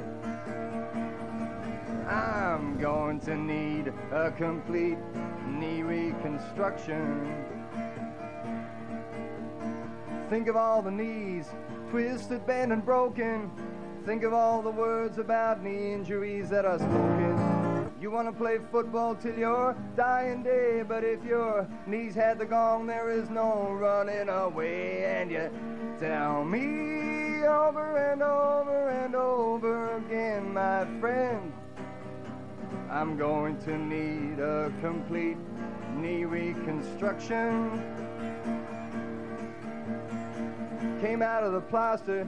I'm 2.11 2.77
going 2.77 3.21
to 3.21 3.37
need 3.37 3.93
a 4.11 4.33
complete 4.33 4.99
knee 5.47 5.83
reconstruction. 5.83 7.47
Think 10.29 10.49
of 10.49 10.57
all 10.57 10.83
the 10.83 10.91
knees, 10.91 11.49
twisted, 11.91 12.45
bent, 12.47 12.73
and 12.73 12.85
broken. 12.85 13.49
Think 14.05 14.25
of 14.25 14.33
all 14.33 14.61
the 14.61 14.71
words 14.71 15.19
about 15.19 15.63
knee 15.63 15.93
injuries 15.93 16.51
that 16.51 16.65
are 16.65 16.81
spoken. 16.81 17.93
You 18.01 18.11
want 18.11 18.27
to 18.27 18.33
play 18.33 18.59
football 18.73 19.15
till 19.15 19.39
your 19.39 19.77
dying 19.97 20.43
day, 20.43 20.83
but 20.83 21.05
if 21.05 21.23
your 21.23 21.69
knees 21.87 22.17
had 22.17 22.41
the 22.41 22.47
gong, 22.47 22.87
there 22.87 23.11
is 23.11 23.31
no 23.31 23.71
running 23.71 24.29
away. 24.29 25.05
And 25.05 25.31
you 25.31 25.49
tell 26.01 26.45
me 26.45 27.45
over 27.45 27.97
and 28.11 28.21
over 28.21 28.89
and 28.89 29.15
over 29.15 29.97
again, 29.97 30.53
my 30.53 30.87
friend, 30.99 31.53
I'm 32.91 33.17
going 33.17 33.57
to 33.59 33.79
need 33.79 34.41
a 34.41 34.73
complete 34.81 35.37
knee 35.95 36.25
reconstruction. 36.25 37.81
Came 41.01 41.23
out 41.23 41.45
of 41.45 41.53
the 41.53 41.61
plaster 41.61 42.27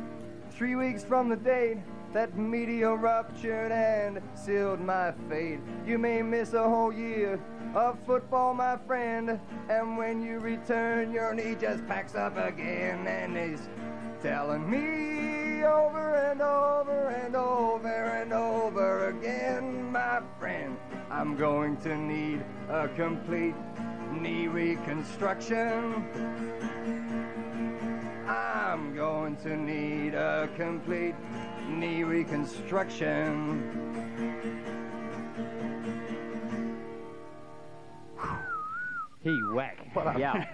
three 0.52 0.76
weeks 0.76 1.02
from 1.02 1.28
the 1.28 1.34
date 1.34 1.78
that 2.12 2.38
meteor 2.38 2.94
ruptured 2.94 3.72
and 3.72 4.20
sealed 4.34 4.78
my 4.80 5.12
fate. 5.28 5.58
You 5.84 5.98
may 5.98 6.22
miss 6.22 6.52
a 6.52 6.62
whole 6.62 6.92
year 6.92 7.40
of 7.74 7.98
football, 8.06 8.54
my 8.54 8.76
friend, 8.86 9.40
and 9.68 9.96
when 9.98 10.22
you 10.22 10.38
return, 10.38 11.10
your 11.10 11.34
knee 11.34 11.56
just 11.60 11.84
packs 11.88 12.14
up 12.14 12.36
again 12.36 13.04
and 13.08 13.36
is 13.36 13.68
telling 14.22 14.70
me 14.70 15.21
over 15.64 16.14
and 16.14 16.40
over 16.42 17.08
and 17.08 17.36
over 17.36 17.88
and 17.88 18.32
over 18.32 19.08
again, 19.08 19.90
my 19.90 20.20
friend, 20.38 20.76
I'm 21.10 21.36
going 21.36 21.76
to 21.78 21.96
need 21.96 22.44
a 22.68 22.88
complete 22.88 23.54
knee 24.12 24.46
reconstruction. 24.48 26.04
I'm 28.26 28.94
going 28.94 29.36
to 29.36 29.56
need 29.56 30.14
a 30.14 30.48
complete 30.56 31.14
knee 31.68 32.02
reconstruction. 32.04 33.92
He 39.22 39.42
whack. 39.42 39.78
Yeah. 40.18 40.46